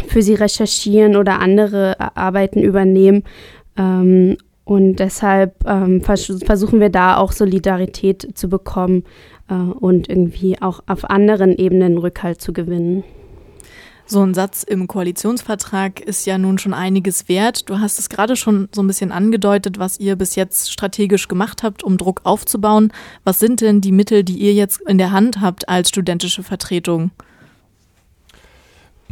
für 0.08 0.22
sie 0.22 0.34
recherchieren 0.34 1.16
oder 1.16 1.40
andere 1.40 2.16
Arbeiten 2.16 2.60
übernehmen. 2.60 3.24
Ähm, 3.76 4.36
und 4.64 4.96
deshalb 4.96 5.54
ähm, 5.66 6.00
vers 6.02 6.32
versuchen 6.44 6.80
wir 6.80 6.90
da 6.90 7.16
auch 7.16 7.32
Solidarität 7.32 8.36
zu 8.38 8.48
bekommen 8.48 9.04
äh, 9.48 9.54
und 9.54 10.08
irgendwie 10.08 10.60
auch 10.60 10.82
auf 10.86 11.10
anderen 11.10 11.56
Ebenen 11.56 11.98
Rückhalt 11.98 12.40
zu 12.40 12.52
gewinnen. 12.52 13.04
So 14.04 14.20
ein 14.20 14.34
Satz 14.34 14.62
im 14.62 14.88
Koalitionsvertrag 14.88 16.00
ist 16.00 16.26
ja 16.26 16.36
nun 16.36 16.58
schon 16.58 16.74
einiges 16.74 17.28
wert. 17.28 17.70
Du 17.70 17.78
hast 17.78 17.98
es 17.98 18.08
gerade 18.08 18.36
schon 18.36 18.68
so 18.72 18.82
ein 18.82 18.86
bisschen 18.86 19.12
angedeutet, 19.12 19.78
was 19.78 19.98
ihr 19.98 20.16
bis 20.16 20.34
jetzt 20.34 20.70
strategisch 20.70 21.28
gemacht 21.28 21.62
habt, 21.62 21.82
um 21.82 21.96
Druck 21.96 22.20
aufzubauen. 22.24 22.92
Was 23.24 23.38
sind 23.38 23.60
denn 23.60 23.80
die 23.80 23.92
Mittel, 23.92 24.22
die 24.22 24.38
ihr 24.38 24.52
jetzt 24.52 24.80
in 24.82 24.98
der 24.98 25.12
Hand 25.12 25.40
habt 25.40 25.68
als 25.68 25.88
studentische 25.88 26.42
Vertretung? 26.42 27.10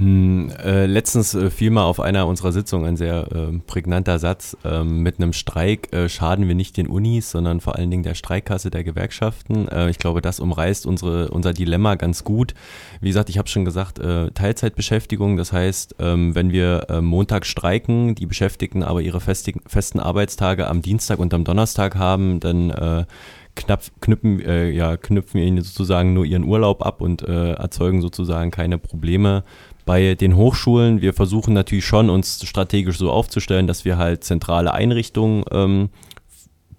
Hm, 0.01 0.51
äh, 0.65 0.87
letztens 0.87 1.35
äh, 1.35 1.51
fiel 1.51 1.71
mal 1.71 1.85
auf 1.85 2.01
einer 2.01 2.27
unserer 2.27 2.53
Sitzungen 2.53 2.87
ein 2.87 2.97
sehr 2.97 3.27
äh, 3.33 3.59
prägnanter 3.67 4.19
Satz. 4.19 4.57
Ähm, 4.65 5.03
mit 5.03 5.19
einem 5.19 5.35
Streik 5.35 5.93
äh, 5.93 6.09
schaden 6.09 6.49
wir 6.49 6.55
nicht 6.55 6.79
den 6.79 6.87
Unis, 6.87 7.31
sondern 7.31 7.61
vor 7.61 7.77
allen 7.77 7.91
Dingen 7.91 8.03
der 8.03 8.15
Streikkasse 8.15 8.71
der 8.71 8.83
Gewerkschaften. 8.83 9.69
Äh, 9.69 9.91
ich 9.91 9.99
glaube, 9.99 10.23
das 10.23 10.41
umreißt 10.41 10.87
unsere, 10.87 11.29
unser 11.29 11.53
Dilemma 11.53 11.97
ganz 11.97 12.25
gut. 12.25 12.55
Wie 13.03 13.09
gesagt, 13.09 13.29
ich 13.29 13.37
habe 13.37 13.51
schon 13.51 13.67
gesagt, 13.67 13.99
äh, 13.99 14.31
Teilzeitbeschäftigung. 14.31 15.37
Das 15.37 15.53
heißt, 15.53 15.97
ähm, 15.99 16.35
wenn 16.35 16.51
wir 16.51 16.87
Montag 17.03 17.45
streiken, 17.45 18.15
die 18.15 18.27
Beschäftigten 18.27 18.83
aber 18.83 19.03
ihre 19.03 19.21
festen 19.21 20.01
Arbeitstage 20.01 20.67
am 20.67 20.81
Dienstag 20.81 21.19
und 21.19 21.35
am 21.35 21.45
Donnerstag 21.45 21.97
haben, 21.97 22.41
dann 22.41 23.07
knapp, 23.55 23.83
knüpfen, 24.01 24.41
äh, 24.41 24.71
ja, 24.71 24.97
knüpfen 24.97 25.41
wir 25.41 25.47
ihnen 25.47 25.63
sozusagen 25.63 26.15
nur 26.15 26.25
ihren 26.25 26.45
Urlaub 26.45 26.85
ab 26.85 27.01
und 27.01 27.23
äh, 27.23 27.53
erzeugen 27.53 28.01
sozusagen 28.01 28.51
keine 28.51 28.79
Probleme 28.79 29.45
bei 29.87 30.15
den 30.15 30.37
Hochschulen, 30.37 31.01
wir 31.01 31.15
versuchen 31.15 31.55
natürlich 31.55 31.87
schon, 31.87 32.11
uns 32.11 32.47
strategisch 32.47 32.99
so 32.99 33.11
aufzustellen, 33.11 33.67
dass 33.67 33.85
wir 33.85 33.99
halt 33.99 34.25
zentrale 34.25 34.73
Einrichtungen 34.73 35.45
ähm, 35.51 35.91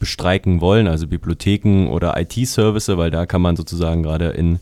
bestreiken 0.01 0.61
wollen, 0.61 0.87
also 0.87 1.07
Bibliotheken 1.07 1.87
oder 1.87 2.19
IT-Services, 2.19 2.97
weil 2.97 3.11
da 3.11 3.25
kann 3.25 3.41
man 3.41 3.55
sozusagen 3.55 4.03
gerade 4.03 4.29
in, 4.29 4.59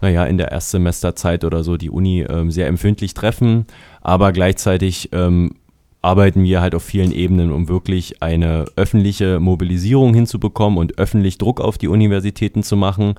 naja, 0.00 0.24
in 0.24 0.38
der 0.38 0.52
Erstsemesterzeit 0.52 1.44
oder 1.44 1.64
so 1.64 1.76
die 1.76 1.90
Uni 1.90 2.22
ähm, 2.22 2.50
sehr 2.50 2.68
empfindlich 2.68 3.12
treffen. 3.12 3.66
Aber 4.00 4.32
gleichzeitig 4.32 5.10
ähm, 5.12 5.56
arbeiten 6.00 6.44
wir 6.44 6.60
halt 6.60 6.74
auf 6.74 6.84
vielen 6.84 7.12
Ebenen, 7.12 7.52
um 7.52 7.68
wirklich 7.68 8.22
eine 8.22 8.66
öffentliche 8.76 9.40
Mobilisierung 9.40 10.14
hinzubekommen 10.14 10.78
und 10.78 10.98
öffentlich 10.98 11.38
Druck 11.38 11.60
auf 11.60 11.76
die 11.76 11.88
Universitäten 11.88 12.62
zu 12.62 12.76
machen. 12.76 13.14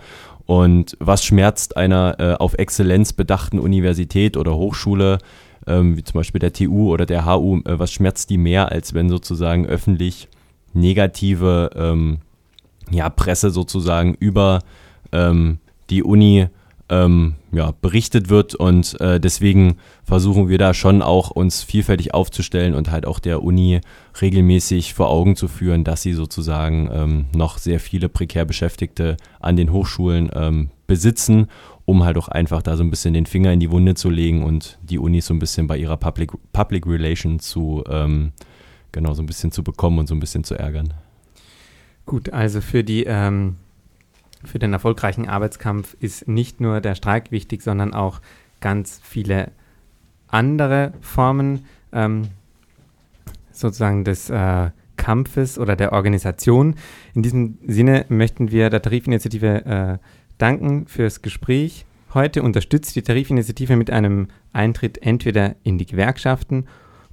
Und 0.50 0.98
was 1.00 1.24
schmerzt 1.24 1.78
einer 1.78 2.16
äh, 2.18 2.34
auf 2.34 2.56
Exzellenz 2.56 3.14
bedachten 3.14 3.60
Universität 3.60 4.36
oder 4.36 4.56
Hochschule, 4.56 5.20
ähm, 5.68 5.96
wie 5.96 6.04
zum 6.04 6.16
Beispiel 6.16 6.40
der 6.40 6.54
TU 6.54 6.92
oder 6.92 7.06
der 7.06 7.28
HU, 7.28 7.60
äh, 7.66 7.78
was 7.78 7.92
schmerzt 7.92 8.32
die 8.32 8.40
mehr, 8.40 8.72
als 8.72 8.96
wenn 8.96 9.10
sozusagen 9.10 9.68
öffentlich 9.68 10.28
negative 10.74 11.70
ähm, 11.76 12.18
ja, 12.90 13.10
Presse 13.10 13.52
sozusagen 13.52 14.16
über 14.16 14.62
ähm, 15.12 15.60
die 15.92 16.02
Uni 16.02 16.48
ähm, 16.90 17.36
ja, 17.52 17.74
berichtet 17.82 18.30
wird 18.30 18.56
und 18.56 19.00
äh, 19.00 19.20
deswegen 19.20 19.78
versuchen 20.04 20.50
wir 20.50 20.58
da 20.58 20.74
schon 20.74 21.02
auch 21.02 21.30
uns 21.32 21.64
vielfältig 21.64 22.14
aufzustellen 22.14 22.74
und 22.74 22.92
halt 22.92 23.06
auch 23.06 23.20
der 23.20 23.44
Uni 23.44 23.82
regelmäßig 24.22 24.94
vor 24.94 25.10
Augen 25.10 25.36
zu 25.36 25.48
führen, 25.48 25.84
dass 25.84 26.02
sie 26.02 26.14
sozusagen 26.14 26.90
ähm, 26.92 27.26
noch 27.36 27.58
sehr 27.58 27.80
viele 27.80 28.10
prekär 28.10 28.46
Beschäftigte 28.46 29.18
an 29.40 29.56
den 29.56 29.72
Hochschulen 29.72 30.30
ähm, 30.34 30.70
besitzen, 30.88 31.48
um 31.86 32.04
halt 32.04 32.18
auch 32.18 32.28
einfach 32.28 32.62
da 32.62 32.76
so 32.76 32.84
ein 32.84 32.90
bisschen 32.90 33.14
den 33.14 33.26
Finger 33.26 33.54
in 33.54 33.60
die 33.60 33.72
Wunde 33.72 33.96
zu 33.96 34.10
legen 34.10 34.44
und 34.44 34.80
die 34.82 35.00
Unis 35.00 35.28
so 35.28 35.34
ein 35.34 35.40
bisschen 35.40 35.68
bei 35.68 35.78
ihrer 35.78 35.98
Public, 35.98 36.32
Public 36.54 36.88
Relation 36.88 37.40
zu, 37.40 37.84
ähm, 37.90 38.32
genau, 38.92 39.14
so 39.14 39.22
ein 39.22 39.28
bisschen 39.28 39.52
zu 39.52 39.64
bekommen 39.64 40.00
und 40.00 40.08
so 40.08 40.16
ein 40.16 40.20
bisschen 40.20 40.44
zu 40.44 40.56
ärgern. 40.56 40.94
Gut, 42.06 42.34
also 42.34 42.62
für 42.62 42.84
die 42.84 43.04
ähm, 43.04 43.58
für 44.44 44.60
den 44.60 44.74
erfolgreichen 44.74 45.28
Arbeitskampf 45.28 45.96
ist 46.00 46.28
nicht 46.28 46.62
nur 46.62 46.82
der 46.82 46.96
Streik 46.96 47.32
wichtig, 47.32 47.62
sondern 47.62 47.94
auch 47.94 48.22
ganz 48.62 49.00
viele 49.04 49.52
andere 50.28 50.94
Formen 51.02 51.66
ähm, 51.92 52.30
sozusagen 53.52 54.04
des 54.04 54.30
äh, 54.30 54.70
Kampfes 54.98 55.58
oder 55.58 55.76
der 55.76 55.94
Organisation. 55.94 56.76
In 57.14 57.24
diesem 57.24 57.58
Sinne 57.66 58.06
möchten 58.10 58.52
wir 58.52 58.70
der 58.70 58.82
Tarifinitiative 58.82 59.66
äh, 59.66 59.98
danken 60.38 60.88
fürs 60.88 61.22
Gespräch. 61.22 61.86
Heute 62.14 62.44
unterstützt 62.44 62.96
die 62.96 63.02
Tarifinitiative 63.02 63.76
mit 63.76 63.92
einem 63.92 64.28
Eintritt 64.54 65.02
entweder 65.02 65.56
in 65.64 65.78
die 65.78 65.86
Gewerkschaften 65.86 66.66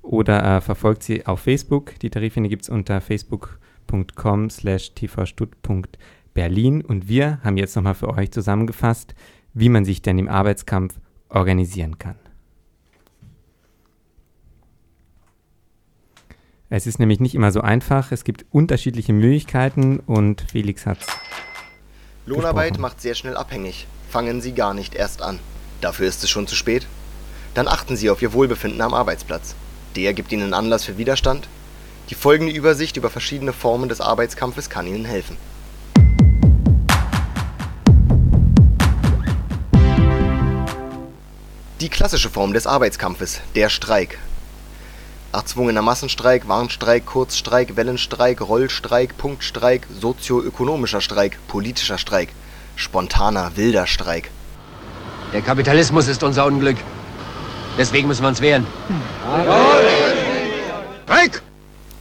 oder 0.02 0.56
äh, 0.56 0.60
verfolgt 0.60 1.02
sie 1.02 1.26
auf 1.26 1.40
Facebook. 1.40 1.98
Die 2.00 2.10
Tarifine 2.10 2.48
gibt 2.48 2.62
es 2.62 2.68
unter 2.68 3.00
facebook.com 3.00 4.50
slash 4.50 4.94
tvstutt.de 4.94 6.15
Berlin 6.36 6.82
und 6.82 7.08
wir 7.08 7.40
haben 7.42 7.56
jetzt 7.56 7.74
nochmal 7.74 7.94
für 7.94 8.10
euch 8.10 8.30
zusammengefasst, 8.30 9.14
wie 9.54 9.70
man 9.70 9.84
sich 9.86 10.02
denn 10.02 10.18
im 10.18 10.28
Arbeitskampf 10.28 10.94
organisieren 11.30 11.98
kann. 11.98 12.16
Es 16.68 16.86
ist 16.86 16.98
nämlich 16.98 17.20
nicht 17.20 17.34
immer 17.34 17.52
so 17.52 17.62
einfach, 17.62 18.12
es 18.12 18.22
gibt 18.22 18.44
unterschiedliche 18.50 19.14
Möglichkeiten 19.14 19.98
und 20.00 20.42
Felix 20.42 20.84
hat 20.84 20.98
Lohnarbeit 22.26 22.72
gesprochen. 22.72 22.82
macht 22.82 23.00
sehr 23.00 23.14
schnell 23.14 23.36
abhängig. 23.36 23.86
Fangen 24.10 24.42
Sie 24.42 24.52
gar 24.52 24.74
nicht 24.74 24.94
erst 24.94 25.22
an. 25.22 25.38
Dafür 25.80 26.06
ist 26.06 26.22
es 26.22 26.28
schon 26.28 26.46
zu 26.46 26.54
spät. 26.54 26.86
Dann 27.54 27.66
achten 27.66 27.96
Sie 27.96 28.10
auf 28.10 28.20
Ihr 28.20 28.34
Wohlbefinden 28.34 28.82
am 28.82 28.92
Arbeitsplatz. 28.92 29.54
Der 29.94 30.12
gibt 30.12 30.32
Ihnen 30.32 30.52
Anlass 30.52 30.84
für 30.84 30.98
Widerstand. 30.98 31.48
Die 32.10 32.14
folgende 32.14 32.52
Übersicht 32.52 32.98
über 32.98 33.08
verschiedene 33.08 33.54
Formen 33.54 33.88
des 33.88 34.02
Arbeitskampfes 34.02 34.68
kann 34.68 34.86
Ihnen 34.86 35.06
helfen. 35.06 35.38
Die 41.82 41.90
klassische 41.90 42.30
Form 42.30 42.54
des 42.54 42.66
Arbeitskampfes, 42.66 43.42
der 43.54 43.68
Streik. 43.68 44.18
Erzwungener 45.34 45.82
Massenstreik, 45.82 46.48
Warnstreik, 46.48 47.04
Kurzstreik, 47.04 47.76
Wellenstreik, 47.76 48.40
Rollstreik, 48.40 49.18
Punktstreik, 49.18 49.86
sozioökonomischer 50.00 51.02
Streik, 51.02 51.38
politischer 51.48 51.98
Streik, 51.98 52.30
spontaner, 52.76 53.52
wilder 53.56 53.86
Streik. 53.86 54.30
Der 55.34 55.42
Kapitalismus 55.42 56.08
ist 56.08 56.22
unser 56.22 56.46
Unglück. 56.46 56.78
Deswegen 57.76 58.08
müssen 58.08 58.22
wir 58.22 58.28
uns 58.28 58.40
wehren. 58.40 58.66
Streik! 61.04 61.42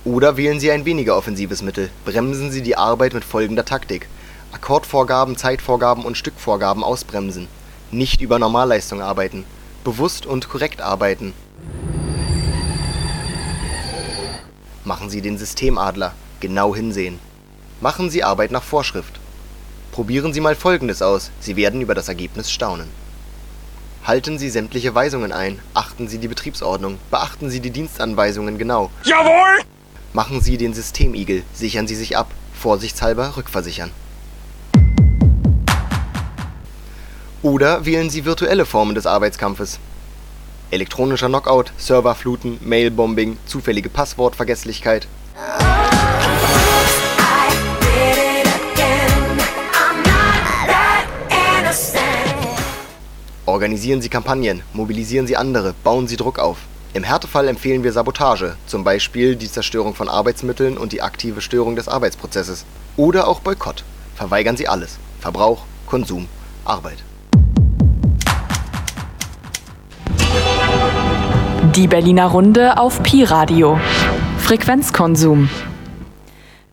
Oder 0.05 0.37
wählen 0.37 0.61
Sie 0.61 0.71
ein 0.71 0.85
weniger 0.85 1.17
offensives 1.17 1.61
Mittel. 1.61 1.89
Bremsen 2.05 2.49
Sie 2.49 2.61
die 2.61 2.77
Arbeit 2.77 3.13
mit 3.13 3.25
folgender 3.25 3.65
Taktik. 3.65 4.07
Akkordvorgaben, 4.53 5.35
Zeitvorgaben 5.35 6.05
und 6.05 6.17
Stückvorgaben 6.17 6.81
ausbremsen. 6.81 7.49
Nicht 7.91 8.21
über 8.21 8.39
Normalleistung 8.39 9.01
arbeiten 9.01 9.43
bewusst 9.85 10.25
und 10.25 10.49
korrekt 10.49 10.81
arbeiten. 10.81 11.33
Machen 14.83 15.09
Sie 15.09 15.21
den 15.21 15.37
Systemadler. 15.37 16.13
Genau 16.41 16.75
hinsehen. 16.75 17.19
Machen 17.79 18.09
Sie 18.09 18.23
Arbeit 18.23 18.51
nach 18.51 18.63
Vorschrift. 18.63 19.19
Probieren 19.93 20.33
Sie 20.33 20.41
mal 20.41 20.55
Folgendes 20.55 21.01
aus, 21.01 21.31
Sie 21.39 21.55
werden 21.55 21.79
über 21.79 21.95
das 21.95 22.09
Ergebnis 22.09 22.51
staunen. 22.51 22.89
Halten 24.03 24.37
Sie 24.37 24.49
sämtliche 24.49 24.93
Weisungen 24.93 25.31
ein, 25.31 25.59
achten 25.73 26.07
Sie 26.07 26.17
die 26.17 26.27
Betriebsordnung, 26.27 26.97
beachten 27.09 27.49
Sie 27.49 27.61
die 27.61 27.71
Dienstanweisungen 27.71 28.57
genau. 28.57 28.91
Jawohl! 29.03 29.63
Machen 30.13 30.41
Sie 30.41 30.57
den 30.57 30.73
Systemigel, 30.73 31.43
sichern 31.53 31.87
Sie 31.87 31.95
sich 31.95 32.17
ab, 32.17 32.29
vorsichtshalber 32.53 33.37
rückversichern. 33.37 33.91
Oder 37.45 37.85
wählen 37.85 38.09
Sie 38.09 38.25
virtuelle 38.25 38.65
Formen 38.65 38.95
des 38.95 39.05
Arbeitskampfes. 39.05 39.77
Elektronischer 40.71 41.27
Knockout, 41.27 41.65
Serverfluten, 41.77 42.57
Mailbombing, 42.63 43.37
zufällige 43.45 43.87
Passwortvergesslichkeit. 43.87 45.07
Organisieren 53.45 54.01
Sie 54.01 54.09
Kampagnen, 54.09 54.63
mobilisieren 54.73 55.27
Sie 55.27 55.37
andere, 55.37 55.75
bauen 55.83 56.07
Sie 56.07 56.17
Druck 56.17 56.39
auf. 56.39 56.57
Im 56.95 57.03
Härtefall 57.03 57.47
empfehlen 57.47 57.83
wir 57.83 57.93
Sabotage, 57.93 58.55
zum 58.65 58.83
Beispiel 58.83 59.35
die 59.35 59.51
Zerstörung 59.51 59.93
von 59.93 60.09
Arbeitsmitteln 60.09 60.79
und 60.79 60.93
die 60.93 61.03
aktive 61.03 61.41
Störung 61.41 61.75
des 61.75 61.87
Arbeitsprozesses. 61.87 62.65
Oder 62.97 63.27
auch 63.27 63.41
Boykott. 63.41 63.83
Verweigern 64.15 64.57
Sie 64.57 64.67
alles. 64.67 64.97
Verbrauch, 65.19 65.65
Konsum, 65.85 66.27
Arbeit. 66.65 67.03
Die 71.75 71.87
Berliner 71.89 72.27
Runde 72.27 72.77
auf 72.77 73.03
Pi-Radio. 73.03 73.77
Frequenzkonsum. 74.37 75.49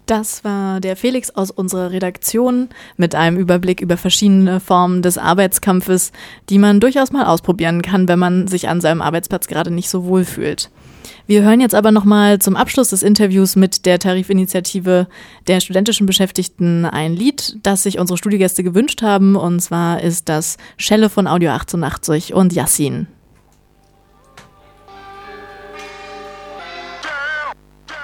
Das 0.06 0.44
war 0.44 0.78
der 0.78 0.94
Felix 0.94 1.30
aus 1.30 1.50
unserer 1.50 1.90
Redaktion 1.90 2.68
mit 2.96 3.16
einem 3.16 3.36
Überblick 3.36 3.80
über 3.80 3.96
verschiedene 3.96 4.60
Formen 4.60 5.02
des 5.02 5.18
Arbeitskampfes, 5.18 6.12
die 6.50 6.58
man 6.58 6.78
durchaus 6.78 7.10
mal 7.10 7.26
ausprobieren 7.26 7.82
kann, 7.82 8.06
wenn 8.06 8.20
man 8.20 8.46
sich 8.46 8.68
an 8.68 8.80
seinem 8.80 9.02
Arbeitsplatz 9.02 9.48
gerade 9.48 9.72
nicht 9.72 9.88
so 9.88 10.04
wohl 10.04 10.24
fühlt. 10.24 10.70
Wir 11.26 11.42
hören 11.42 11.60
jetzt 11.60 11.74
aber 11.74 11.90
nochmal 11.90 12.38
zum 12.38 12.54
Abschluss 12.54 12.90
des 12.90 13.02
Interviews 13.02 13.56
mit 13.56 13.86
der 13.86 13.98
Tarifinitiative 13.98 15.08
der 15.48 15.58
studentischen 15.58 16.06
Beschäftigten 16.06 16.84
ein 16.84 17.12
Lied, 17.12 17.56
das 17.64 17.82
sich 17.82 17.98
unsere 17.98 18.18
Studiegäste 18.18 18.62
gewünscht 18.62 19.02
haben, 19.02 19.34
und 19.34 19.58
zwar 19.58 20.00
ist 20.00 20.28
das 20.28 20.58
Schelle 20.76 21.08
von 21.08 21.26
Audio 21.26 21.50
88 21.50 22.34
und 22.34 22.52
Yassin. 22.52 23.08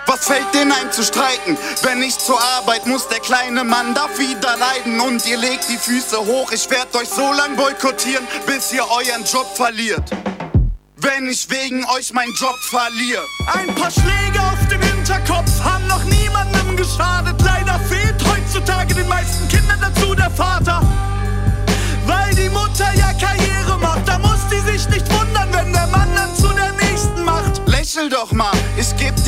Was 0.08 0.24
fällt 0.24 0.54
denn 0.54 0.72
ein 0.72 0.90
zu 0.90 1.02
streiken? 1.02 1.58
Wenn 1.82 2.02
ich 2.02 2.16
zur 2.16 2.40
Arbeit 2.40 2.86
muss, 2.86 3.06
der 3.08 3.20
kleine 3.20 3.62
Mann 3.62 3.94
darf 3.94 4.18
wieder 4.18 4.56
leiden 4.56 4.98
und 5.00 5.26
ihr 5.26 5.36
legt 5.36 5.68
die 5.68 5.76
Füße 5.76 6.16
hoch. 6.16 6.50
Ich 6.50 6.70
werd 6.70 6.96
euch 6.96 7.10
so 7.10 7.30
lang 7.34 7.56
boykottieren, 7.56 8.26
bis 8.46 8.72
ihr 8.72 8.84
euren 8.84 9.24
Job 9.30 9.46
verliert. 9.54 10.10
Wenn 10.96 11.28
ich 11.28 11.50
wegen 11.50 11.84
euch 11.84 12.14
meinen 12.14 12.32
Job 12.40 12.56
verliere. 12.70 13.22
Ein 13.52 13.74
paar 13.74 13.90
Schläge 13.90 14.40
auf 14.40 14.68
den 14.70 14.80
Hinterkopf 14.80 15.50
haben 15.62 15.86
noch 15.86 16.02
niemandem 16.04 16.74
geschadet. 16.74 17.36
Leider 17.44 17.78
fehlt 17.80 18.16
heutzutage 18.26 18.94
den 18.94 19.08
meisten 19.08 19.46
Kindern 19.48 19.78
dazu 19.78 20.14
der 20.14 20.30
Vater. 20.30 20.80
Weil 22.06 22.34
die 22.34 22.48
Mutter 22.48 22.90
ja 22.94 23.12
Karriere 23.12 23.76
macht, 23.78 24.08
da 24.08 24.18
muss 24.18 24.40
die 24.50 24.60
sich 24.60 24.88
nicht 24.88 25.06
wundern, 25.12 25.52
wenn 25.52 25.70
der 25.70 25.86
Mann 25.88 26.08
dann 26.16 26.34
zu 26.34 26.48
der 26.48 26.72
nächsten 26.72 27.24
macht. 27.24 27.60
Lächel 27.66 28.08
doch 28.08 28.32
mal, 28.32 28.56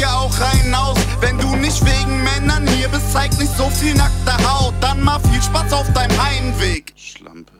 dir 0.00 0.10
auch 0.10 0.32
rein 0.40 0.74
aus. 0.74 0.98
Wenn 1.20 1.38
du 1.38 1.54
nicht 1.56 1.84
wegen 1.84 2.22
Männern 2.22 2.66
hier 2.68 2.88
bist, 2.88 3.12
zeig 3.12 3.36
nicht 3.38 3.54
so 3.56 3.68
viel 3.70 3.94
nackte 3.94 4.32
Haut. 4.48 4.74
Dann 4.80 5.02
mal 5.02 5.20
viel 5.30 5.42
Spaß 5.42 5.72
auf 5.72 5.92
deinem 5.92 6.16
Heimweg. 6.22 6.92
Schlampe. 6.96 7.52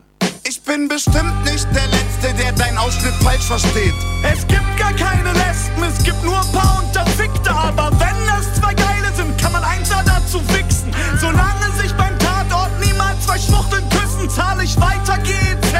Ich 0.49 0.63
bin 0.63 0.89
bestimmt 0.89 1.45
nicht 1.45 1.67
der 1.75 1.87
Letzte, 1.89 2.35
der 2.43 2.53
deinen 2.53 2.79
Ausschnitt 2.79 3.15
falsch 3.23 3.45
versteht. 3.45 3.95
Es 4.23 4.47
gibt 4.47 4.77
gar 4.79 4.93
keine 4.95 5.33
Lesben, 5.33 5.83
es 5.83 6.03
gibt 6.03 6.23
nur 6.25 6.41
ein 6.41 6.53
paar 6.53 6.83
Unterfickte. 6.83 7.51
Aber 7.51 7.91
wenn 8.01 8.27
das 8.27 8.55
zwei 8.55 8.75
Geile 8.75 9.13
sind, 9.15 9.37
kann 9.39 9.53
man 9.53 9.63
eins 9.63 9.91
dazu 9.91 10.41
fixen. 10.49 10.93
Solange 11.21 11.71
sich 11.81 11.93
beim 11.93 12.19
Tatort 12.19 12.73
niemals 12.81 13.25
zwei 13.27 13.39
Schwuchteln 13.39 13.85
küssen, 13.91 14.31
zahle 14.31 14.65
ich 14.65 14.81
weiter 14.81 15.19
GEZ. 15.19 15.75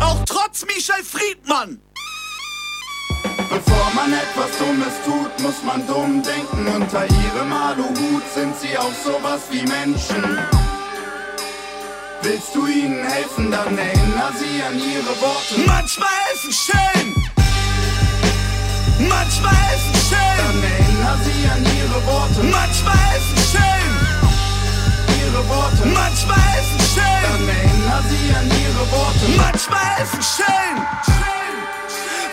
Auch 0.00 0.24
trotz 0.24 0.64
Michel 0.64 1.04
Friedmann. 1.04 1.80
Bevor 3.48 3.90
man 3.94 4.12
etwas 4.12 4.58
Dummes 4.58 4.94
tut, 5.04 5.40
muss 5.40 5.62
man 5.64 5.86
dumm 5.86 6.22
denken. 6.22 6.66
Unter 6.74 7.04
ihrem 7.04 7.52
Aluhut 7.52 8.22
sind 8.34 8.54
sie 8.60 8.76
auch 8.76 8.92
sowas 9.04 9.42
wie 9.50 9.62
Menschen. 9.62 10.38
Willst 12.22 12.54
du 12.54 12.66
ihnen 12.66 13.04
helfen, 13.04 13.50
dann 13.50 13.78
erinnere 13.78 14.32
sie 14.38 14.62
an 14.62 14.74
ihre 14.74 15.14
Worte. 15.20 15.60
Manchmal 15.64 16.08
helfen 16.28 16.52
Schellen. 16.52 17.14
Manchmal 19.08 19.54
helfen 19.54 19.94
Schellen. 20.08 20.38
Dann 20.46 20.62
erinnere 20.62 21.18
sie 21.24 21.48
an 21.48 21.64
ihre 21.78 22.06
Worte. 22.06 22.42
Manchmal 22.42 22.96
helfen 22.96 23.38
Schellen. 23.52 23.96
Ihre 25.22 25.48
Worte. 25.48 25.86
Manchmal 25.86 26.40
helfen 26.40 26.80
Schellen. 26.94 27.46
Dann 27.46 27.48
erinnere 27.48 28.02
sie 28.10 28.34
an 28.34 28.46
ihre 28.46 28.90
Worte. 28.90 29.24
Manchmal 29.36 29.84
helfen 29.96 30.22
Schellen. 30.22 30.86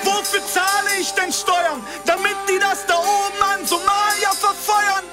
Wofür 0.04 0.42
zahle 0.46 1.00
ich 1.00 1.12
denn 1.14 1.32
Steuern? 1.32 1.82
Damit 2.06 2.36
die 2.50 2.60
das 2.60 2.86
da 2.88 2.96
oben 2.96 3.42
an 3.42 3.66
Somalia 3.66 4.32
verfeuern? 4.32 5.04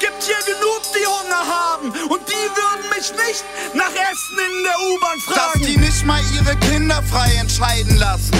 Gibt 0.00 0.22
hier 0.22 0.54
genug, 0.54 0.82
die 0.94 1.06
Hunger 1.06 1.42
haben 1.46 1.90
und 2.10 2.20
die 2.28 2.32
würden 2.32 2.88
mich 2.90 3.10
nicht 3.26 3.44
nach 3.74 3.90
Essen 3.90 4.38
in 4.38 4.64
der 4.64 4.78
U-Bahn 4.92 5.20
fragen. 5.20 5.60
Dass 5.60 5.68
die 5.68 5.76
nicht 5.76 6.04
mal 6.04 6.20
ihre 6.34 6.56
Kinder 6.56 7.02
frei 7.02 7.32
entscheiden 7.40 7.96
lassen. 7.96 8.32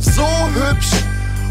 So 0.00 0.26
hübsch 0.54 0.92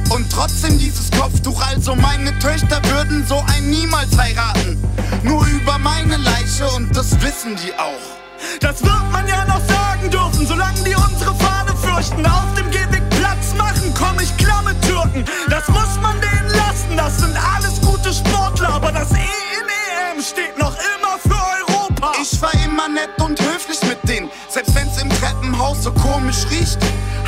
und 0.10 0.32
trotzdem 0.32 0.78
dieses 0.78 1.10
Kopftuch. 1.12 1.62
Also 1.68 1.96
meine 1.96 2.38
Töchter 2.40 2.82
würden 2.86 3.26
so 3.28 3.44
einen 3.56 3.70
niemals 3.70 4.16
heiraten. 4.18 4.82
Nur 5.24 5.46
über 5.48 5.78
meine 5.78 6.18
Leiche 6.18 6.70
und 6.76 6.96
das 6.96 7.20
wissen 7.22 7.56
die 7.58 7.74
auch. 7.74 8.22
Das 8.60 8.84
wird 8.84 9.12
man 9.12 9.28
ja 9.28 9.46
noch 9.46 9.62
sagen 9.68 10.10
dürfen, 10.10 10.48
solange 10.48 10.82
die 10.84 10.96
unsere 10.96 11.36
Fahne 11.36 11.61
fürchten. 11.94 12.26
Auf 12.26 12.54
dem 12.58 12.70
Gehweg 12.72 13.08
Platz 13.10 13.54
machen, 13.58 13.94
komm 13.98 14.20
ich 14.20 14.36
klar 14.38 14.62
mit 14.64 14.82
Türken. 14.82 15.26
Das 15.50 15.68
muss 15.68 15.98
man 16.02 16.16
denen 16.22 16.50
lassen, 16.50 16.98
das 16.98 17.18
sind 17.20 17.36
alles 17.56 17.82
gute 17.82 18.14
Sportler. 18.14 18.70
Aber 18.70 18.92
das 18.92 19.12
E 19.12 19.16
in 19.16 20.16
EM 20.16 20.22
steht 20.22 20.58
noch 20.58 20.74
immer 20.74 21.18
für 21.20 21.42
Europa. 21.60 22.14
Ich 22.22 22.42
war 22.42 22.54
immer 22.66 22.88
nett 22.90 23.10
und 23.20 23.40
höflich 23.40 23.82
mit 23.88 23.98
denen, 24.08 24.30
selbst 24.50 24.76
wenn's 24.76 25.02
im 25.02 25.10
Treppenhaus 25.10 25.84
so 25.84 25.92
komisch 25.92 26.46
riecht. 26.50 26.78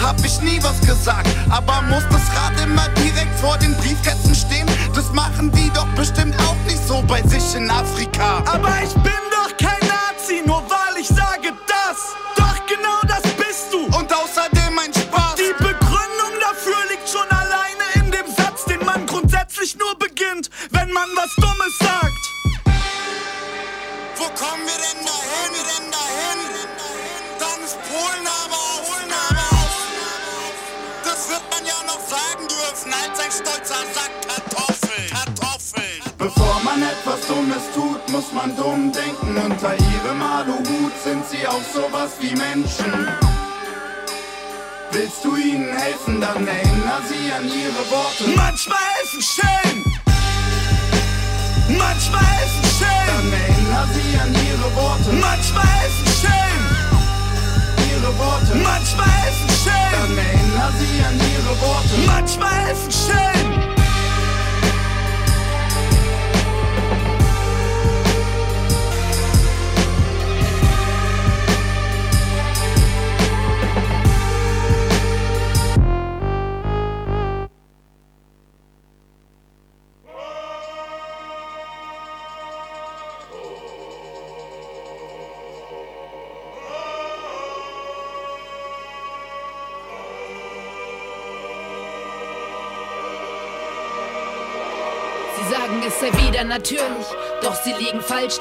Hab 0.01 0.19
ich 0.25 0.41
nie 0.41 0.59
was 0.61 0.79
gesagt, 0.81 1.27
aber 1.49 1.81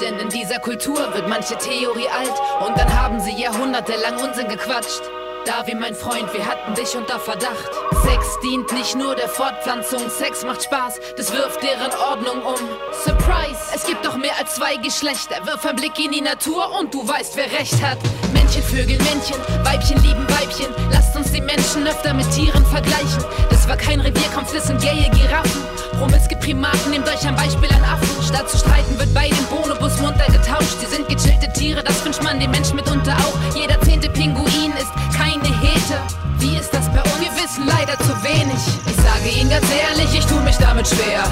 denn 0.01 0.19
in 0.19 0.29
dieser 0.29 0.59
Kultur 0.59 1.13
wird 1.15 1.29
manche 1.29 1.57
Theorie 1.57 2.09
alt 2.09 2.67
und 2.67 2.77
dann 2.79 3.01
haben 3.01 3.21
sie 3.21 3.33
jahrhundertelang 3.33 4.17
Unsinn 4.21 4.49
gequatscht. 4.49 5.03
Davi, 5.45 5.75
mein 5.75 5.95
Freund, 5.95 6.33
wir 6.33 6.47
hatten 6.47 6.75
dich 6.75 6.97
unter 6.97 7.19
Verdacht. 7.19 7.71
Sex 8.05 8.39
dient 8.45 8.73
nicht 8.73 8.95
nur 8.95 9.17
der 9.17 9.29
Fortpflanzung, 9.29 10.09
Sex 10.09 10.45
macht 10.45 10.63
Spaß, 10.63 11.01
das 11.17 11.33
wirft 11.33 11.63
deren 11.63 11.91
Ordnung 11.99 12.43
um. 12.43 12.61
Surprise, 13.05 13.59
es 13.75 13.85
gibt 13.85 14.07
doch 14.07 14.17
mehr 14.17 14.37
als 14.39 14.55
zwei 14.55 14.77
Geschlechter. 14.77 15.45
Wirf 15.45 15.67
ein 15.67 15.77
Blick 15.77 15.99
in 15.99 16.13
die 16.13 16.21
Natur 16.21 16.79
und 16.79 16.95
du 16.95 17.07
weißt, 17.07 17.37
wer 17.37 17.51
recht 17.59 17.83
hat. 17.83 17.99
Männchen 18.33 18.63
vögeln 18.63 19.03
Männchen, 19.03 19.37
Weibchen 19.65 20.01
lieben 20.05 20.27
Weibchen. 20.29 20.73
Lasst 20.93 21.17
uns 21.17 21.33
die 21.33 21.41
Menschen 21.41 21.87
öfter 21.87 22.15
mit 22.15 22.31
Tieren 22.31 22.65
vergleichen. 22.67 23.25
Das 23.51 23.69
war 23.69 23.77
kein 23.77 24.01
Revierkampf, 24.01 24.53
das 24.53 24.69
sind 24.69 24.81
gaye 24.81 25.11
Giraffen. 25.11 25.72
Promiske 26.03 26.35
Primaten, 26.35 26.91
nehmt 26.91 27.09
euch 27.09 27.25
ein 27.25 27.37
Beispiel 27.37 27.71
an 27.71 27.85
Affen. 27.85 28.09
Statt 28.25 28.51
zu 28.51 28.59
streiten 28.59 28.99
wird 28.99 29.15
bei 29.15 29.29
dem 29.29 29.47
Bonobus 29.47 30.01
munter 30.01 30.27
getauscht. 30.27 30.81
Sie 30.81 30.87
sind 30.87 31.09
gechillte 31.09 31.47
Tiere, 31.53 31.81
das 31.81 32.05
wünscht 32.05 32.25
man 32.25 32.41
dem 32.41 32.51
Menschen 32.51 32.75
mitunter 32.75 33.15
auch. 33.19 33.55
Jeder 33.55 33.81
zehnte 33.83 34.09
Pinguin 34.09 34.73
ist 34.73 34.91
keine 35.17 35.45
Hete. 35.61 35.95
Wie 36.41 36.57
ist 36.57 36.75
das 36.75 36.89
bei 36.89 37.03
uns? 37.03 37.21
Wir 37.21 37.31
wissen 37.41 37.69
leider 37.69 37.97
zu 38.01 38.21
wenig. 38.25 38.59
Ich 38.85 38.97
sage 38.97 39.29
Ihnen 39.31 39.49
ganz 39.49 39.65
ehrlich, 39.71 40.19
ich 40.19 40.27
tue 40.27 40.41
mich 40.41 40.57
damit 40.57 40.89
schwer. 40.89 41.23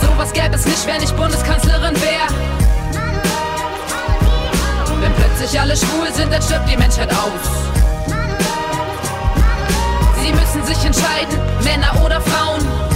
Sowas 0.00 0.32
gäbe 0.32 0.54
es 0.54 0.66
nicht, 0.66 0.86
wenn 0.86 1.02
ich 1.02 1.12
Bundeskanzlerin 1.14 1.96
wäre. 2.00 2.28
Wenn 5.00 5.12
plötzlich 5.14 5.60
alle 5.60 5.76
schwul 5.76 6.12
sind, 6.12 6.32
dann 6.32 6.40
stirbt 6.40 6.70
die 6.70 6.76
Menschheit 6.76 7.10
aus. 7.10 7.79
Sie 10.30 10.36
müssen 10.36 10.64
sich 10.64 10.84
entscheiden, 10.84 11.40
Männer 11.64 12.04
oder 12.04 12.20
Frauen. 12.20 12.89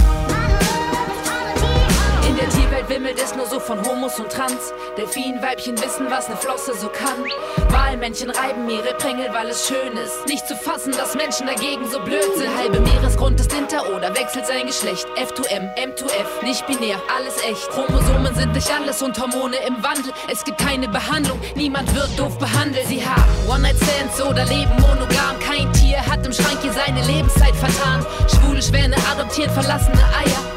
In 2.65 2.71
der 2.71 2.79
Tierwelt 2.79 2.89
wimmelt 2.89 3.21
es 3.23 3.35
nur 3.35 3.45
so 3.45 3.59
von 3.59 3.85
Homos 3.85 4.19
und 4.19 4.31
Trans. 4.31 4.73
Delfinweibchen 4.97 5.79
wissen, 5.79 6.07
was 6.09 6.29
ne 6.29 6.35
Flosse 6.35 6.73
so 6.75 6.89
kann. 6.89 7.23
Walmännchen 7.69 8.31
reiben 8.31 8.67
ihre 8.67 8.95
Prängel, 8.95 9.29
weil 9.33 9.49
es 9.49 9.67
schön 9.67 9.95
ist. 9.97 10.25
Nicht 10.27 10.47
zu 10.47 10.55
fassen, 10.55 10.91
dass 10.91 11.13
Menschen 11.13 11.45
dagegen 11.45 11.87
so 11.87 11.99
blöd 11.99 12.25
sind. 12.35 12.49
Halbe 12.57 12.79
Meeresgrund 12.79 13.39
ist 13.39 13.53
hinter 13.53 13.93
oder 13.95 14.15
wechselt 14.15 14.47
sein 14.47 14.65
Geschlecht. 14.65 15.05
F2M, 15.15 15.75
M2F, 15.77 16.43
nicht 16.43 16.65
binär, 16.65 16.97
alles 17.15 17.37
echt. 17.43 17.69
Chromosomen 17.69 18.33
sind 18.33 18.53
nicht 18.53 18.71
alles 18.71 19.01
und 19.03 19.19
Hormone 19.19 19.57
im 19.67 19.83
Wandel. 19.83 20.11
Es 20.31 20.43
gibt 20.43 20.57
keine 20.57 20.87
Behandlung, 20.87 21.39
niemand 21.55 21.93
wird 21.93 22.17
doof 22.17 22.37
behandelt. 22.39 22.87
Sie 22.87 23.05
haben 23.05 23.23
One-Night-Stands 23.47 24.21
oder 24.23 24.43
leben 24.45 24.73
monogam. 24.81 25.37
Kein 25.39 25.71
Tier 25.73 26.03
hat 26.03 26.25
im 26.25 26.33
Schrank 26.33 26.57
hier 26.61 26.73
seine 26.73 27.05
Lebenszeit 27.05 27.55
vertan. 27.55 28.03
Schwule 28.27 28.61
Schwäne 28.61 28.95
adoptieren 29.11 29.51
verlassene 29.51 30.01
Eier. 30.17 30.54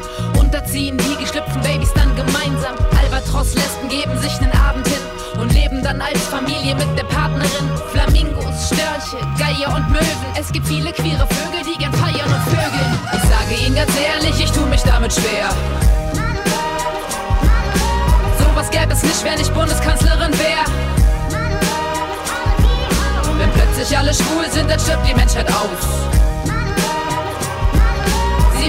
Unterziehen 0.51 0.97
die 0.97 1.15
geschlüpften 1.23 1.61
Babys 1.61 1.93
dann 1.93 2.09
gemeinsam. 2.15 2.73
Albatros-Lesben 2.99 3.87
geben 3.87 4.17
sich 4.17 4.41
nen 4.41 4.51
Abend 4.53 4.87
hin 4.87 4.97
und 5.39 5.53
leben 5.53 5.83
dann 5.83 6.01
als 6.01 6.25
Familie 6.25 6.73
mit 6.73 6.87
der 6.97 7.03
Partnerin. 7.03 7.69
Flamingos, 7.91 8.65
Störche, 8.65 9.23
Geier 9.37 9.75
und 9.75 9.91
Möwen. 9.91 10.25
Es 10.39 10.51
gibt 10.51 10.65
viele 10.65 10.91
queere 10.91 11.27
Vögel, 11.27 11.61
die 11.71 11.77
gern 11.77 11.93
feiern 11.93 12.33
und 12.33 12.41
vögeln. 12.49 12.99
Ich 13.13 13.29
sage 13.29 13.63
Ihnen 13.63 13.75
ganz 13.75 13.91
ehrlich, 13.95 14.43
ich 14.43 14.51
tu 14.51 14.61
mich 14.65 14.81
damit 14.81 15.13
schwer. 15.13 15.49
Sowas 18.39 18.71
gäbe 18.71 18.93
es 18.93 19.03
nicht, 19.03 19.23
wenn 19.23 19.39
ich 19.39 19.51
Bundeskanzlerin 19.51 20.33
wäre. 20.33 20.65
Wenn 23.37 23.51
plötzlich 23.51 23.95
alle 23.95 24.15
schwul 24.15 24.49
sind, 24.49 24.67
dann 24.67 24.79
stirbt 24.79 25.07
die 25.07 25.13
Menschheit 25.13 25.47
aus. 25.49 26.28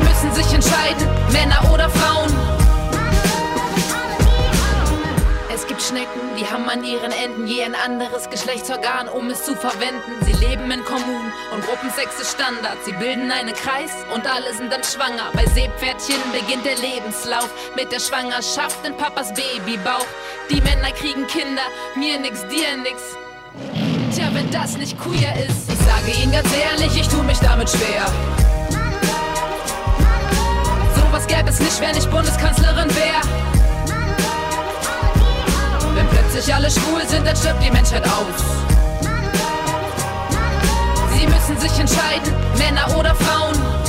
Sie 0.00 0.08
müssen 0.08 0.34
sich 0.34 0.54
entscheiden, 0.54 1.08
Männer 1.30 1.72
oder 1.72 1.90
Frauen. 1.90 2.30
Es 5.52 5.66
gibt 5.66 5.82
Schnecken, 5.82 6.20
die 6.38 6.46
haben 6.46 6.68
an 6.70 6.82
ihren 6.84 7.12
Enden 7.12 7.46
je 7.46 7.62
ein 7.62 7.74
anderes 7.74 8.30
Geschlechtsorgan, 8.30 9.08
um 9.08 9.28
es 9.28 9.44
zu 9.44 9.54
verwenden. 9.54 10.12
Sie 10.24 10.32
leben 10.32 10.70
in 10.70 10.82
Kommunen 10.84 11.32
und 11.52 11.64
Gruppensex 11.66 12.18
ist 12.20 12.32
Standard. 12.32 12.78
Sie 12.84 12.92
bilden 12.92 13.30
einen 13.30 13.54
Kreis 13.54 13.92
und 14.14 14.26
alle 14.26 14.54
sind 14.54 14.72
dann 14.72 14.82
schwanger. 14.82 15.30
Bei 15.34 15.44
Seepferdchen 15.46 16.20
beginnt 16.32 16.64
der 16.64 16.76
Lebenslauf 16.76 17.50
mit 17.76 17.92
der 17.92 18.00
Schwangerschaft 18.00 18.78
in 18.86 18.96
Papas 18.96 19.34
Babybauch. 19.34 20.06
Die 20.50 20.62
Männer 20.62 20.92
kriegen 20.92 21.26
Kinder, 21.26 21.62
mir 21.94 22.18
nix, 22.18 22.40
dir 22.48 22.76
nix. 22.78 23.02
Tja, 24.14 24.30
wenn 24.32 24.50
das 24.50 24.78
nicht 24.78 24.98
queer 24.98 25.34
ist, 25.46 25.70
ich 25.70 25.78
sage 25.78 26.22
Ihnen 26.22 26.32
ganz 26.32 26.48
ehrlich, 26.56 26.98
ich 26.98 27.08
tu 27.08 27.22
mich 27.22 27.38
damit 27.38 27.68
schwer. 27.68 28.49
Gäbe 31.30 31.48
es 31.48 31.60
nicht, 31.60 31.80
wenn 31.80 31.96
ich 31.96 32.08
Bundeskanzlerin 32.08 32.88
wäre. 32.96 33.20
Wenn 35.94 36.08
plötzlich 36.08 36.52
alle 36.52 36.68
schwul 36.68 37.06
sind, 37.06 37.24
dann 37.24 37.36
stirbt 37.36 37.62
die 37.62 37.70
Menschheit 37.70 38.04
aus. 38.04 38.42
Sie 41.14 41.26
müssen 41.28 41.56
sich 41.60 41.78
entscheiden, 41.78 42.34
Männer 42.58 42.96
oder 42.98 43.14
Frauen. 43.14 43.79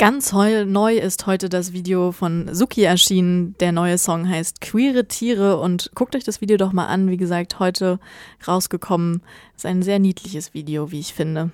Ganz 0.00 0.32
neu 0.32 0.96
ist 0.96 1.26
heute 1.26 1.50
das 1.50 1.74
Video 1.74 2.10
von 2.10 2.48
Suki 2.54 2.84
erschienen. 2.84 3.54
Der 3.60 3.70
neue 3.70 3.98
Song 3.98 4.26
heißt 4.26 4.62
Queere 4.62 5.06
Tiere 5.06 5.60
und 5.60 5.90
guckt 5.94 6.16
euch 6.16 6.24
das 6.24 6.40
Video 6.40 6.56
doch 6.56 6.72
mal 6.72 6.86
an. 6.86 7.10
Wie 7.10 7.18
gesagt, 7.18 7.58
heute 7.58 8.00
rausgekommen. 8.48 9.20
Ist 9.54 9.66
ein 9.66 9.82
sehr 9.82 9.98
niedliches 9.98 10.54
Video, 10.54 10.90
wie 10.90 11.00
ich 11.00 11.12
finde. 11.12 11.50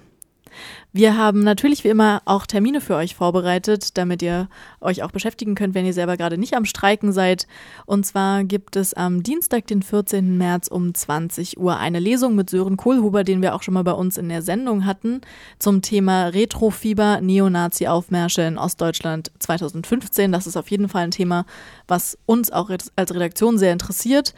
Wir 0.92 1.16
haben 1.16 1.40
natürlich 1.40 1.84
wie 1.84 1.88
immer 1.88 2.22
auch 2.24 2.46
Termine 2.46 2.80
für 2.80 2.96
euch 2.96 3.14
vorbereitet, 3.14 3.98
damit 3.98 4.22
ihr 4.22 4.48
euch 4.80 5.02
auch 5.02 5.11
beschäftigen 5.11 5.54
könnt, 5.54 5.74
wenn 5.74 5.84
ihr 5.84 5.92
selber 5.92 6.16
gerade 6.16 6.38
nicht 6.38 6.54
am 6.54 6.64
Streiken 6.64 7.12
seid. 7.12 7.46
Und 7.84 8.07
zwar 8.07 8.44
gibt 8.44 8.76
es 8.76 8.94
am 8.94 9.22
Dienstag, 9.22 9.66
den 9.66 9.82
14. 9.82 10.38
März 10.38 10.68
um 10.68 10.94
20 10.94 11.59
Uhr 11.59 11.76
eine 11.76 11.98
Lesung 11.98 12.34
mit 12.34 12.48
Sören 12.48 12.76
Kohlhuber, 12.76 13.24
den 13.24 13.42
wir 13.42 13.54
auch 13.54 13.62
schon 13.62 13.74
mal 13.74 13.84
bei 13.84 13.92
uns 13.92 14.16
in 14.16 14.28
der 14.28 14.42
Sendung 14.42 14.86
hatten, 14.86 15.20
zum 15.59 15.82
Thema 15.82 16.28
Retrofieber, 16.28 17.20
Neonazi-Aufmärsche 17.20 18.42
in 18.42 18.59
Ostdeutschland 18.59 19.30
2015. 19.38 20.32
Das 20.32 20.46
ist 20.46 20.57
auf 20.57 20.70
jeden 20.70 20.88
Fall 20.88 21.04
ein 21.04 21.11
Thema, 21.11 21.44
was 21.88 22.16
uns 22.26 22.50
auch 22.50 22.70
als 22.70 23.14
Redaktion 23.14 23.59
sehr 23.59 23.72
interessiert. 23.72 24.34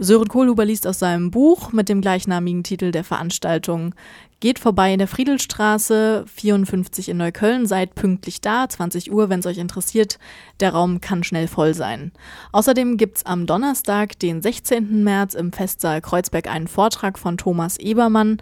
Sören 0.00 0.28
Kohlhuber 0.28 0.64
liest 0.64 0.86
aus 0.86 1.00
seinem 1.00 1.32
Buch 1.32 1.72
mit 1.72 1.88
dem 1.88 2.00
gleichnamigen 2.00 2.62
Titel 2.62 2.92
der 2.92 3.02
Veranstaltung 3.02 3.96
Geht 4.40 4.60
vorbei 4.60 4.92
in 4.92 5.00
der 5.00 5.08
Friedelstraße 5.08 6.24
54 6.32 7.08
in 7.08 7.16
Neukölln, 7.16 7.66
seid 7.66 7.96
pünktlich 7.96 8.40
da, 8.40 8.68
20 8.68 9.10
Uhr, 9.10 9.30
wenn 9.30 9.40
es 9.40 9.46
euch 9.46 9.58
interessiert. 9.58 10.18
Der 10.60 10.72
Raum 10.72 11.00
kann 11.00 11.24
schnell 11.24 11.48
voll 11.48 11.74
sein. 11.74 12.12
Außerdem 12.52 12.98
gibt's 12.98 13.26
am 13.26 13.46
Donnerstag, 13.46 14.16
den 14.20 14.40
16. 14.40 15.02
März, 15.02 15.34
im 15.34 15.50
Festsaal 15.50 16.00
Kreuzberg 16.00 16.46
einen 16.46 16.68
Vortrag 16.68 17.18
von 17.18 17.36
Thomas 17.36 17.78
Ebermann 17.78 18.40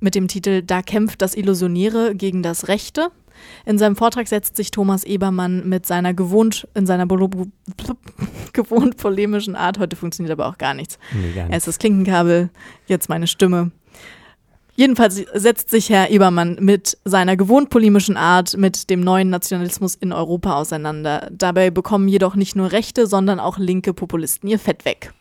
mit 0.00 0.16
dem 0.16 0.26
Titel 0.26 0.60
Da 0.60 0.82
kämpft 0.82 1.22
das 1.22 1.36
Illusionäre 1.36 2.16
gegen 2.16 2.42
das 2.42 2.66
Rechte. 2.66 3.12
In 3.64 3.78
seinem 3.78 3.94
Vortrag 3.94 4.26
setzt 4.26 4.56
sich 4.56 4.72
Thomas 4.72 5.04
Ebermann 5.04 5.68
mit 5.68 5.86
seiner 5.86 6.14
gewohnt, 6.14 6.66
in 6.74 6.84
seiner 6.84 7.06
gewohnt 8.52 8.96
polemischen 8.96 9.54
Art, 9.54 9.78
heute 9.78 9.94
funktioniert 9.94 10.32
aber 10.32 10.48
auch 10.48 10.58
gar 10.58 10.74
nichts. 10.74 10.98
Nee, 11.14 11.32
gar 11.32 11.48
Erst 11.48 11.68
das 11.68 11.78
Klinkenkabel, 11.78 12.50
jetzt 12.88 13.08
meine 13.08 13.28
Stimme. 13.28 13.70
Jedenfalls 14.82 15.24
setzt 15.32 15.70
sich 15.70 15.90
Herr 15.90 16.10
Ebermann 16.10 16.58
mit 16.60 16.98
seiner 17.04 17.36
gewohnt 17.36 17.70
polemischen 17.70 18.16
Art 18.16 18.56
mit 18.56 18.90
dem 18.90 18.98
neuen 18.98 19.30
Nationalismus 19.30 19.94
in 19.94 20.12
Europa 20.12 20.56
auseinander. 20.56 21.30
Dabei 21.30 21.70
bekommen 21.70 22.08
jedoch 22.08 22.34
nicht 22.34 22.56
nur 22.56 22.72
rechte, 22.72 23.06
sondern 23.06 23.38
auch 23.38 23.58
linke 23.58 23.94
Populisten 23.94 24.48
ihr 24.48 24.58
Fett 24.58 24.84
weg. 24.84 25.12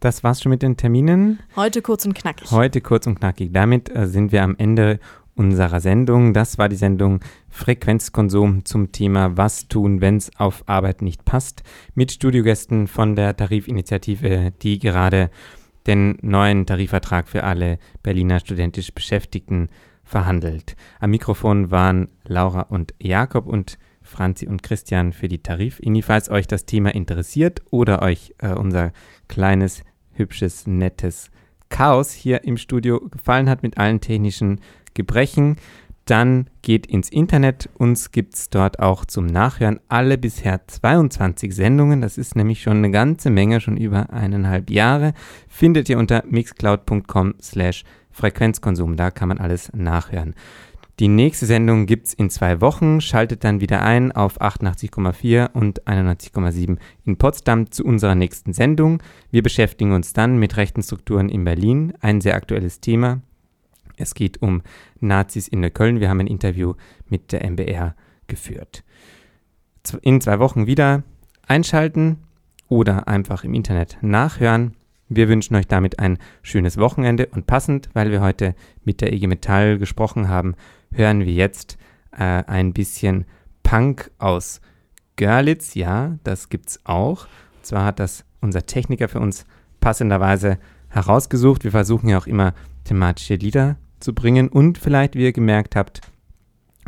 Das 0.00 0.22
war's 0.22 0.42
schon 0.42 0.50
mit 0.50 0.60
den 0.60 0.76
Terminen. 0.76 1.38
Heute 1.56 1.80
kurz 1.80 2.04
und 2.04 2.12
knackig. 2.12 2.50
Heute 2.50 2.82
kurz 2.82 3.06
und 3.06 3.18
knackig. 3.18 3.52
Damit 3.54 3.88
äh, 3.88 4.06
sind 4.06 4.32
wir 4.32 4.42
am 4.42 4.54
Ende 4.58 5.00
unserer 5.34 5.80
Sendung. 5.80 6.34
Das 6.34 6.58
war 6.58 6.68
die 6.68 6.76
Sendung 6.76 7.20
Frequenzkonsum 7.48 8.66
zum 8.66 8.92
Thema 8.92 9.38
Was 9.38 9.66
tun, 9.66 10.02
wenn's 10.02 10.30
auf 10.36 10.62
Arbeit 10.66 11.00
nicht 11.00 11.24
passt. 11.24 11.62
Mit 11.94 12.12
Studiogästen 12.12 12.86
von 12.86 13.16
der 13.16 13.34
Tarifinitiative, 13.34 14.52
die 14.60 14.78
gerade 14.78 15.30
den 15.86 16.18
neuen 16.22 16.66
Tarifvertrag 16.66 17.28
für 17.28 17.44
alle 17.44 17.78
Berliner 18.02 18.40
studentisch 18.40 18.92
Beschäftigten 18.92 19.68
verhandelt. 20.02 20.76
Am 21.00 21.10
Mikrofon 21.10 21.70
waren 21.70 22.08
Laura 22.24 22.62
und 22.62 22.94
Jakob 23.00 23.46
und 23.46 23.78
Franzi 24.02 24.46
und 24.46 24.62
Christian 24.62 25.12
für 25.12 25.28
die 25.28 25.42
Tarifini. 25.42 26.02
Falls 26.02 26.30
euch 26.30 26.46
das 26.46 26.66
Thema 26.66 26.94
interessiert 26.94 27.62
oder 27.70 28.02
euch 28.02 28.34
äh, 28.38 28.52
unser 28.52 28.92
kleines, 29.28 29.82
hübsches, 30.12 30.66
nettes 30.66 31.30
Chaos 31.70 32.12
hier 32.12 32.44
im 32.44 32.56
Studio 32.56 33.00
gefallen 33.00 33.48
hat 33.48 33.62
mit 33.62 33.78
allen 33.78 34.00
technischen 34.00 34.60
Gebrechen, 34.92 35.56
dann 36.04 36.50
geht 36.62 36.86
ins 36.86 37.08
Internet. 37.08 37.68
Uns 37.74 38.10
gibt 38.12 38.34
es 38.34 38.50
dort 38.50 38.78
auch 38.78 39.04
zum 39.04 39.26
Nachhören 39.26 39.80
alle 39.88 40.18
bisher 40.18 40.66
22 40.66 41.54
Sendungen. 41.54 42.00
Das 42.00 42.18
ist 42.18 42.36
nämlich 42.36 42.62
schon 42.62 42.78
eine 42.78 42.90
ganze 42.90 43.30
Menge, 43.30 43.60
schon 43.60 43.76
über 43.76 44.10
eineinhalb 44.10 44.70
Jahre. 44.70 45.14
Findet 45.48 45.88
ihr 45.88 45.98
unter 45.98 46.24
mixcloud.com 46.28 47.34
slash 47.40 47.84
Frequenzkonsum. 48.10 48.96
Da 48.96 49.10
kann 49.10 49.28
man 49.28 49.38
alles 49.38 49.72
nachhören. 49.74 50.34
Die 51.00 51.08
nächste 51.08 51.46
Sendung 51.46 51.86
gibt 51.86 52.06
es 52.06 52.14
in 52.14 52.30
zwei 52.30 52.60
Wochen. 52.60 53.00
Schaltet 53.00 53.42
dann 53.42 53.60
wieder 53.60 53.82
ein 53.82 54.12
auf 54.12 54.40
88,4 54.40 55.50
und 55.52 55.82
91,7 55.88 56.78
in 57.04 57.16
Potsdam 57.16 57.72
zu 57.72 57.84
unserer 57.84 58.14
nächsten 58.14 58.52
Sendung. 58.52 59.02
Wir 59.32 59.42
beschäftigen 59.42 59.92
uns 59.92 60.12
dann 60.12 60.38
mit 60.38 60.56
rechten 60.56 60.84
Strukturen 60.84 61.28
in 61.28 61.42
Berlin. 61.42 61.94
Ein 62.00 62.20
sehr 62.20 62.36
aktuelles 62.36 62.80
Thema. 62.80 63.22
Es 63.96 64.14
geht 64.14 64.42
um 64.42 64.62
Nazis 65.00 65.48
in 65.48 65.60
Neukölln. 65.60 66.00
Wir 66.00 66.08
haben 66.08 66.20
ein 66.20 66.26
Interview 66.26 66.74
mit 67.08 67.32
der 67.32 67.48
MBR 67.48 67.94
geführt. 68.26 68.84
In 70.02 70.20
zwei 70.20 70.38
Wochen 70.38 70.66
wieder 70.66 71.02
einschalten 71.46 72.18
oder 72.68 73.06
einfach 73.08 73.44
im 73.44 73.54
Internet 73.54 73.98
nachhören. 74.00 74.74
Wir 75.08 75.28
wünschen 75.28 75.54
euch 75.54 75.68
damit 75.68 75.98
ein 75.98 76.18
schönes 76.42 76.78
Wochenende 76.78 77.26
und 77.26 77.46
passend, 77.46 77.90
weil 77.92 78.10
wir 78.10 78.20
heute 78.20 78.54
mit 78.84 79.00
der 79.00 79.12
IG 79.12 79.26
Metall 79.26 79.78
gesprochen 79.78 80.28
haben, 80.28 80.54
hören 80.92 81.20
wir 81.20 81.32
jetzt 81.32 81.76
äh, 82.12 82.42
ein 82.46 82.72
bisschen 82.72 83.26
Punk 83.62 84.10
aus 84.18 84.60
Görlitz. 85.16 85.74
Ja, 85.74 86.18
das 86.24 86.48
gibt's 86.48 86.80
auch. 86.84 87.26
Und 87.56 87.66
zwar 87.66 87.84
hat 87.84 88.00
das 88.00 88.24
unser 88.40 88.64
Techniker 88.64 89.08
für 89.08 89.20
uns 89.20 89.44
passenderweise 89.80 90.58
herausgesucht. 90.88 91.64
Wir 91.64 91.70
versuchen 91.70 92.08
ja 92.08 92.18
auch 92.18 92.26
immer 92.26 92.54
thematische 92.84 93.34
Lieder 93.34 93.76
zu 94.04 94.14
bringen 94.14 94.48
und 94.48 94.78
vielleicht, 94.78 95.16
wie 95.16 95.24
ihr 95.24 95.32
gemerkt 95.32 95.74
habt, 95.74 96.00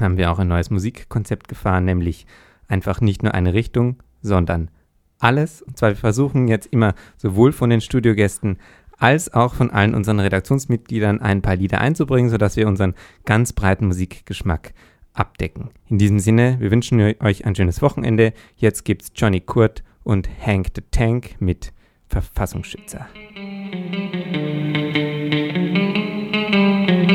haben 0.00 0.18
wir 0.18 0.30
auch 0.30 0.38
ein 0.38 0.48
neues 0.48 0.70
Musikkonzept 0.70 1.48
gefahren, 1.48 1.84
nämlich 1.84 2.26
einfach 2.68 3.00
nicht 3.00 3.22
nur 3.22 3.34
eine 3.34 3.54
Richtung, 3.54 4.02
sondern 4.20 4.70
alles. 5.18 5.62
Und 5.62 5.78
zwar 5.78 5.90
wir 5.90 5.96
versuchen 5.96 6.48
jetzt 6.48 6.66
immer 6.66 6.94
sowohl 7.16 7.52
von 7.52 7.70
den 7.70 7.80
Studiogästen 7.80 8.58
als 8.98 9.32
auch 9.32 9.54
von 9.54 9.70
allen 9.70 9.94
unseren 9.94 10.20
Redaktionsmitgliedern 10.20 11.20
ein 11.20 11.42
paar 11.42 11.56
Lieder 11.56 11.80
einzubringen, 11.80 12.30
sodass 12.30 12.56
wir 12.56 12.68
unseren 12.68 12.94
ganz 13.24 13.52
breiten 13.52 13.86
Musikgeschmack 13.86 14.72
abdecken. 15.12 15.70
In 15.88 15.98
diesem 15.98 16.18
Sinne, 16.18 16.56
wir 16.60 16.70
wünschen 16.70 17.00
euch 17.00 17.44
ein 17.44 17.54
schönes 17.54 17.82
Wochenende. 17.82 18.32
Jetzt 18.56 18.84
gibt's 18.84 19.12
Johnny 19.14 19.40
Kurt 19.40 19.82
und 20.02 20.28
Hank 20.44 20.68
the 20.74 20.82
Tank 20.90 21.36
mit 21.40 21.72
Verfassungsschützer. 22.08 23.06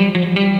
thank 0.01 0.39
you 0.39 0.50